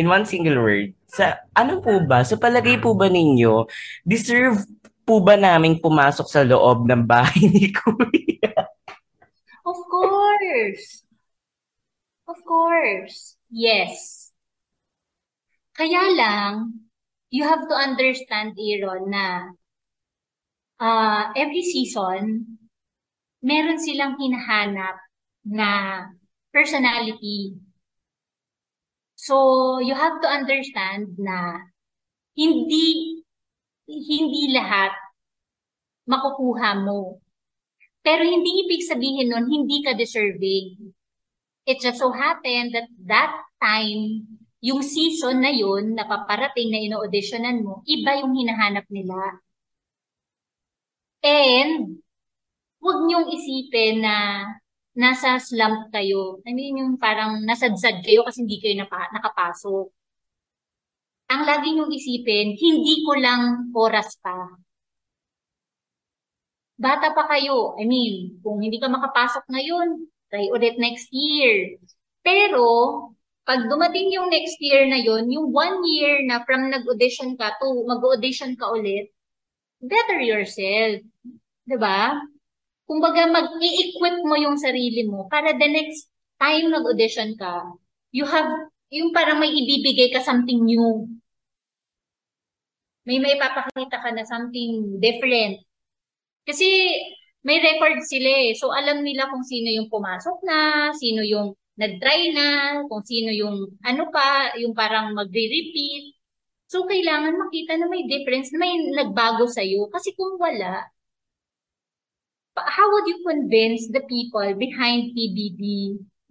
in 0.00 0.08
one 0.08 0.24
single 0.24 0.56
word, 0.56 0.96
sa 1.04 1.36
ano 1.52 1.84
po 1.84 2.00
ba, 2.00 2.24
sa 2.24 2.40
palagay 2.40 2.80
po 2.80 2.96
ba 2.96 3.12
ninyo, 3.12 3.68
deserve 4.08 4.64
po 5.04 5.20
ba 5.20 5.36
naming 5.36 5.76
pumasok 5.84 6.26
sa 6.32 6.40
loob 6.48 6.88
ng 6.88 7.04
bahay 7.04 7.44
ni 7.44 7.68
Kuya? 7.68 8.21
Course. 9.92 11.04
Of 12.24 12.40
course. 12.48 13.36
Yes. 13.52 14.32
Kaya 15.76 16.16
lang, 16.16 16.88
you 17.28 17.44
have 17.44 17.68
to 17.68 17.76
understand, 17.76 18.56
Aaron, 18.56 19.12
na 19.12 19.52
uh, 20.80 21.22
every 21.36 21.60
season, 21.60 22.56
meron 23.44 23.76
silang 23.76 24.16
hinahanap 24.16 24.96
na 25.44 25.70
personality. 26.56 27.60
So, 29.14 29.76
you 29.76 29.92
have 29.92 30.24
to 30.24 30.28
understand 30.28 31.20
na 31.20 31.68
hindi 32.32 33.20
hindi 33.84 34.56
lahat 34.56 34.96
makukuha 36.08 36.80
mo. 36.80 37.21
Pero 38.02 38.26
hindi 38.26 38.66
ibig 38.66 38.82
sabihin 38.82 39.30
nun, 39.30 39.46
hindi 39.46 39.82
ka 39.86 39.94
deserving. 39.94 40.94
It 41.62 41.78
just 41.78 42.02
so 42.02 42.10
happened 42.10 42.74
that 42.74 42.90
that 43.06 43.32
time, 43.62 44.26
yung 44.58 44.82
season 44.82 45.42
na 45.42 45.54
yun, 45.54 45.94
na 45.94 46.06
paparating 46.06 46.70
na 46.74 46.82
ino-auditionan 46.82 47.62
mo, 47.62 47.86
iba 47.86 48.18
yung 48.18 48.34
hinahanap 48.34 48.86
nila. 48.90 49.38
And, 51.22 52.02
huwag 52.82 52.98
niyong 53.06 53.30
isipin 53.30 54.02
na 54.02 54.46
nasa 54.98 55.38
slump 55.38 55.94
kayo. 55.94 56.42
I 56.42 56.50
mean, 56.52 56.82
yung 56.82 56.98
parang 56.98 57.46
nasadsad 57.46 58.02
kayo 58.02 58.26
kasi 58.26 58.42
hindi 58.42 58.58
kayo 58.58 58.82
napa- 58.82 59.10
nakapasok. 59.14 59.86
Ang 61.32 61.42
lagi 61.48 61.68
niyong 61.72 61.92
isipin, 61.94 62.58
hindi 62.58 63.06
ko 63.06 63.12
lang 63.16 63.72
oras 63.72 64.18
pa. 64.18 64.36
Bata 66.82 67.14
pa 67.14 67.30
kayo. 67.30 67.78
I 67.78 67.86
mean, 67.86 68.42
kung 68.42 68.58
hindi 68.58 68.82
ka 68.82 68.90
makapasok 68.90 69.46
ngayon, 69.46 70.02
try 70.34 70.50
ulit 70.50 70.82
next 70.82 71.06
year. 71.14 71.78
Pero, 72.26 72.66
pag 73.46 73.70
dumating 73.70 74.10
yung 74.10 74.26
next 74.26 74.58
year 74.58 74.90
na 74.90 74.98
yon, 74.98 75.30
yung 75.30 75.54
one 75.54 75.86
year 75.86 76.26
na 76.26 76.42
from 76.42 76.74
nag-audition 76.74 77.38
ka 77.38 77.54
to 77.62 77.86
mag-audition 77.86 78.58
ka 78.58 78.66
ulit, 78.74 79.14
better 79.78 80.18
yourself. 80.18 81.06
ba? 81.78 82.18
Kumbaga, 82.86 83.30
mag-i-equip 83.30 84.26
mo 84.26 84.34
yung 84.34 84.58
sarili 84.58 85.06
mo 85.06 85.30
para 85.30 85.54
the 85.54 85.68
next 85.70 86.10
time 86.42 86.66
nag-audition 86.66 87.38
ka, 87.38 87.62
you 88.10 88.26
have, 88.26 88.50
yung 88.90 89.14
parang 89.14 89.38
may 89.38 89.54
ibibigay 89.54 90.10
ka 90.10 90.18
something 90.18 90.66
new. 90.66 91.06
May 93.06 93.18
may 93.18 93.38
papakita 93.38 93.98
ka 93.98 94.10
na 94.14 94.26
something 94.26 94.98
different. 94.98 95.62
Kasi 96.46 96.66
may 97.46 97.58
record 97.58 97.98
sila 98.06 98.30
eh. 98.50 98.54
So, 98.58 98.70
alam 98.70 99.02
nila 99.02 99.30
kung 99.30 99.42
sino 99.46 99.68
yung 99.70 99.88
pumasok 99.90 100.42
na, 100.46 100.90
sino 100.94 101.22
yung 101.26 101.54
nag-try 101.78 102.30
na, 102.34 102.46
kung 102.86 103.02
sino 103.02 103.30
yung 103.34 103.56
ano 103.82 104.02
pa, 104.14 104.54
yung 104.58 104.74
parang 104.74 105.14
magre-repeat. 105.14 106.14
So, 106.70 106.86
kailangan 106.88 107.36
makita 107.38 107.76
na 107.78 107.86
may 107.90 108.06
difference, 108.08 108.50
na 108.54 108.58
may 108.62 108.74
nagbago 108.94 109.44
sa'yo. 109.50 109.90
Kasi 109.92 110.14
kung 110.16 110.38
wala, 110.40 110.86
how 112.56 112.86
would 112.92 113.06
you 113.08 113.20
convince 113.26 113.88
the 113.88 114.00
people 114.08 114.48
behind 114.56 115.12
PBB 115.16 115.62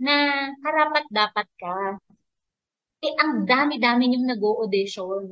na 0.02 0.16
karapat 0.64 1.06
dapat 1.12 1.48
ka? 1.62 1.78
Eh, 3.02 3.14
ang 3.18 3.46
dami-dami 3.50 4.14
yung 4.14 4.26
nag-audition. 4.30 5.24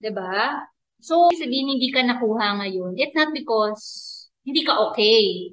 'Di 0.00 0.10
ba? 0.16 0.69
So, 1.00 1.32
sabihin 1.32 1.76
hindi 1.76 1.88
ka 1.88 2.04
nakuha 2.04 2.60
ngayon, 2.60 3.00
it's 3.00 3.16
not 3.16 3.32
because 3.32 3.82
hindi 4.44 4.64
ka 4.64 4.76
okay. 4.92 5.52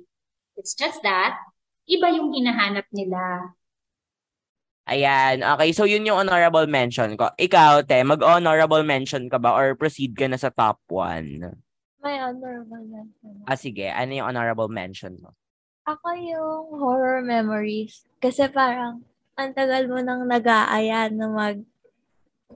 It's 0.60 0.76
just 0.76 1.00
that, 1.04 1.40
iba 1.88 2.12
yung 2.12 2.36
hinahanap 2.36 2.88
nila. 2.92 3.54
Ayan. 4.88 5.44
Okay, 5.44 5.76
so 5.76 5.84
yun 5.84 6.08
yung 6.08 6.24
honorable 6.24 6.64
mention 6.64 7.20
ko. 7.20 7.28
Ikaw, 7.36 7.84
te, 7.84 8.00
mag-honorable 8.08 8.88
mention 8.88 9.28
ka 9.28 9.36
ba 9.36 9.52
or 9.52 9.76
proceed 9.76 10.16
ka 10.16 10.32
na 10.32 10.40
sa 10.40 10.48
top 10.48 10.80
1? 10.88 11.44
May 12.00 12.18
honorable 12.24 12.88
mention. 12.88 13.44
Ah, 13.44 13.60
sige. 13.60 13.92
Ano 13.92 14.16
yung 14.16 14.32
honorable 14.32 14.72
mention 14.72 15.20
mo? 15.20 15.36
Ako 15.84 16.08
yung 16.16 16.80
horror 16.80 17.20
memories. 17.20 18.08
Kasi 18.24 18.48
parang, 18.48 19.04
ang 19.36 19.52
tagal 19.52 19.92
mo 19.92 20.00
nang 20.00 20.24
nag-aaya 20.24 21.12
na 21.12 21.28
mag, 21.28 21.60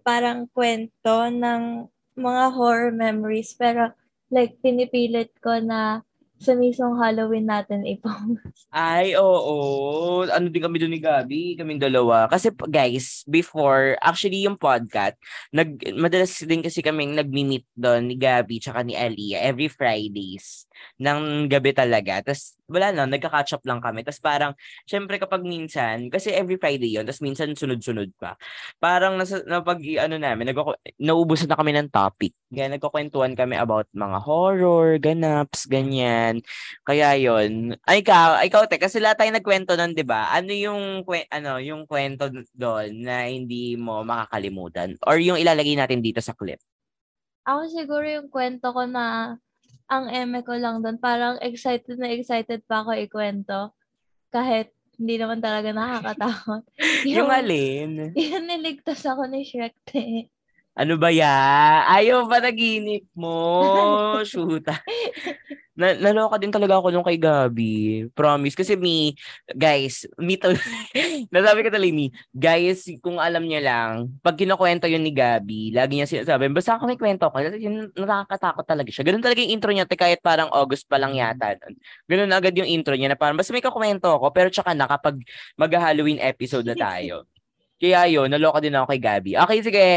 parang 0.07 0.47
kwento 0.55 1.27
ng 1.27 1.91
mga 2.21 2.53
horror 2.53 2.93
memories. 2.93 3.57
Pero, 3.57 3.91
like, 4.29 4.61
pinipilit 4.61 5.33
ko 5.41 5.57
na 5.57 6.05
sa 6.41 6.57
mismong 6.57 6.97
Halloween 6.97 7.45
natin 7.45 7.85
ipost. 7.85 8.41
Ay, 8.73 9.13
oo. 9.13 10.25
Ano 10.25 10.49
din 10.49 10.65
kami 10.65 10.81
doon 10.81 10.93
ni 10.97 10.97
Gabi, 10.97 11.53
kaming 11.53 11.77
dalawa. 11.77 12.25
Kasi 12.25 12.49
guys, 12.65 13.21
before, 13.29 13.93
actually 14.01 14.41
yung 14.41 14.57
podcast, 14.57 15.21
nag, 15.53 15.77
madalas 15.93 16.33
din 16.41 16.65
kasi 16.65 16.81
kaming 16.81 17.13
nagmi-meet 17.13 17.69
doon 17.77 18.09
ni 18.09 18.17
Gabi 18.17 18.57
tsaka 18.57 18.81
ni 18.81 18.97
Elia 18.97 19.37
every 19.45 19.69
Fridays 19.69 20.65
ng 20.97 21.45
gabi 21.45 21.77
talaga. 21.77 22.25
Tapos 22.25 22.57
wala 22.71 22.95
na, 22.95 23.03
nagka-catch 23.05 23.59
up 23.59 23.63
lang 23.67 23.83
kami. 23.83 24.01
Tapos 24.07 24.23
parang, 24.23 24.51
syempre 24.87 25.19
kapag 25.19 25.43
minsan, 25.43 26.07
kasi 26.07 26.31
every 26.31 26.55
Friday 26.55 26.95
yon 26.95 27.03
tapos 27.03 27.21
minsan 27.21 27.51
sunod-sunod 27.51 28.15
pa. 28.15 28.39
Parang 28.79 29.19
nasa, 29.19 29.43
napag, 29.43 29.83
ano 29.99 30.15
namin, 30.15 30.55
nag 30.55 30.57
naubusan 30.97 31.51
na 31.51 31.59
kami 31.59 31.75
ng 31.75 31.91
topic. 31.91 32.31
Kaya 32.51 32.71
nagkukwentuhan 32.71 33.35
kami 33.35 33.59
about 33.59 33.87
mga 33.91 34.17
horror, 34.23 34.95
ganaps, 34.97 35.67
ganyan. 35.67 36.39
Kaya 36.87 37.19
yon 37.19 37.75
Ay, 37.83 38.01
ikaw, 38.01 38.39
ikaw, 38.43 38.65
te, 38.65 38.79
kasi 38.79 39.03
lahat 39.03 39.19
tayo 39.19 39.31
nagkwento 39.35 39.75
nun, 39.75 39.91
di 39.91 40.07
ba? 40.07 40.31
Ano 40.31 40.51
yung, 40.55 41.03
ano, 41.31 41.51
yung 41.59 41.83
kwento 41.85 42.31
doon 42.55 43.03
na 43.03 43.27
hindi 43.27 43.75
mo 43.75 44.03
makakalimutan? 44.07 44.95
Or 45.03 45.19
yung 45.19 45.39
ilalagay 45.39 45.75
natin 45.75 45.99
dito 45.99 46.23
sa 46.23 46.31
clip? 46.31 46.59
Ako 47.41 47.73
siguro 47.73 48.05
yung 48.05 48.29
kwento 48.29 48.69
ko 48.69 48.85
na 48.85 49.35
ang 49.91 50.07
eme 50.07 50.39
ko 50.47 50.55
lang 50.55 50.79
doon, 50.79 50.95
parang 50.95 51.35
excited 51.43 51.99
na 51.99 52.15
excited 52.15 52.63
pa 52.63 52.79
ako 52.87 52.95
ikwento. 52.95 53.75
Kahit 54.31 54.71
hindi 54.95 55.19
naman 55.19 55.43
talaga 55.43 55.75
nakakatakot. 55.75 56.63
yung, 57.09 57.27
yung 57.27 57.29
alin? 57.29 57.91
Yung 58.31 58.45
niligtas 58.47 59.03
ako 59.03 59.27
ni 59.27 59.43
Shrek, 59.43 59.75
te. 59.83 60.31
Ano 60.71 60.95
ba 60.95 61.11
ya? 61.11 61.27
Ayaw 61.91 62.31
ba 62.31 62.39
naginip 62.39 63.03
mo? 63.11 63.35
Shoot. 64.29 64.63
na, 65.75 65.97
naloka 65.99 66.39
din 66.39 66.53
talaga 66.53 66.79
ako 66.79 66.95
nung 66.95 67.03
kay 67.03 67.19
Gabi. 67.19 68.07
Promise. 68.15 68.55
Kasi 68.55 68.79
me, 68.79 69.11
guys, 69.51 70.07
me 70.15 70.39
to, 70.39 70.55
nasabi 71.33 71.67
ko 71.67 71.69
talaga 71.75 71.91
me, 71.91 72.15
guys, 72.31 72.87
kung 73.03 73.19
alam 73.19 73.43
niya 73.43 73.59
lang, 73.67 74.15
pag 74.23 74.39
kinukwento 74.39 74.87
yun 74.87 75.03
ni 75.03 75.11
Gabi, 75.11 75.75
lagi 75.75 75.99
niya 75.99 76.07
sinasabi, 76.07 76.47
basta 76.55 76.79
ako 76.79 76.87
may 76.87 76.99
kwento 76.99 77.27
ko, 77.27 77.43
yun, 77.43 77.91
nakakatakot 77.91 78.63
talaga 78.63 78.87
siya. 78.95 79.03
Ganun 79.03 79.23
talaga 79.23 79.43
yung 79.43 79.51
intro 79.59 79.75
niya, 79.75 79.83
kahit 79.91 80.23
parang 80.23 80.47
August 80.55 80.87
pa 80.87 80.95
lang 80.95 81.11
yata. 81.19 81.51
Nun. 81.59 81.75
Ganun 82.07 82.31
agad 82.31 82.55
yung 82.55 82.69
intro 82.71 82.95
niya 82.95 83.11
na 83.11 83.19
parang, 83.19 83.35
basta 83.35 83.51
may 83.51 83.63
kakwento 83.63 84.07
ako, 84.07 84.31
pero 84.31 84.47
tsaka 84.47 84.71
na 84.71 84.87
kapag 84.87 85.19
mag-Halloween 85.59 86.23
episode 86.23 86.63
na 86.63 86.79
tayo. 86.79 87.27
Kaya 87.81 88.05
yun, 88.05 88.29
naloka 88.29 88.61
din 88.61 88.77
ako 88.77 88.93
kay 88.93 89.01
Gabi. 89.01 89.31
Okay, 89.33 89.59
sige. 89.65 89.87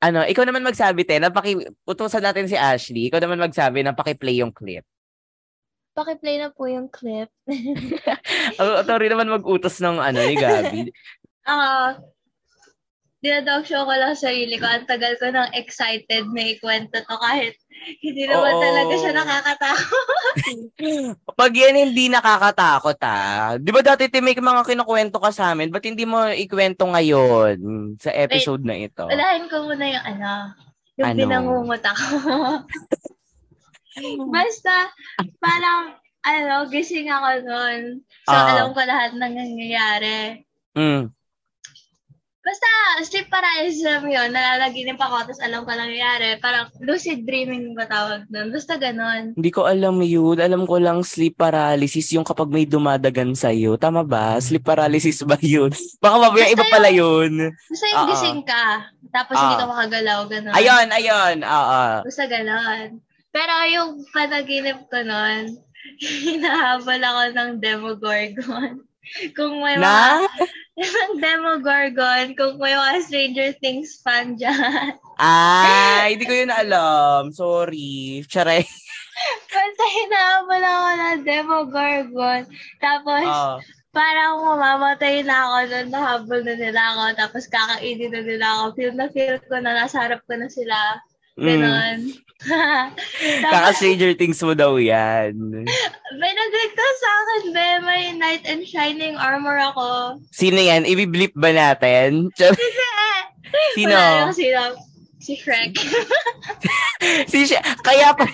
Ano, 0.00 0.24
ikaw 0.24 0.48
naman 0.48 0.64
magsabi, 0.64 1.04
te, 1.04 1.20
napaki, 1.20 1.60
utusan 1.84 2.24
natin 2.24 2.48
si 2.48 2.56
Ashley, 2.56 3.12
ikaw 3.12 3.20
naman 3.20 3.36
magsabi, 3.36 3.84
napaki-play 3.84 4.40
yung 4.40 4.48
clip. 4.48 4.80
Pakiplay 5.92 6.40
na 6.40 6.48
po 6.48 6.64
yung 6.70 6.88
clip. 6.88 7.28
Ang 8.60 8.70
authority 8.80 9.10
naman 9.12 9.28
mag-utos 9.28 9.76
ng 9.82 10.00
ano 10.00 10.18
ni 10.24 10.36
Gabi. 10.38 10.80
Ah, 11.40 11.96
uh, 11.96 12.04
dinadog 13.24 13.64
show 13.64 13.88
ko 13.88 13.94
lang 13.96 14.12
sarili 14.12 14.60
ko. 14.60 14.68
Ang 14.68 14.84
tagal 14.84 15.16
ko 15.16 15.32
nang 15.32 15.48
excited 15.56 16.28
na 16.30 16.52
ikwento 16.52 17.00
to 17.00 17.16
kahit 17.16 17.56
hindi 17.80 18.28
naman 18.28 18.54
Oo. 18.56 18.60
talaga 18.60 18.94
siya 19.00 19.12
nakakatakot. 19.16 20.06
Pag 21.40 21.52
yan 21.56 21.76
hindi 21.88 22.12
nakakatakot 22.12 22.98
ah. 23.00 23.56
Di 23.56 23.70
ba 23.72 23.80
dati 23.80 24.08
may 24.20 24.36
mga 24.36 24.62
kinukwento 24.68 25.16
ka 25.16 25.32
sa 25.32 25.56
amin, 25.56 25.72
ba't 25.72 25.84
hindi 25.84 26.04
mo 26.04 26.28
ikwento 26.28 26.84
ngayon 26.84 27.56
sa 27.96 28.12
episode 28.12 28.60
Wait, 28.64 28.68
na 28.68 28.76
ito? 28.84 29.04
Ulahin 29.08 29.48
ko 29.48 29.64
muna 29.64 29.84
yung 29.88 30.04
ano, 30.04 30.32
yung 31.00 31.08
ano? 31.08 31.18
binangungot 31.18 31.82
ako. 31.84 32.06
Basta, 34.34 34.74
parang, 35.42 35.98
ano, 36.24 36.68
gising 36.68 37.08
ako 37.08 37.28
noon. 37.48 37.80
So, 38.28 38.36
uh, 38.36 38.48
alam 38.54 38.68
ko 38.76 38.80
lahat 38.84 39.16
ng 39.16 39.34
nangyayari. 39.34 40.44
Mm. 40.76 41.10
Basta, 42.40 42.68
sleep 43.04 43.28
paralysis 43.28 43.84
lang 43.84 44.08
yun. 44.08 44.32
Nalalaginip 44.32 44.96
ako, 44.96 45.28
tapos 45.28 45.44
alam 45.44 45.60
ko 45.68 45.76
lang 45.76 45.92
nangyayari. 45.92 46.40
Parang 46.40 46.72
lucid 46.80 47.28
dreaming 47.28 47.76
ba 47.76 47.84
tawag 47.84 48.24
nun? 48.32 48.48
Basta 48.48 48.80
ganon. 48.80 49.36
Hindi 49.36 49.50
ko 49.52 49.68
alam 49.68 50.00
yun. 50.00 50.40
Alam 50.40 50.64
ko 50.64 50.80
lang 50.80 51.04
sleep 51.04 51.36
paralysis 51.36 52.16
yung 52.16 52.24
kapag 52.24 52.48
may 52.48 52.64
dumadagan 52.64 53.36
sa'yo. 53.36 53.76
Tama 53.76 54.08
ba? 54.08 54.40
Sleep 54.40 54.64
paralysis 54.64 55.20
ba 55.28 55.36
yun? 55.44 55.68
Baka 56.02 56.16
mabaya 56.16 56.48
iba 56.48 56.64
pala 56.72 56.88
yun. 56.88 57.52
Basta 57.68 57.86
yung 57.92 58.00
Uh-oh. 58.00 58.10
gising 58.16 58.40
ka. 58.48 58.88
Tapos 59.12 59.36
Uh-oh. 59.36 59.44
hindi 59.44 59.60
ka 59.60 59.66
makagalaw. 59.68 60.20
Ganon. 60.32 60.54
Ayun, 60.56 60.86
ayun. 60.96 61.36
Oo. 61.44 61.82
Basta 62.08 62.24
ganon. 62.24 63.04
Pero 63.30 63.52
yung 63.68 63.90
panaginip 64.16 64.88
ko 64.88 64.98
nun, 65.04 65.60
hinahabol 66.24 67.00
ako 67.04 67.22
ng 67.36 67.50
Demogorgon. 67.60 68.89
Kung 69.36 69.58
may 69.58 69.76
na? 69.76 70.22
mga 70.22 71.20
Demogorgon, 71.24 72.26
kung 72.38 72.56
may 72.56 72.72
mga 72.72 73.00
Stranger 73.04 73.50
Things 73.58 74.00
fan 74.00 74.38
dyan. 74.38 74.96
Ah, 75.20 76.08
hindi 76.08 76.24
ko 76.24 76.32
yun 76.32 76.52
alam. 76.52 77.28
Sorry. 77.34 78.24
Charay. 78.24 78.64
Basta 79.52 79.84
hinahabol 79.84 80.62
ako 80.64 80.88
ng 80.88 81.20
Demogorgon. 81.28 82.42
Tapos, 82.80 83.24
oh. 83.28 83.58
parang 83.92 84.40
mamamatay 84.40 85.20
na 85.20 85.36
ako 85.44 85.56
nun, 85.68 85.88
nahabol 85.92 86.40
na 86.40 86.54
nila 86.56 86.80
ako, 86.96 87.04
tapos 87.20 87.44
kakainin 87.50 88.14
na 88.14 88.22
nila 88.24 88.46
ako. 88.48 88.64
Feel 88.80 88.94
na 88.96 89.06
feel 89.12 89.36
ko 89.44 89.60
na 89.60 89.76
nasa 89.76 90.08
harap 90.08 90.24
ko 90.24 90.38
na 90.40 90.48
sila 90.48 91.02
Ganon. 91.40 91.98
Kaka 93.44 93.76
Stranger 93.76 94.16
Things 94.16 94.40
mo 94.40 94.56
daw 94.56 94.80
yan. 94.80 95.36
May 96.16 96.32
nag-request 96.32 96.98
sa 97.00 97.10
akin, 97.12 97.42
be. 97.52 97.68
May 97.84 98.02
knight 98.16 98.44
and 98.48 98.64
shining 98.64 99.16
armor 99.20 99.60
ako. 99.60 100.16
Sino 100.32 100.56
yan? 100.56 100.88
Ibiblip 100.88 101.36
ba 101.36 101.52
natin? 101.52 102.32
Sino? 103.76 103.92
Wala 103.92 104.28
lang 104.28 104.36
sino. 104.36 104.60
Si 105.20 105.36
Frank. 105.36 105.76
si 107.32 107.44
siya. 107.44 107.60
Kaya 107.84 108.16
pa. 108.16 108.24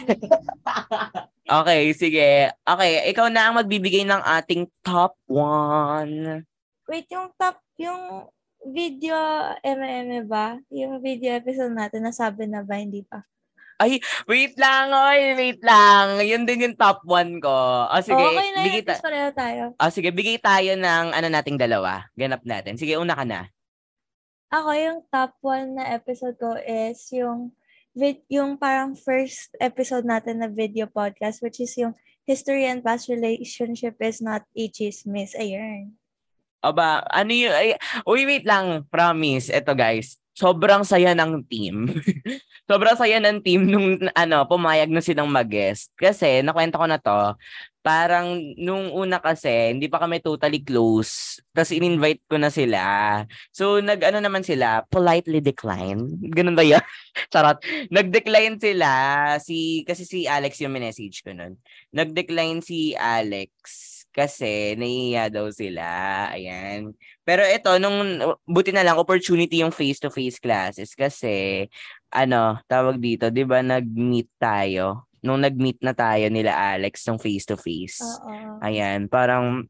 okay, 1.63 1.91
sige. 1.99 2.55
Okay, 2.63 3.11
ikaw 3.11 3.27
na 3.27 3.51
ang 3.51 3.59
magbibigay 3.59 4.07
ng 4.07 4.23
ating 4.23 4.71
top 4.87 5.19
one. 5.27 6.47
Wait, 6.87 7.11
yung 7.11 7.35
top, 7.35 7.59
yung 7.75 8.31
video 8.73 9.15
MM 9.63 10.27
ba? 10.27 10.59
Yung 10.75 10.99
video 10.99 11.39
episode 11.39 11.75
natin, 11.75 12.03
nasabi 12.03 12.51
na 12.51 12.67
ba? 12.67 12.79
Hindi 12.79 13.07
pa. 13.07 13.23
Ay, 13.77 14.01
wait 14.25 14.57
lang, 14.57 14.89
oy, 14.89 15.37
wait 15.37 15.61
lang. 15.61 16.25
Yun 16.25 16.49
din 16.49 16.65
yung 16.65 16.77
top 16.81 17.05
one 17.05 17.37
ko. 17.45 17.53
O 17.93 18.01
sige, 18.01 18.17
okay 18.17 18.49
na 18.57 18.63
bigay 18.65 18.81
yun, 18.81 18.89
tapos 18.89 19.05
pareho 19.05 19.31
tayo. 19.37 19.63
O 19.77 19.93
sige, 19.93 20.09
bigay 20.17 20.39
tayo 20.41 20.73
ng 20.81 21.07
ano 21.13 21.29
nating 21.29 21.61
dalawa. 21.61 22.09
Ganap 22.17 22.41
natin. 22.49 22.81
Sige, 22.81 22.97
una 22.97 23.13
ka 23.13 23.29
na. 23.29 23.53
Ako, 24.49 24.73
yung 24.73 25.01
top 25.13 25.37
one 25.45 25.77
na 25.77 25.93
episode 25.93 26.41
ko 26.41 26.57
is 26.57 27.05
yung 27.13 27.53
vid- 27.93 28.25
yung 28.33 28.57
parang 28.57 28.97
first 28.97 29.53
episode 29.61 30.09
natin 30.09 30.41
na 30.41 30.49
video 30.49 30.89
podcast, 30.89 31.45
which 31.45 31.61
is 31.61 31.77
yung 31.77 31.93
History 32.25 32.65
and 32.65 32.81
Past 32.81 33.13
Relationship 33.13 34.01
is 34.01 34.25
Not 34.25 34.49
a 34.57 34.65
Chismis. 34.73 35.37
Ayun. 35.37 36.01
Aba, 36.65 37.05
ano 37.13 37.31
yung, 37.31 37.55
ay, 37.55 37.77
uy, 38.09 38.25
wait 38.27 38.45
lang, 38.49 38.85
promise. 38.89 39.53
Ito 39.53 39.77
guys, 39.77 40.19
sobrang 40.37 40.85
saya 40.85 41.17
ng 41.17 41.45
team. 41.49 41.89
sobrang 42.71 42.97
saya 42.97 43.17
ng 43.23 43.41
team 43.41 43.65
nung, 43.65 43.97
ano, 44.13 44.45
pumayag 44.45 44.93
na 44.93 45.01
silang 45.01 45.33
mag-guest. 45.33 45.93
Kasi, 45.97 46.45
nakwento 46.45 46.77
ko 46.77 46.87
na 46.89 47.01
to, 47.01 47.37
parang 47.87 48.37
nung 48.59 48.91
una 48.93 49.23
kasi, 49.23 49.73
hindi 49.73 49.87
pa 49.87 50.03
kami 50.03 50.19
totally 50.19 50.61
close. 50.61 51.39
Tapos 51.55 51.71
in-invite 51.71 52.21
ko 52.27 52.37
na 52.37 52.51
sila. 52.51 52.81
So, 53.55 53.79
nag-ano 53.79 54.19
naman 54.21 54.43
sila, 54.43 54.83
politely 54.91 55.39
decline. 55.39 56.05
Ganun 56.35 56.59
ba 56.59 56.67
yan? 56.67 56.83
Charot. 57.33 57.63
Nag-decline 57.89 58.59
sila. 58.59 58.91
Si, 59.39 59.87
kasi 59.87 60.03
si 60.05 60.27
Alex 60.27 60.59
yung 60.61 60.75
message 60.75 61.23
ko 61.23 61.31
nun. 61.31 61.57
Nag-decline 61.95 62.61
si 62.61 62.93
Alex 62.99 63.96
kasi 64.17 64.73
naiiya 64.81 65.29
daw 65.29 65.53
sila. 65.53 65.85
Ayan. 66.33 66.97
Pero 67.21 67.45
ito, 67.45 67.77
nung 67.77 68.25
buti 68.49 68.73
na 68.73 68.81
lang 68.81 68.97
opportunity 68.97 69.61
yung 69.61 69.77
face-to-face 69.77 70.41
classes 70.41 70.97
kasi 70.97 71.69
ano, 72.09 72.57
tawag 72.65 72.97
dito, 72.97 73.29
'di 73.29 73.45
ba, 73.45 73.61
nag-meet 73.61 74.33
tayo. 74.41 75.05
Nung 75.21 75.45
nag-meet 75.45 75.85
na 75.85 75.93
tayo 75.93 76.33
nila 76.33 76.57
Alex 76.57 77.05
ng 77.05 77.21
face-to-face. 77.21 78.01
Oo. 78.01 78.65
Ayan, 78.65 79.13
parang 79.13 79.69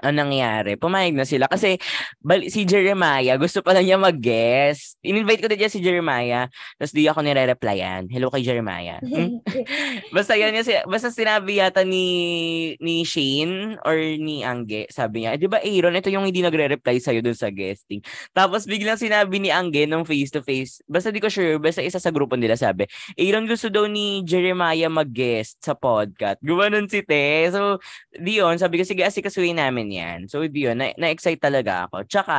ang 0.00 0.16
nangyari, 0.16 0.80
pumayag 0.80 1.12
na 1.12 1.28
sila. 1.28 1.44
Kasi 1.46 1.76
bal- 2.24 2.48
si 2.48 2.64
Jeremiah, 2.64 3.36
gusto 3.36 3.60
pala 3.60 3.84
niya 3.84 4.00
mag-guest. 4.00 4.96
In-invite 5.04 5.44
ko 5.44 5.48
din 5.48 5.60
niya 5.60 5.72
si 5.72 5.80
Jeremiah, 5.84 6.48
tapos 6.80 6.92
di 6.96 7.04
ako 7.04 7.20
nire-replyan. 7.20 8.08
Hello 8.08 8.32
kay 8.32 8.40
Jeremiah. 8.40 8.98
Hmm? 9.04 9.44
basta 10.16 10.34
yan, 10.36 10.56
si- 10.64 10.84
basta 10.88 11.12
sinabi 11.12 11.60
yata 11.60 11.84
ni, 11.84 12.74
ni 12.80 13.04
Shane 13.04 13.76
or 13.84 13.96
ni 13.96 14.40
Angge, 14.40 14.88
sabi 14.88 15.24
niya, 15.24 15.36
"Eh, 15.36 15.40
di 15.40 15.48
ba 15.48 15.60
Aaron, 15.60 15.96
ito 15.96 16.08
yung 16.08 16.24
hindi 16.24 16.40
nagre-reply 16.40 16.96
sa'yo 16.96 17.20
dun 17.20 17.36
sa 17.36 17.52
guesting. 17.52 18.00
Tapos 18.32 18.64
biglang 18.64 18.96
sinabi 18.96 19.36
ni 19.36 19.52
Angge 19.52 19.84
nung 19.84 20.08
face-to-face, 20.08 20.84
basta 20.88 21.12
di 21.12 21.20
ko 21.20 21.28
sure, 21.28 21.60
basta 21.60 21.84
isa 21.84 22.00
sa 22.00 22.08
grupo 22.08 22.34
nila 22.40 22.56
sabi, 22.56 22.88
Aaron 23.20 23.44
gusto 23.44 23.68
daw 23.68 23.84
ni 23.84 24.24
Jeremiah 24.24 24.88
mag-guest 24.88 25.60
sa 25.60 25.76
podcast. 25.76 26.40
Gumanon 26.40 26.88
si 26.88 27.04
Te. 27.04 27.52
So, 27.52 27.82
di 28.16 28.40
yun, 28.40 28.56
sabi 28.56 28.80
ko, 28.80 28.84
sige, 28.88 29.04
asikasuhin 29.04 29.60
namin 29.60 29.89
yan. 29.90 30.18
So, 30.30 30.46
yun, 30.46 30.78
na- 30.78 30.96
na-excite 30.96 31.42
talaga 31.42 31.86
ako. 31.90 32.06
Tsaka, 32.06 32.36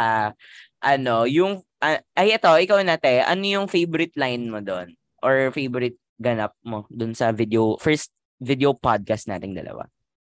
ano, 0.82 1.30
yung, 1.30 1.62
ah, 1.84 2.02
ay, 2.18 2.36
ito, 2.36 2.50
ikaw 2.50 2.82
na, 2.82 2.98
Te, 2.98 3.22
ano 3.22 3.44
yung 3.46 3.68
favorite 3.70 4.16
line 4.18 4.50
mo 4.50 4.60
doon? 4.64 4.96
Or 5.22 5.54
favorite 5.54 6.00
ganap 6.18 6.58
mo 6.66 6.86
doon 6.90 7.14
sa 7.14 7.30
video, 7.34 7.78
first 7.78 8.14
video 8.42 8.74
podcast 8.74 9.30
nating 9.30 9.54
dalawa? 9.54 9.86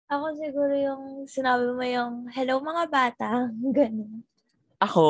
Ako 0.09 0.33
siguro 0.33 0.73
yung 0.73 1.03
sinabi 1.29 1.69
mo 1.69 1.85
yung, 1.85 2.13
hello 2.33 2.57
mga 2.57 2.83
bata. 2.89 3.29
Ganun. 3.77 4.25
Ako? 4.79 5.07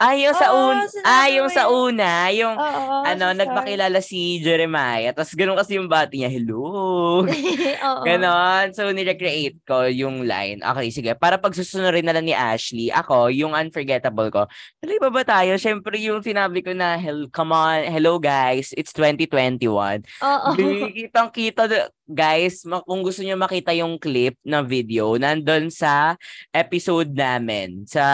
Ay, 0.00 0.24
yung 0.24 0.32
sa 0.32 0.48
Oo, 0.48 0.72
un 0.72 0.80
ah, 1.04 1.28
yung 1.28 1.52
sa 1.52 1.68
una, 1.68 2.32
yung 2.32 2.56
Oo, 2.56 3.04
ano, 3.04 3.26
sa 3.30 3.36
nagpakilala 3.36 4.00
si 4.00 4.40
Jeremiah. 4.40 5.12
Tapos 5.12 5.36
ganun 5.36 5.60
kasi 5.60 5.76
yung 5.76 5.92
bati 5.92 6.24
niya, 6.24 6.32
hello. 6.32 7.20
Oo. 7.84 8.00
Ganon. 8.00 8.72
So, 8.72 8.88
nirecreate 8.88 9.60
ko 9.68 9.84
yung 9.92 10.24
line. 10.24 10.64
Okay, 10.64 10.88
sige. 10.88 11.12
Para 11.20 11.36
pagsusunurin 11.36 12.08
na 12.08 12.16
lang 12.16 12.24
ni 12.24 12.32
Ashley, 12.32 12.88
ako, 12.88 13.28
yung 13.28 13.52
unforgettable 13.52 14.32
ko. 14.32 14.48
Tuloy 14.80 14.96
ba 14.96 15.12
ba 15.12 15.20
tayo? 15.20 15.52
Siyempre, 15.60 16.00
yung 16.00 16.24
sinabi 16.24 16.64
ko 16.64 16.72
na, 16.72 16.96
Hell, 16.96 17.28
come 17.28 17.52
on, 17.52 17.84
hello 17.84 18.16
guys, 18.16 18.72
it's 18.72 18.96
2021. 18.96 20.00
Oo. 20.24 20.48
Kitang-kita, 20.56 21.92
guys, 22.04 22.64
kung 22.84 23.00
gusto 23.00 23.24
niyo 23.24 23.36
makita 23.40 23.72
yung 23.72 23.96
clip 23.96 24.36
na 24.44 24.60
video, 24.60 25.16
nandun 25.16 25.72
sa 25.72 26.16
episode 26.52 27.10
namin 27.12 27.88
sa 27.88 28.04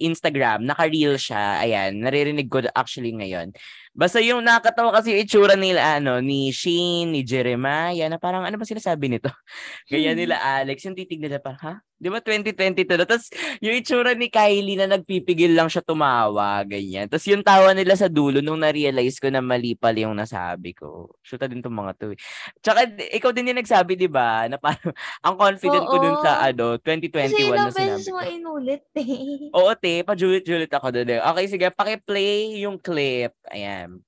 Instagram. 0.00 0.64
Naka-reel 0.64 1.20
siya. 1.20 1.60
Ayan, 1.60 2.00
naririnig 2.00 2.48
ko 2.48 2.64
actually 2.72 3.12
ngayon. 3.12 3.52
Basta 3.96 4.20
yung 4.20 4.44
nakakatawa 4.44 4.92
kasi 4.92 5.16
yung 5.16 5.22
itsura 5.24 5.54
nila, 5.56 6.00
ano, 6.00 6.20
ni 6.20 6.52
Shane, 6.52 7.12
ni 7.12 7.20
Jeremiah, 7.24 8.08
na 8.12 8.20
parang, 8.20 8.44
ano 8.44 8.56
ba 8.60 8.64
sinasabi 8.68 9.08
nito? 9.08 9.32
Kaya 9.92 10.12
nila 10.12 10.36
Alex, 10.40 10.84
yung 10.84 10.96
titig 10.96 11.20
nila 11.20 11.40
parang, 11.40 11.62
ha? 11.64 11.85
Di 11.96 12.06
ba 12.06 12.20
2022 12.20 12.52
na? 12.92 13.04
Tapos 13.04 13.32
yung 13.58 13.72
itsura 13.72 14.12
ni 14.12 14.28
Kylie 14.28 14.76
na 14.76 14.84
nagpipigil 14.86 15.52
lang 15.52 15.66
siya 15.66 15.80
tumawa, 15.80 16.60
ganyan. 16.62 17.06
Tapos 17.06 17.24
yung 17.24 17.40
tawa 17.40 17.72
nila 17.72 17.92
sa 17.92 18.06
dulo 18.06 18.38
nung 18.38 18.60
na-realize 18.60 19.16
ko 19.16 19.26
na 19.26 19.40
mali 19.40 19.72
pala 19.72 20.04
yung 20.04 20.12
nasabi 20.12 20.70
ko. 20.70 21.16
Shoota 21.20 21.44
din 21.44 21.58
tong 21.58 21.72
mga 21.72 21.92
to. 21.94 22.12
eh. 22.12 22.18
Tsaka 22.58 22.84
ikaw 23.10 23.30
din 23.30 23.48
yung 23.48 23.58
nagsabi, 23.58 23.96
di 23.96 24.06
ba? 24.06 24.44
Na 24.44 24.56
parang 24.56 24.92
ang 25.24 25.36
confident 25.36 25.84
ko 25.84 25.96
dun 25.96 26.16
sa 26.20 26.44
Oo. 26.44 26.46
ano, 26.46 26.64
2021 26.78 27.32
Kasi 27.32 27.40
na 27.48 27.72
sinabi 27.72 28.04
ko. 28.04 28.12
mo 28.12 28.20
inulit 28.22 28.84
eh. 28.94 29.48
Oo, 29.50 29.72
te. 29.72 29.94
Pajulit-julit 30.02 30.68
ako 30.68 30.92
doon. 30.92 31.08
eh. 31.10 31.20
Okay, 31.24 31.44
sige. 31.48 31.66
Paki-play 31.70 32.60
yung 32.60 32.76
clip. 32.76 33.32
Ayan. 33.48 34.04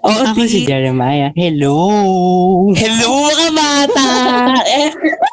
Oo, 0.00 0.20
ako 0.24 0.48
si 0.48 0.64
Jeremiah. 0.64 1.36
Hello! 1.36 1.76
Hello, 2.72 3.10
mga 3.28 3.48
bata! 3.52 4.08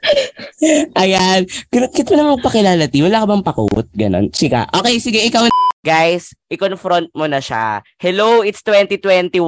Ayan. 1.02 1.46
Kit 1.70 2.08
mo 2.10 2.14
na 2.16 2.32
magpakilala, 2.36 2.84
ti. 2.88 3.04
Wala 3.04 3.22
ka 3.22 3.26
bang 3.28 3.44
pakut? 3.44 3.86
Ganon. 3.92 4.32
Sika. 4.32 4.68
Okay, 4.72 4.96
sige, 5.00 5.20
ikaw. 5.24 5.48
Guys, 5.80 6.36
i-confront 6.52 7.08
mo 7.16 7.24
na 7.24 7.40
siya. 7.40 7.80
Hello, 7.96 8.44
it's 8.44 8.60
2021. 8.64 9.40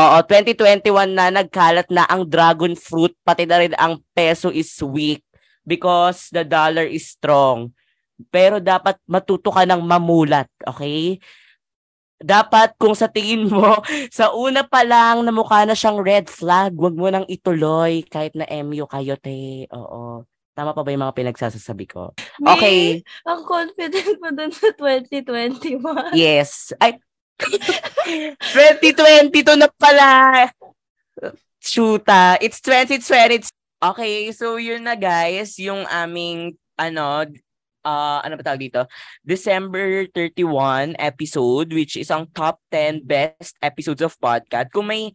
Oo, 0.00 0.18
2021 0.24 1.12
na 1.12 1.32
nagkalat 1.32 1.88
na 1.88 2.04
ang 2.08 2.28
dragon 2.28 2.76
fruit, 2.76 3.12
pati 3.24 3.44
na 3.44 3.60
rin 3.60 3.74
ang 3.76 4.00
peso 4.12 4.52
is 4.52 4.70
weak 4.84 5.24
because 5.64 6.28
the 6.32 6.44
dollar 6.44 6.84
is 6.84 7.16
strong. 7.16 7.72
Pero 8.28 8.60
dapat 8.60 9.00
matuto 9.08 9.48
ka 9.48 9.64
ng 9.64 9.80
mamulat, 9.80 10.48
okay? 10.68 11.16
Dapat 12.20 12.76
kung 12.76 12.92
sa 12.92 13.08
tingin 13.08 13.48
mo, 13.48 13.80
sa 14.12 14.36
una 14.36 14.60
pa 14.60 14.84
lang 14.84 15.24
na 15.24 15.32
mukha 15.32 15.64
na 15.64 15.72
siyang 15.72 16.04
red 16.04 16.28
flag, 16.28 16.76
wag 16.76 16.92
mo 16.92 17.08
nang 17.08 17.24
ituloy 17.24 18.04
kahit 18.04 18.36
na 18.36 18.44
MU 18.60 18.84
kayo, 18.84 19.16
te. 19.16 19.64
Oo. 19.72 20.28
Tama 20.52 20.76
pa 20.76 20.84
ba 20.84 20.92
yung 20.92 21.00
mga 21.08 21.16
pinagsasasabi 21.16 21.88
ko? 21.88 22.12
Okay. 22.44 23.00
May, 23.00 23.24
ang 23.24 23.40
confident 23.48 24.20
mo 24.20 24.28
dun 24.28 24.52
sa 24.52 24.68
2021. 24.76 26.12
Yes. 26.12 26.76
Ay, 26.76 27.00
2022 28.52 29.56
na 29.56 29.72
pala. 29.72 30.10
Shoota. 31.56 32.36
It's 32.44 32.60
2020. 32.60 33.48
Okay, 33.80 34.28
so 34.36 34.60
yun 34.60 34.84
na 34.84 34.92
guys, 34.92 35.56
yung 35.56 35.88
aming 35.88 36.52
ano, 36.76 37.24
uh, 37.84 38.20
ano 38.24 38.36
ba 38.36 38.44
tawag 38.44 38.62
dito? 38.62 38.84
December 39.24 40.08
31 40.12 40.96
episode 40.96 41.72
which 41.72 41.96
is 41.96 42.08
ang 42.12 42.28
top 42.32 42.60
10 42.72 43.04
best 43.04 43.56
episodes 43.60 44.04
of 44.04 44.16
podcast. 44.20 44.72
Kung 44.72 44.88
may 44.88 45.12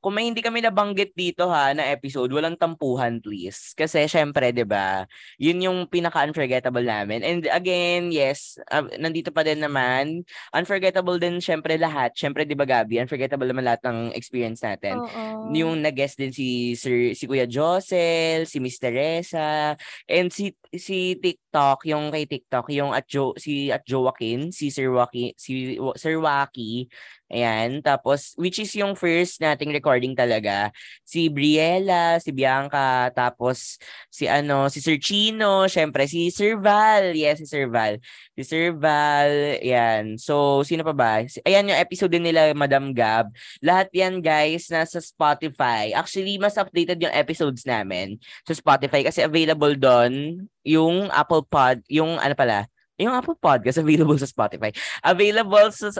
kung 0.00 0.14
may 0.16 0.28
hindi 0.28 0.40
kami 0.40 0.62
nabanggit 0.64 1.12
dito 1.16 1.48
ha 1.48 1.72
na 1.72 1.88
episode, 1.90 2.32
walang 2.32 2.56
tampuhan 2.56 3.20
please. 3.20 3.72
Kasi 3.74 4.06
syempre, 4.06 4.52
'di 4.52 4.64
ba? 4.64 5.04
Yun 5.40 5.64
yung 5.66 5.78
pinaka 5.88 6.24
unforgettable 6.24 6.84
namin. 6.84 7.24
And 7.24 7.44
again, 7.50 8.12
yes, 8.12 8.60
uh, 8.70 8.86
nandito 8.96 9.32
pa 9.32 9.42
din 9.42 9.60
naman. 9.62 10.24
Unforgettable 10.52 11.18
din 11.20 11.40
syempre 11.42 11.76
lahat. 11.76 12.14
Syempre 12.14 12.44
'di 12.44 12.56
ba 12.56 12.68
Gabi, 12.68 13.00
unforgettable 13.02 13.48
naman 13.48 13.66
lahat 13.66 13.82
ng 13.86 14.12
experience 14.14 14.62
natin. 14.62 15.00
Oo. 15.00 15.52
Yung 15.52 15.80
nag-guest 15.82 16.20
din 16.20 16.32
si 16.32 16.74
Sir 16.78 17.12
si 17.16 17.24
Kuya 17.26 17.48
Josel, 17.48 18.44
si 18.46 18.58
Miss 18.62 18.78
Teresa, 18.78 19.74
and 20.06 20.30
si 20.30 20.54
si 20.74 21.16
TikTok, 21.56 21.88
yung 21.88 22.12
kay 22.12 22.28
TikTok, 22.28 22.68
yung 22.68 22.92
at 22.92 23.08
Jo, 23.08 23.32
si 23.40 23.72
at 23.72 23.80
Joaquin, 23.88 24.52
si 24.52 24.68
Sir 24.68 24.92
Waki, 24.92 25.32
si 25.40 25.80
Sir 25.96 26.20
Waki, 26.20 26.84
Ayan. 27.26 27.82
Tapos, 27.82 28.38
which 28.38 28.62
is 28.62 28.70
yung 28.78 28.94
first 28.94 29.42
nating 29.42 29.74
recording 29.74 30.14
talaga. 30.14 30.70
Si 31.02 31.26
Briella, 31.26 32.22
si 32.22 32.30
Bianca, 32.30 33.10
tapos 33.10 33.82
si 34.06 34.30
ano, 34.30 34.70
si 34.70 34.78
Sir 34.78 34.94
Chino, 35.02 35.66
syempre 35.66 36.06
si 36.06 36.30
Sir 36.30 36.54
Val. 36.54 37.18
Yes, 37.18 37.42
si 37.42 37.46
Sir 37.50 37.66
Val. 37.66 37.98
Si 38.38 38.46
Sir 38.46 38.70
Val, 38.78 39.58
yan. 39.58 40.14
So, 40.22 40.62
sino 40.62 40.86
pa 40.86 40.94
ba? 40.94 41.12
Ayan 41.42 41.66
yung 41.66 41.80
episode 41.82 42.14
nila, 42.14 42.54
Madam 42.54 42.94
Gab. 42.94 43.34
Lahat 43.58 43.90
yan, 43.90 44.22
guys, 44.22 44.70
nasa 44.70 45.02
Spotify. 45.02 45.90
Actually, 45.98 46.38
mas 46.38 46.54
updated 46.54 47.02
yung 47.02 47.14
episodes 47.14 47.66
namin 47.66 48.22
sa 48.46 48.54
Spotify 48.54 49.02
kasi 49.02 49.26
available 49.26 49.74
doon 49.74 50.46
yung 50.62 51.10
Apple 51.10 51.42
Pod, 51.42 51.82
yung 51.90 52.22
ano 52.22 52.34
pala, 52.38 52.70
yung 52.96 53.12
Apple 53.12 53.36
Podcast 53.36 53.82
available 53.82 54.16
sa 54.16 54.28
Spotify. 54.28 54.72
Available 55.04 55.68
sa 55.74 55.92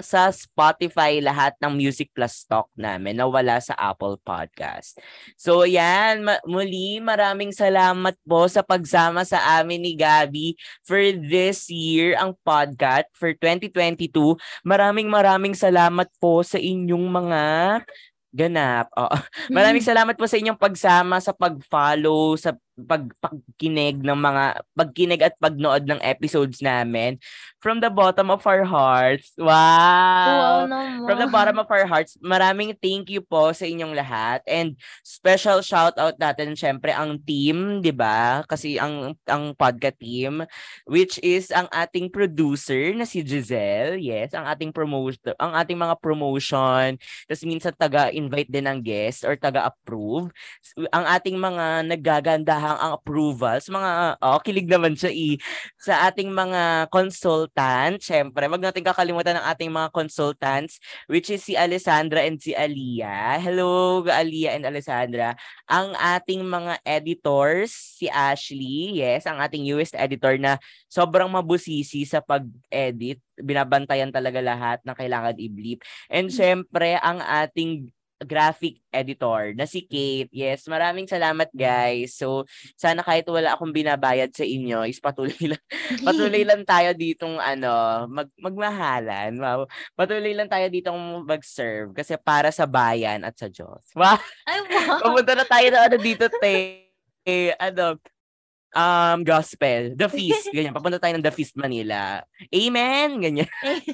sa 0.00 0.28
Spotify 0.34 1.22
lahat 1.22 1.56
ng 1.62 1.72
Music 1.76 2.10
Plus 2.12 2.44
stock 2.44 2.68
namin 2.74 3.16
na 3.16 3.28
wala 3.28 3.60
sa 3.62 3.76
Apple 3.76 4.18
Podcast. 4.20 4.98
So 5.38 5.64
yan, 5.64 6.26
ma- 6.26 6.42
muli 6.44 6.98
maraming 6.98 7.52
salamat 7.54 8.16
po 8.26 8.48
sa 8.50 8.60
pagsama 8.64 9.24
sa 9.24 9.60
amin 9.60 9.80
ni 9.80 9.92
Gabi 9.94 10.56
for 10.84 11.00
this 11.16 11.70
year 11.70 12.16
ang 12.18 12.36
podcast 12.44 13.08
for 13.14 13.32
2022. 13.36 14.10
Maraming 14.66 15.08
maraming 15.08 15.54
salamat 15.54 16.08
po 16.18 16.42
sa 16.42 16.56
inyong 16.56 17.06
mga 17.06 17.42
ganap. 18.30 18.86
Oo. 18.94 19.16
Maraming 19.56 19.82
salamat 19.82 20.14
po 20.14 20.24
sa 20.30 20.38
inyong 20.38 20.58
pagsama 20.58 21.18
sa 21.18 21.34
pag-follow 21.34 22.38
sa 22.38 22.54
pag 22.84 23.04
pagkinig 23.20 24.00
ng 24.00 24.18
mga 24.18 24.44
pagkinig 24.76 25.20
at 25.24 25.34
pagnood 25.40 25.84
ng 25.86 26.00
episodes 26.00 26.60
namin 26.64 27.20
from 27.60 27.78
the 27.84 27.92
bottom 27.92 28.32
of 28.32 28.40
our 28.48 28.64
hearts. 28.64 29.36
Wow. 29.36 29.50
Wow 29.50 30.60
naman. 30.66 31.06
From 31.06 31.18
the 31.20 31.30
bottom 31.30 31.56
of 31.60 31.68
our 31.68 31.86
hearts, 31.86 32.16
maraming 32.20 32.72
thank 32.80 33.12
you 33.12 33.20
po 33.20 33.52
sa 33.52 33.68
inyong 33.68 33.92
lahat 33.92 34.40
and 34.48 34.76
special 35.04 35.60
shout 35.60 35.96
out 36.00 36.16
natin 36.16 36.56
syempre 36.56 36.92
ang 36.92 37.20
team, 37.20 37.84
'di 37.84 37.92
ba? 37.92 38.42
Kasi 38.48 38.80
ang 38.80 39.16
ang 39.28 39.52
podcast 39.54 40.00
team 40.00 40.44
which 40.88 41.20
is 41.20 41.52
ang 41.52 41.68
ating 41.70 42.08
producer 42.08 42.92
na 42.96 43.04
si 43.04 43.20
Giselle. 43.20 44.00
Yes, 44.00 44.32
ang 44.32 44.48
ating 44.48 44.72
promotion, 44.72 45.36
ang 45.36 45.52
ating 45.56 45.76
mga 45.76 45.96
promotion, 46.00 46.96
tapos 47.28 47.42
minsan 47.44 47.74
taga-invite 47.76 48.50
din 48.50 48.66
ng 48.66 48.80
guest 48.80 49.22
or 49.22 49.36
taga-approve. 49.36 50.32
Ang 50.90 51.04
ating 51.06 51.36
mga 51.36 51.84
naggagandahan 52.70 52.78
ang 52.78 52.92
approvals, 52.94 53.66
mga 53.66 53.90
oh, 54.22 54.40
kilig 54.42 54.68
naman 54.70 54.94
siya 54.94 55.10
i 55.10 55.38
sa 55.78 56.06
ating 56.10 56.30
mga 56.30 56.86
consultant. 56.92 57.98
Syempre, 57.98 58.46
wag 58.46 58.62
natin 58.62 58.86
kakalimutan 58.86 59.38
ng 59.38 59.46
ating 59.50 59.70
mga 59.72 59.90
consultants 59.90 60.78
which 61.10 61.30
is 61.30 61.42
si 61.42 61.58
Alessandra 61.58 62.22
and 62.22 62.38
si 62.38 62.54
Alia. 62.54 63.38
Hello, 63.42 64.04
Alia 64.06 64.54
and 64.54 64.66
Alessandra. 64.66 65.34
Ang 65.66 65.94
ating 65.98 66.42
mga 66.46 66.78
editors, 66.86 67.74
si 67.74 68.06
Ashley, 68.10 69.02
yes, 69.02 69.26
ang 69.26 69.42
ating 69.42 69.66
newest 69.66 69.96
editor 69.98 70.38
na 70.38 70.58
sobrang 70.86 71.30
mabusisi 71.30 72.06
sa 72.06 72.22
pag-edit. 72.22 73.18
Binabantayan 73.40 74.12
talaga 74.12 74.38
lahat 74.44 74.84
na 74.84 74.92
kailangan 74.92 75.38
i-bleep. 75.40 75.80
And 76.12 76.28
syempre, 76.28 77.00
ang 77.00 77.24
ating 77.24 77.88
graphic 78.20 78.84
editor 78.92 79.56
na 79.56 79.64
si 79.64 79.80
Kate. 79.84 80.28
Yes, 80.28 80.68
maraming 80.68 81.08
salamat 81.08 81.48
guys. 81.56 82.20
So, 82.20 82.44
sana 82.76 83.00
kahit 83.00 83.24
wala 83.26 83.56
akong 83.56 83.72
binabayad 83.72 84.28
sa 84.36 84.44
inyo, 84.44 84.84
is 84.84 85.00
patuloy 85.00 85.36
lang, 85.40 85.62
patuloy 86.06 86.44
lang 86.44 86.62
tayo 86.68 86.92
ditong 86.92 87.40
ano, 87.40 88.04
mag, 88.12 88.28
magmahalan. 88.36 89.40
Wow. 89.40 89.60
Patuloy 89.96 90.36
lang 90.36 90.52
tayo 90.52 90.68
ditong 90.68 91.24
mag-serve 91.24 91.96
kasi 91.96 92.20
para 92.20 92.52
sa 92.52 92.68
bayan 92.68 93.24
at 93.24 93.36
sa 93.40 93.48
Diyos. 93.48 93.80
Wow. 93.96 94.20
Ay, 94.44 94.60
wow. 94.68 95.00
Pumunta 95.08 95.32
na 95.32 95.46
tayo 95.48 95.66
na 95.72 95.88
ano 95.88 95.96
dito, 95.96 96.28
te. 96.28 96.86
Eh, 97.24 97.52
ano, 97.56 97.96
um, 98.74 99.22
gospel, 99.26 99.94
The 99.94 100.08
Feast, 100.14 100.50
ganyan. 100.50 100.74
Papunta 100.74 101.02
tayo 101.02 101.14
ng 101.16 101.24
The 101.24 101.34
Feast 101.34 101.54
Manila. 101.58 102.22
Amen! 102.50 103.18
Ganyan. 103.18 103.50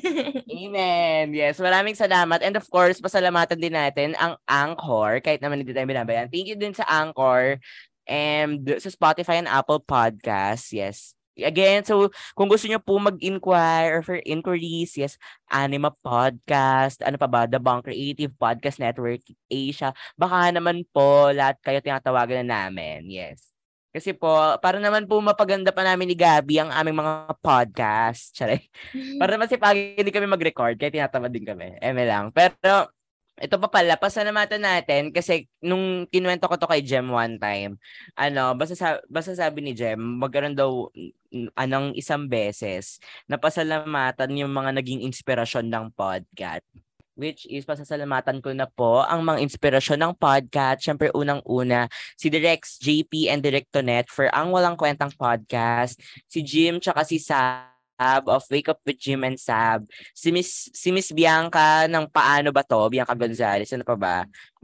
Amen! 0.62 1.24
Yes, 1.33 1.61
maraming 1.61 1.97
salamat. 1.97 2.45
And 2.45 2.57
of 2.57 2.66
course, 2.68 3.01
pasalamatan 3.01 3.61
din 3.61 3.77
natin 3.77 4.12
ang 4.16 4.37
Anchor, 4.45 5.20
kahit 5.24 5.41
naman 5.41 5.62
hindi 5.62 5.72
tayo 5.72 5.89
binabayan. 5.89 6.29
Thank 6.29 6.49
you 6.53 6.59
din 6.59 6.77
sa 6.77 6.87
Anchor 6.89 7.61
and 8.07 8.62
sa 8.79 8.91
Spotify 8.93 9.41
and 9.43 9.51
Apple 9.51 9.83
Podcasts. 9.83 10.70
Yes. 10.72 11.16
Again, 11.37 11.85
so 11.85 12.09
kung 12.33 12.49
gusto 12.49 12.64
niyo 12.64 12.81
po 12.81 12.97
mag-inquire 12.97 13.93
or 13.93 14.01
for 14.01 14.16
inquiries, 14.24 14.97
yes, 14.97 15.20
Anima 15.53 15.93
Podcast, 15.93 17.05
ano 17.05 17.20
pa 17.20 17.29
ba, 17.29 17.45
The 17.45 17.61
Bang 17.61 17.85
Creative 17.85 18.33
Podcast 18.33 18.81
Network 18.81 19.20
Asia, 19.45 19.93
baka 20.16 20.49
naman 20.49 20.89
po 20.89 21.29
lahat 21.37 21.61
kayo 21.61 21.85
tinatawagan 21.85 22.49
na 22.49 22.64
namin. 22.64 23.05
Yes. 23.12 23.55
Kasi 23.97 24.12
po, 24.12 24.28
para 24.61 24.76
naman 24.76 25.09
po 25.09 25.16
mapaganda 25.24 25.72
pa 25.72 25.80
namin 25.80 26.12
ni 26.12 26.16
Gabi 26.20 26.61
ang 26.61 26.68
aming 26.68 27.01
mga 27.01 27.32
podcast. 27.40 28.28
Charay. 28.36 28.68
para 29.20 29.32
naman 29.32 29.49
si 29.49 29.57
Pagi 29.57 29.97
hindi 29.97 30.12
kami 30.12 30.28
mag-record, 30.28 30.76
kaya 30.76 30.92
tinatamad 30.92 31.32
din 31.32 31.49
kami. 31.49 31.80
Eme 31.80 32.05
lang. 32.05 32.28
Pero, 32.28 32.92
ito 33.40 33.57
pa 33.57 33.72
pala, 33.72 33.97
pasalamatan 33.97 34.61
natin 34.61 35.03
kasi 35.16 35.49
nung 35.64 36.05
kinuwento 36.12 36.44
ko 36.44 36.61
to 36.61 36.68
kay 36.68 36.84
Jem 36.84 37.09
one 37.09 37.40
time, 37.40 37.80
ano, 38.20 38.53
basta, 38.53 38.76
sa, 38.76 38.88
basta 39.09 39.32
sabi 39.32 39.64
ni 39.64 39.72
Jem, 39.72 39.97
magkaroon 39.97 40.53
daw 40.53 40.92
anong 41.57 41.97
isang 41.97 42.28
beses 42.28 43.01
na 43.24 43.40
pasalamatan 43.40 44.28
yung 44.36 44.53
mga 44.53 44.76
naging 44.76 45.09
inspirasyon 45.09 45.72
ng 45.72 45.88
podcast 45.97 46.64
which 47.16 47.48
is 47.48 47.64
pasasalamatan 47.64 48.44
ko 48.44 48.52
na 48.52 48.68
po 48.68 49.02
ang 49.02 49.24
mga 49.24 49.42
inspirasyon 49.42 49.98
ng 50.04 50.12
podcast. 50.14 50.84
Siyempre, 50.84 51.08
unang-una, 51.16 51.88
si 52.14 52.28
Direx 52.28 52.78
JP 52.78 53.32
and 53.32 53.40
Direct 53.40 53.72
Tonet 53.72 54.06
for 54.12 54.28
ang 54.30 54.52
Walang 54.52 54.76
Kwentang 54.76 55.10
Podcast, 55.16 55.98
si 56.28 56.44
Jim 56.44 56.78
tsaka 56.78 57.02
si 57.08 57.16
Sab 57.16 58.28
of 58.28 58.44
Wake 58.52 58.68
Up 58.68 58.78
with 58.84 59.00
Jim 59.00 59.24
and 59.24 59.40
Sab, 59.40 59.88
si 60.12 60.28
Miss, 60.28 60.68
si 60.76 60.92
Miss 60.92 61.08
Bianca 61.10 61.88
ng 61.88 62.04
Paano 62.12 62.52
Ba 62.52 62.60
To, 62.68 62.92
Bianca 62.92 63.16
Gonzalez, 63.16 63.72
ano 63.72 63.82
pa 63.88 63.96
ba? 63.96 64.16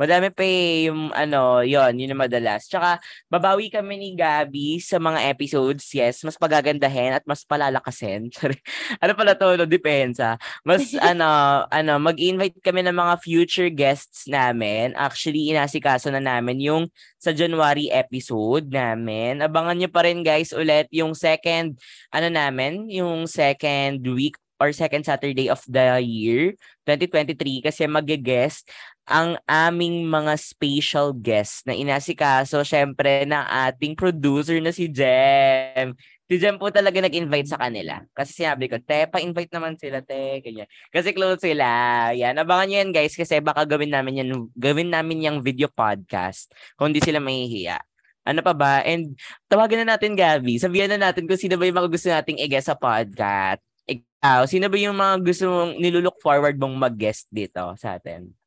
Madami 0.02 0.34
pa 0.34 0.42
eh, 0.42 0.90
yung 0.90 1.14
ano, 1.14 1.62
yon 1.62 1.94
yun 1.94 2.10
yung 2.10 2.26
madalas. 2.26 2.66
Tsaka, 2.66 2.98
babawi 3.30 3.70
kami 3.70 3.94
ni 4.02 4.10
Gabi 4.18 4.82
sa 4.82 4.98
mga 4.98 5.30
episodes, 5.30 5.86
yes, 5.94 6.26
mas 6.26 6.34
pagagandahin 6.34 7.14
at 7.14 7.22
mas 7.22 7.46
palalakasin. 7.46 8.26
ano 9.02 9.12
pala 9.14 9.38
to, 9.38 9.54
no, 9.54 9.62
depensa. 9.62 10.42
Mas, 10.66 10.90
ano, 11.14 11.62
ano, 11.70 12.02
mag-invite 12.02 12.58
kami 12.58 12.82
ng 12.82 12.98
mga 12.98 13.14
future 13.22 13.70
guests 13.70 14.26
namin. 14.26 14.90
Actually, 14.98 15.54
inasikaso 15.54 16.10
na 16.10 16.18
namin 16.18 16.58
yung 16.58 16.82
sa 17.22 17.30
January 17.30 17.86
episode 17.86 18.66
namin. 18.66 19.38
Abangan 19.38 19.78
nyo 19.78 19.86
pa 19.86 20.02
rin 20.02 20.26
guys 20.26 20.50
ulit 20.50 20.90
yung 20.90 21.14
second, 21.14 21.78
ano 22.10 22.26
namin, 22.26 22.90
yung 22.90 23.30
second 23.30 24.02
week 24.10 24.34
or 24.62 24.70
second 24.70 25.02
Saturday 25.02 25.50
of 25.50 25.58
the 25.66 25.98
year 25.98 26.54
2023 26.86 27.66
kasi 27.66 27.82
mag-guest 27.90 28.70
ang 29.06 29.34
aming 29.50 30.06
mga 30.06 30.38
special 30.38 31.10
guest 31.10 31.66
na 31.66 31.74
inasikaso 31.74 32.62
syempre 32.62 33.26
ng 33.26 33.44
ating 33.68 33.98
producer 33.98 34.62
na 34.62 34.70
si 34.70 34.86
Jem. 34.86 35.94
Si 36.30 36.38
Jem 36.38 36.56
po 36.56 36.70
talaga 36.70 37.02
nag-invite 37.02 37.50
sa 37.50 37.58
kanila. 37.58 38.00
Kasi 38.14 38.32
sinabi 38.32 38.70
ko, 38.70 38.78
te, 38.78 39.10
pa-invite 39.10 39.52
naman 39.52 39.74
sila, 39.76 40.00
te. 40.00 40.40
Ganyan. 40.40 40.70
Kasi 40.94 41.10
close 41.12 41.42
sila. 41.42 41.66
Yan. 42.14 42.38
Abangan 42.38 42.66
nyo 42.70 42.76
yan, 42.78 42.90
guys. 42.94 43.18
Kasi 43.18 43.42
baka 43.42 43.66
gawin 43.66 43.90
namin 43.90 44.22
yan, 44.22 44.28
gawin 44.54 44.88
namin 44.88 45.26
yung 45.26 45.38
video 45.42 45.66
podcast 45.68 46.48
kung 46.78 46.94
di 46.94 47.02
sila 47.02 47.18
mahihiya. 47.18 47.82
Ano 48.22 48.38
pa 48.40 48.54
ba? 48.54 48.86
And 48.86 49.18
tawagan 49.50 49.82
na 49.82 49.98
natin, 49.98 50.14
Gabi. 50.14 50.62
Sabihan 50.62 50.88
na 50.94 51.10
natin 51.10 51.26
kung 51.26 51.36
sino 51.36 51.58
ba 51.58 51.66
yung 51.66 51.78
mga 51.82 51.90
gusto 51.90 52.06
nating 52.08 52.38
i-guest 52.38 52.70
sa 52.70 52.78
podcast. 52.78 53.60
Ikaw, 53.82 54.46
sino 54.46 54.70
ba 54.70 54.76
yung 54.78 54.94
mga 54.94 55.14
gusto 55.26 55.44
mong 55.50 55.72
nilulook 55.82 56.16
forward 56.22 56.54
mong 56.54 56.78
mag-guest 56.78 57.26
dito 57.34 57.74
sa 57.74 57.98
atin? 57.98 58.41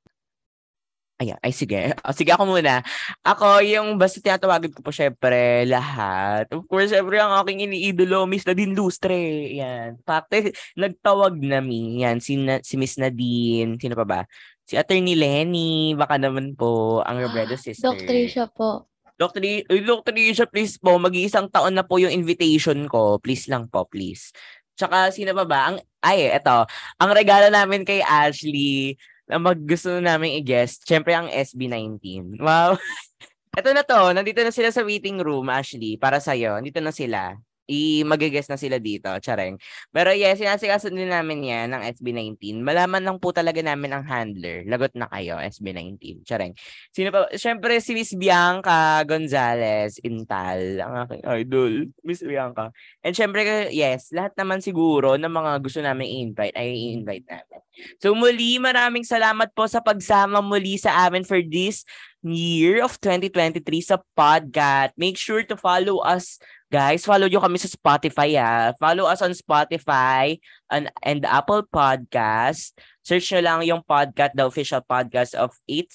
Ayan, 1.15 1.39
ay 1.39 1.55
sige. 1.55 1.95
O, 2.03 2.11
sige 2.11 2.35
ako 2.35 2.43
muna. 2.43 2.83
Ako, 3.23 3.63
yung 3.63 3.95
basta 3.95 4.19
tinatawagan 4.19 4.75
ko 4.75 4.83
po 4.83 4.91
syempre 4.91 5.63
lahat. 5.63 6.51
Of 6.51 6.67
course, 6.67 6.91
syempre 6.91 7.23
ang 7.23 7.39
aking 7.39 7.63
iniidolo, 7.71 8.27
Miss 8.27 8.43
Nadine 8.43 8.75
Lustre. 8.75 9.15
Yan. 9.55 9.95
Fakte, 10.03 10.51
nagtawag 10.75 11.39
na 11.39 11.63
mi. 11.63 12.03
Yan, 12.03 12.19
si, 12.19 12.35
na, 12.35 12.59
si 12.59 12.75
Miss 12.75 12.99
Nadine. 12.99 13.79
Sino 13.79 13.95
pa 13.95 14.03
ba? 14.03 14.19
Si 14.67 14.75
Attorney 14.75 15.15
Lenny. 15.15 15.95
Baka 15.95 16.19
naman 16.19 16.51
po 16.51 16.99
ang 17.07 17.23
Robredo 17.23 17.55
sister. 17.55 17.95
Doc 17.95 18.03
Tricia 18.03 18.51
po. 18.51 18.91
Dr. 19.15 19.39
Dr. 19.71 20.11
Tricia, 20.11 20.43
please 20.43 20.75
po, 20.75 20.99
mag-iisang 20.99 21.47
taon 21.47 21.79
na 21.79 21.87
po 21.87 21.95
yung 21.95 22.11
invitation 22.11 22.83
ko. 22.91 23.23
Please 23.23 23.47
lang 23.47 23.71
po, 23.71 23.87
please. 23.87 24.35
Tsaka, 24.75 25.15
sino 25.15 25.31
pa 25.31 25.47
ba? 25.47 25.59
Ang, 25.71 25.79
ay, 26.03 26.35
eto. 26.35 26.67
Ang 26.99 27.11
regalo 27.15 27.47
namin 27.47 27.87
kay 27.87 28.03
Ashley, 28.03 28.99
na 29.25 29.41
mag 29.41 29.57
gusto 29.57 29.97
namin 29.97 30.37
i-guest, 30.41 30.85
syempre 30.85 31.17
ang 31.17 31.29
SB19. 31.29 32.37
Wow. 32.37 32.77
Ito 33.59 33.71
na 33.71 33.87
to, 33.87 34.11
nandito 34.11 34.43
na 34.43 34.51
sila 34.51 34.69
sa 34.69 34.83
waiting 34.83 35.17
room, 35.23 35.47
Ashley, 35.47 35.95
para 35.95 36.19
sa'yo. 36.19 36.59
Nandito 36.59 36.83
na 36.83 36.91
sila. 36.91 37.39
I 37.65 38.05
magigess 38.05 38.49
na 38.49 38.57
sila 38.57 38.77
dito, 38.77 39.09
chareng. 39.21 39.57
Pero 39.89 40.13
yes, 40.13 40.37
sinasikaso 40.41 40.93
din 40.93 41.09
namin 41.09 41.45
yan 41.45 41.73
ng 41.73 41.81
SB19. 41.97 42.61
Malaman 42.61 43.01
lang 43.01 43.17
po 43.17 43.33
talaga 43.33 43.61
namin 43.61 43.93
ang 43.93 44.05
handler. 44.05 44.65
Lagot 44.69 44.93
na 44.93 45.09
kayo, 45.09 45.37
SB19. 45.41 46.25
Chareng. 46.25 46.53
Sino 46.93 47.09
pa? 47.09 47.29
Siyempre 47.33 47.77
si 47.81 47.97
Miss 47.97 48.13
Bianca 48.13 49.01
Gonzalez 49.03 49.97
Intal, 50.05 50.81
ang 50.81 50.93
aking 51.05 51.23
idol. 51.25 51.73
Miss 52.05 52.21
Bianca. 52.21 52.69
And 53.01 53.17
siyempre, 53.17 53.69
yes, 53.73 54.13
lahat 54.13 54.37
naman 54.37 54.61
siguro 54.61 55.17
ng 55.17 55.31
mga 55.31 55.51
gusto 55.61 55.81
namin 55.81 56.05
i-invite 56.05 56.55
ay 56.55 56.69
i-invite 56.71 57.27
namin. 57.27 57.59
So 57.99 58.15
muli, 58.15 58.55
maraming 58.61 59.03
salamat 59.03 59.51
po 59.51 59.67
sa 59.67 59.83
pagsama 59.83 60.39
muli 60.39 60.79
sa 60.79 61.07
amin 61.07 61.27
for 61.27 61.43
this 61.43 61.83
year 62.25 62.81
of 62.81 62.97
2023 62.97 63.61
sa 63.83 64.01
podcast. 64.17 64.95
Make 64.97 65.19
sure 65.19 65.45
to 65.45 65.55
follow 65.59 66.01
us 66.01 66.41
Guys, 66.73 67.05
follow 67.05 67.29
nyo 67.29 67.37
kami 67.37 67.61
sa 67.61 67.69
Spotify 67.69 68.41
ah. 68.41 68.73
Follow 68.81 69.05
us 69.05 69.21
on 69.21 69.37
Spotify 69.37 70.41
and, 70.73 70.89
and 71.05 71.21
Apple 71.23 71.61
Podcast. 71.61 72.73
Search 73.05 73.29
nyo 73.31 73.41
lang 73.45 73.59
yung 73.69 73.85
podcast, 73.85 74.33
the 74.33 74.45
official 74.45 74.81
podcast 74.81 75.37
of 75.37 75.53
8 75.69 75.87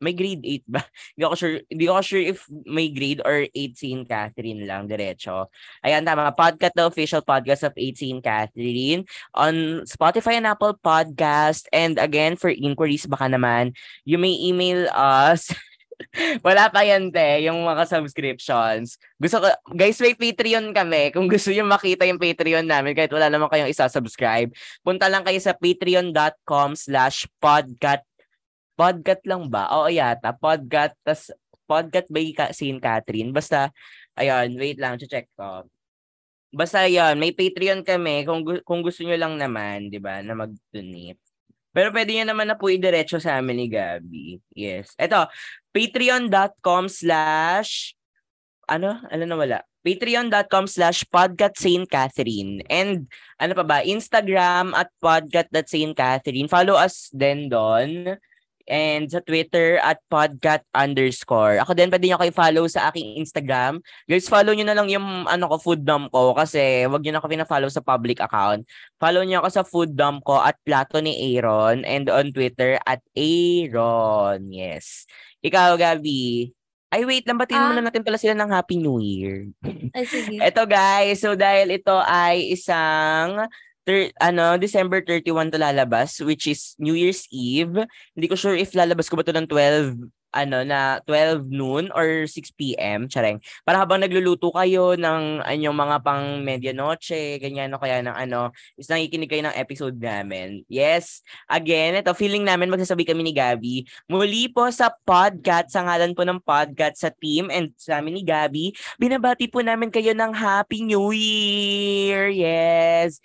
may 0.00 0.12
grade 0.12 0.44
8 0.44 0.64
ba? 0.68 0.84
hindi 1.16 1.22
ako 1.24 1.34
sure, 1.36 1.56
hindi 1.72 1.84
ako 1.88 2.00
sure 2.04 2.24
if 2.24 2.38
may 2.68 2.92
grade 2.92 3.20
or 3.24 3.48
18 3.48 4.04
Catherine 4.04 4.62
lang 4.68 4.84
diretso. 4.88 5.48
Ayan 5.80 6.04
tama, 6.04 6.32
podcast 6.36 6.76
the 6.76 6.84
official 6.84 7.22
podcast 7.24 7.64
of 7.64 7.74
18 7.76 8.20
Catherine 8.20 9.08
on 9.32 9.84
Spotify 9.88 10.36
and 10.36 10.48
Apple 10.48 10.76
Podcast 10.76 11.64
and 11.72 11.96
again 11.96 12.36
for 12.36 12.52
inquiries 12.52 13.08
baka 13.08 13.28
naman 13.28 13.72
you 14.04 14.20
may 14.20 14.36
email 14.36 14.88
us 14.92 15.48
Wala 16.46 16.68
pa 16.68 16.84
yan, 16.84 17.08
te, 17.08 17.44
yung 17.48 17.64
mga 17.64 17.88
subscriptions. 17.88 19.00
Gusto 19.16 19.40
ko, 19.40 19.48
guys, 19.72 19.96
may 20.00 20.12
Patreon 20.12 20.72
kami. 20.72 21.08
Kung 21.14 21.26
gusto 21.28 21.48
niyo 21.48 21.64
makita 21.64 22.04
yung 22.04 22.20
Patreon 22.20 22.66
namin, 22.68 22.92
kahit 22.92 23.12
wala 23.12 23.32
naman 23.32 23.48
kayong 23.48 23.72
isa-subscribe, 23.72 24.52
punta 24.84 25.08
lang 25.08 25.24
kayo 25.24 25.40
sa 25.40 25.56
patreon.com 25.56 26.76
slash 26.76 27.24
podcat. 27.40 28.04
Podcat 28.76 29.24
lang 29.24 29.48
ba? 29.48 29.72
Oo, 29.72 29.88
yata. 29.88 30.36
Podcat, 30.36 30.92
tas 31.00 31.32
podcat 31.64 32.06
by 32.12 32.36
St. 32.52 32.78
Catherine. 32.78 33.32
Basta, 33.32 33.72
ayun, 34.14 34.54
wait 34.60 34.76
lang, 34.76 35.00
check 35.00 35.32
ko. 35.34 35.64
Basta 36.56 36.86
yun, 36.88 37.18
may 37.20 37.36
Patreon 37.36 37.82
kami 37.84 38.24
kung, 38.24 38.40
kung 38.62 38.80
gusto 38.80 39.02
nyo 39.04 39.16
lang 39.18 39.36
naman, 39.36 39.92
di 39.92 39.98
ba, 40.00 40.22
na 40.24 40.32
mag-donate. 40.32 41.20
Pero 41.76 41.92
pwede 41.92 42.16
nyo 42.16 42.32
naman 42.32 42.48
na 42.48 42.56
po 42.56 42.72
idiretso 42.72 43.20
sa 43.20 43.36
amin 43.36 43.60
ni 43.60 43.68
Gabi. 43.68 44.40
Yes. 44.56 44.96
Ito, 44.96 45.28
patreon.com 45.76 46.88
slash 46.88 47.92
ano? 48.64 48.96
Ano 49.12 49.22
na 49.28 49.36
wala? 49.36 49.58
Patreon.com 49.84 50.64
slash 50.66 51.04
podgat.saintcatherine. 51.12 52.64
And 52.72 53.06
ano 53.36 53.52
pa 53.52 53.62
ba? 53.62 53.78
Instagram 53.84 54.72
at 54.72 54.88
podgat.saintcatherine. 55.04 56.48
Follow 56.48 56.80
us 56.80 57.12
din 57.12 57.52
doon 57.52 58.16
and 58.66 59.10
sa 59.10 59.22
Twitter 59.22 59.78
at 59.82 60.02
podcat 60.10 60.62
underscore. 60.74 61.62
Ako 61.62 61.72
din, 61.72 61.90
pwede 61.90 62.06
nyo 62.06 62.18
kayo 62.18 62.34
follow 62.34 62.64
sa 62.66 62.90
aking 62.90 63.18
Instagram. 63.18 63.80
Guys, 64.06 64.30
follow 64.30 64.52
nyo 64.52 64.66
na 64.66 64.76
lang 64.76 64.90
yung 64.90 65.26
ano 65.26 65.44
ko, 65.50 65.56
food 65.58 65.82
dump 65.86 66.10
ko 66.10 66.34
kasi 66.34 66.86
wag 66.86 67.02
nyo 67.02 67.16
na 67.16 67.20
ako 67.22 67.28
pina-follow 67.30 67.70
sa 67.70 67.82
public 67.82 68.18
account. 68.18 68.66
Follow 68.98 69.22
nyo 69.22 69.42
ako 69.42 69.48
sa 69.50 69.62
food 69.62 69.94
dump 69.94 70.26
ko 70.26 70.42
at 70.42 70.58
Plato 70.66 70.98
ni 70.98 71.34
Aaron 71.34 71.86
and 71.86 72.10
on 72.10 72.34
Twitter 72.34 72.78
at 72.84 73.00
Aaron. 73.14 74.50
Yes. 74.50 75.06
Ikaw, 75.46 75.78
Gabi. 75.78 76.50
Ay, 76.86 77.02
wait 77.02 77.26
lang. 77.26 77.38
Batiin 77.38 77.58
ah. 77.58 77.68
muna 77.74 77.82
natin 77.82 78.06
pala 78.06 78.14
sila 78.14 78.32
ng 78.38 78.50
Happy 78.50 78.78
New 78.78 79.02
Year. 79.02 79.50
Ay, 79.90 80.06
sige. 80.06 80.38
Ito, 80.48 80.62
guys. 80.70 81.18
So, 81.18 81.34
dahil 81.34 81.74
ito 81.74 81.92
ay 81.92 82.54
isang 82.54 83.50
thir- 83.86 84.12
ano, 84.20 84.58
December 84.58 85.00
31 85.00 85.54
to 85.54 85.58
lalabas, 85.62 86.18
which 86.20 86.50
is 86.50 86.74
New 86.76 86.98
Year's 86.98 87.24
Eve. 87.30 87.86
Hindi 88.12 88.26
ko 88.26 88.34
sure 88.34 88.58
if 88.58 88.74
lalabas 88.74 89.08
ko 89.08 89.16
ba 89.16 89.24
to 89.24 89.32
ng 89.32 89.46
12 89.48 90.10
ano 90.36 90.60
na 90.68 91.00
12 91.08 91.48
noon 91.48 91.88
or 91.96 92.28
6 92.28 92.52
p.m. 92.60 93.08
Chareng. 93.08 93.40
Para 93.64 93.80
habang 93.80 94.04
nagluluto 94.04 94.52
kayo 94.52 94.92
ng 94.92 95.40
anyong 95.40 95.72
mga 95.72 95.96
pang 96.04 96.44
medianoche, 96.44 97.40
ganyan 97.40 97.72
o 97.72 97.80
kaya 97.80 98.04
ng 98.04 98.12
ano, 98.12 98.52
is 98.76 98.92
nakikinig 98.92 99.32
kayo 99.32 99.48
ng 99.48 99.56
episode 99.56 99.96
namin. 99.96 100.60
Yes, 100.68 101.24
again, 101.48 101.96
ito 101.96 102.12
feeling 102.12 102.44
namin 102.44 102.68
magsasabi 102.68 103.08
kami 103.08 103.24
ni 103.24 103.32
Gabi. 103.32 103.88
Muli 104.12 104.52
po 104.52 104.68
sa 104.68 104.92
podcast, 104.92 105.72
sa 105.72 105.88
ngalan 105.88 106.12
po 106.12 106.28
ng 106.28 106.42
podcast 106.44 107.00
sa 107.00 107.08
team 107.08 107.48
and 107.48 107.72
sa 107.80 108.04
amin 108.04 108.20
ni 108.20 108.22
Gabi, 108.26 108.76
binabati 109.00 109.48
po 109.48 109.64
namin 109.64 109.88
kayo 109.88 110.12
ng 110.12 110.36
Happy 110.36 110.84
New 110.84 111.16
Year. 111.16 112.28
Yes. 112.28 113.24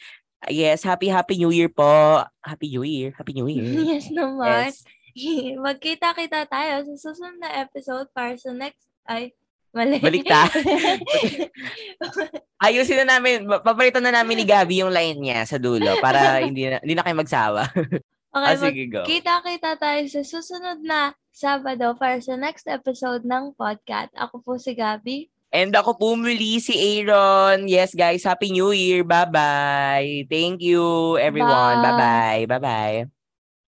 Yes, 0.49 0.81
happy 0.81 1.05
happy 1.13 1.37
New 1.37 1.53
Year 1.53 1.69
po. 1.69 2.25
Happy 2.41 2.73
New 2.73 2.81
Year. 2.81 3.13
Happy 3.13 3.37
New 3.37 3.45
Year. 3.45 3.61
Yes 3.93 4.09
naman. 4.09 4.73
Yes. 4.73 4.81
Magkita-kita 5.65 6.49
tayo 6.49 6.81
sa 6.87 6.95
susunod 6.97 7.37
na 7.37 7.61
episode 7.61 8.09
para 8.15 8.33
sa 8.39 8.49
next 8.49 8.89
ay 9.05 9.37
mali. 9.69 10.01
Balikta. 10.01 10.49
Ayusin 12.65 13.05
na 13.05 13.17
namin, 13.17 13.45
papalitan 13.45 14.01
na 14.01 14.17
namin 14.17 14.41
ni 14.41 14.45
Gabi 14.47 14.81
yung 14.81 14.93
line 14.93 15.19
niya 15.19 15.45
sa 15.45 15.61
dulo 15.61 15.97
para 16.01 16.41
hindi 16.41 16.65
na, 16.65 16.81
hindi 16.81 16.95
na 16.97 17.03
kayo 17.05 17.17
magsawa. 17.17 17.61
Okay, 18.31 18.55
ah, 18.55 18.55
sige, 18.55 18.83
go. 18.87 19.03
Kita-kita 19.03 19.75
tayo 19.75 20.01
sa 20.07 20.21
susunod 20.23 20.79
na 20.81 21.11
Sabado 21.31 21.95
para 21.95 22.19
sa 22.19 22.35
next 22.35 22.67
episode 22.67 23.23
ng 23.23 23.55
podcast. 23.55 24.11
Ako 24.19 24.43
po 24.43 24.59
si 24.59 24.75
Gabi. 24.75 25.31
And 25.51 25.75
ako 25.75 25.99
po 25.99 26.07
muli 26.15 26.63
si 26.63 26.73
Aaron. 26.73 27.67
Yes, 27.67 27.91
guys. 27.91 28.23
Happy 28.23 28.51
New 28.55 28.71
Year. 28.71 29.03
Bye-bye. 29.03 30.31
Thank 30.31 30.63
you, 30.63 31.15
everyone. 31.19 31.83
Bye-bye. 31.83 32.47
Bye-bye. 32.47 33.20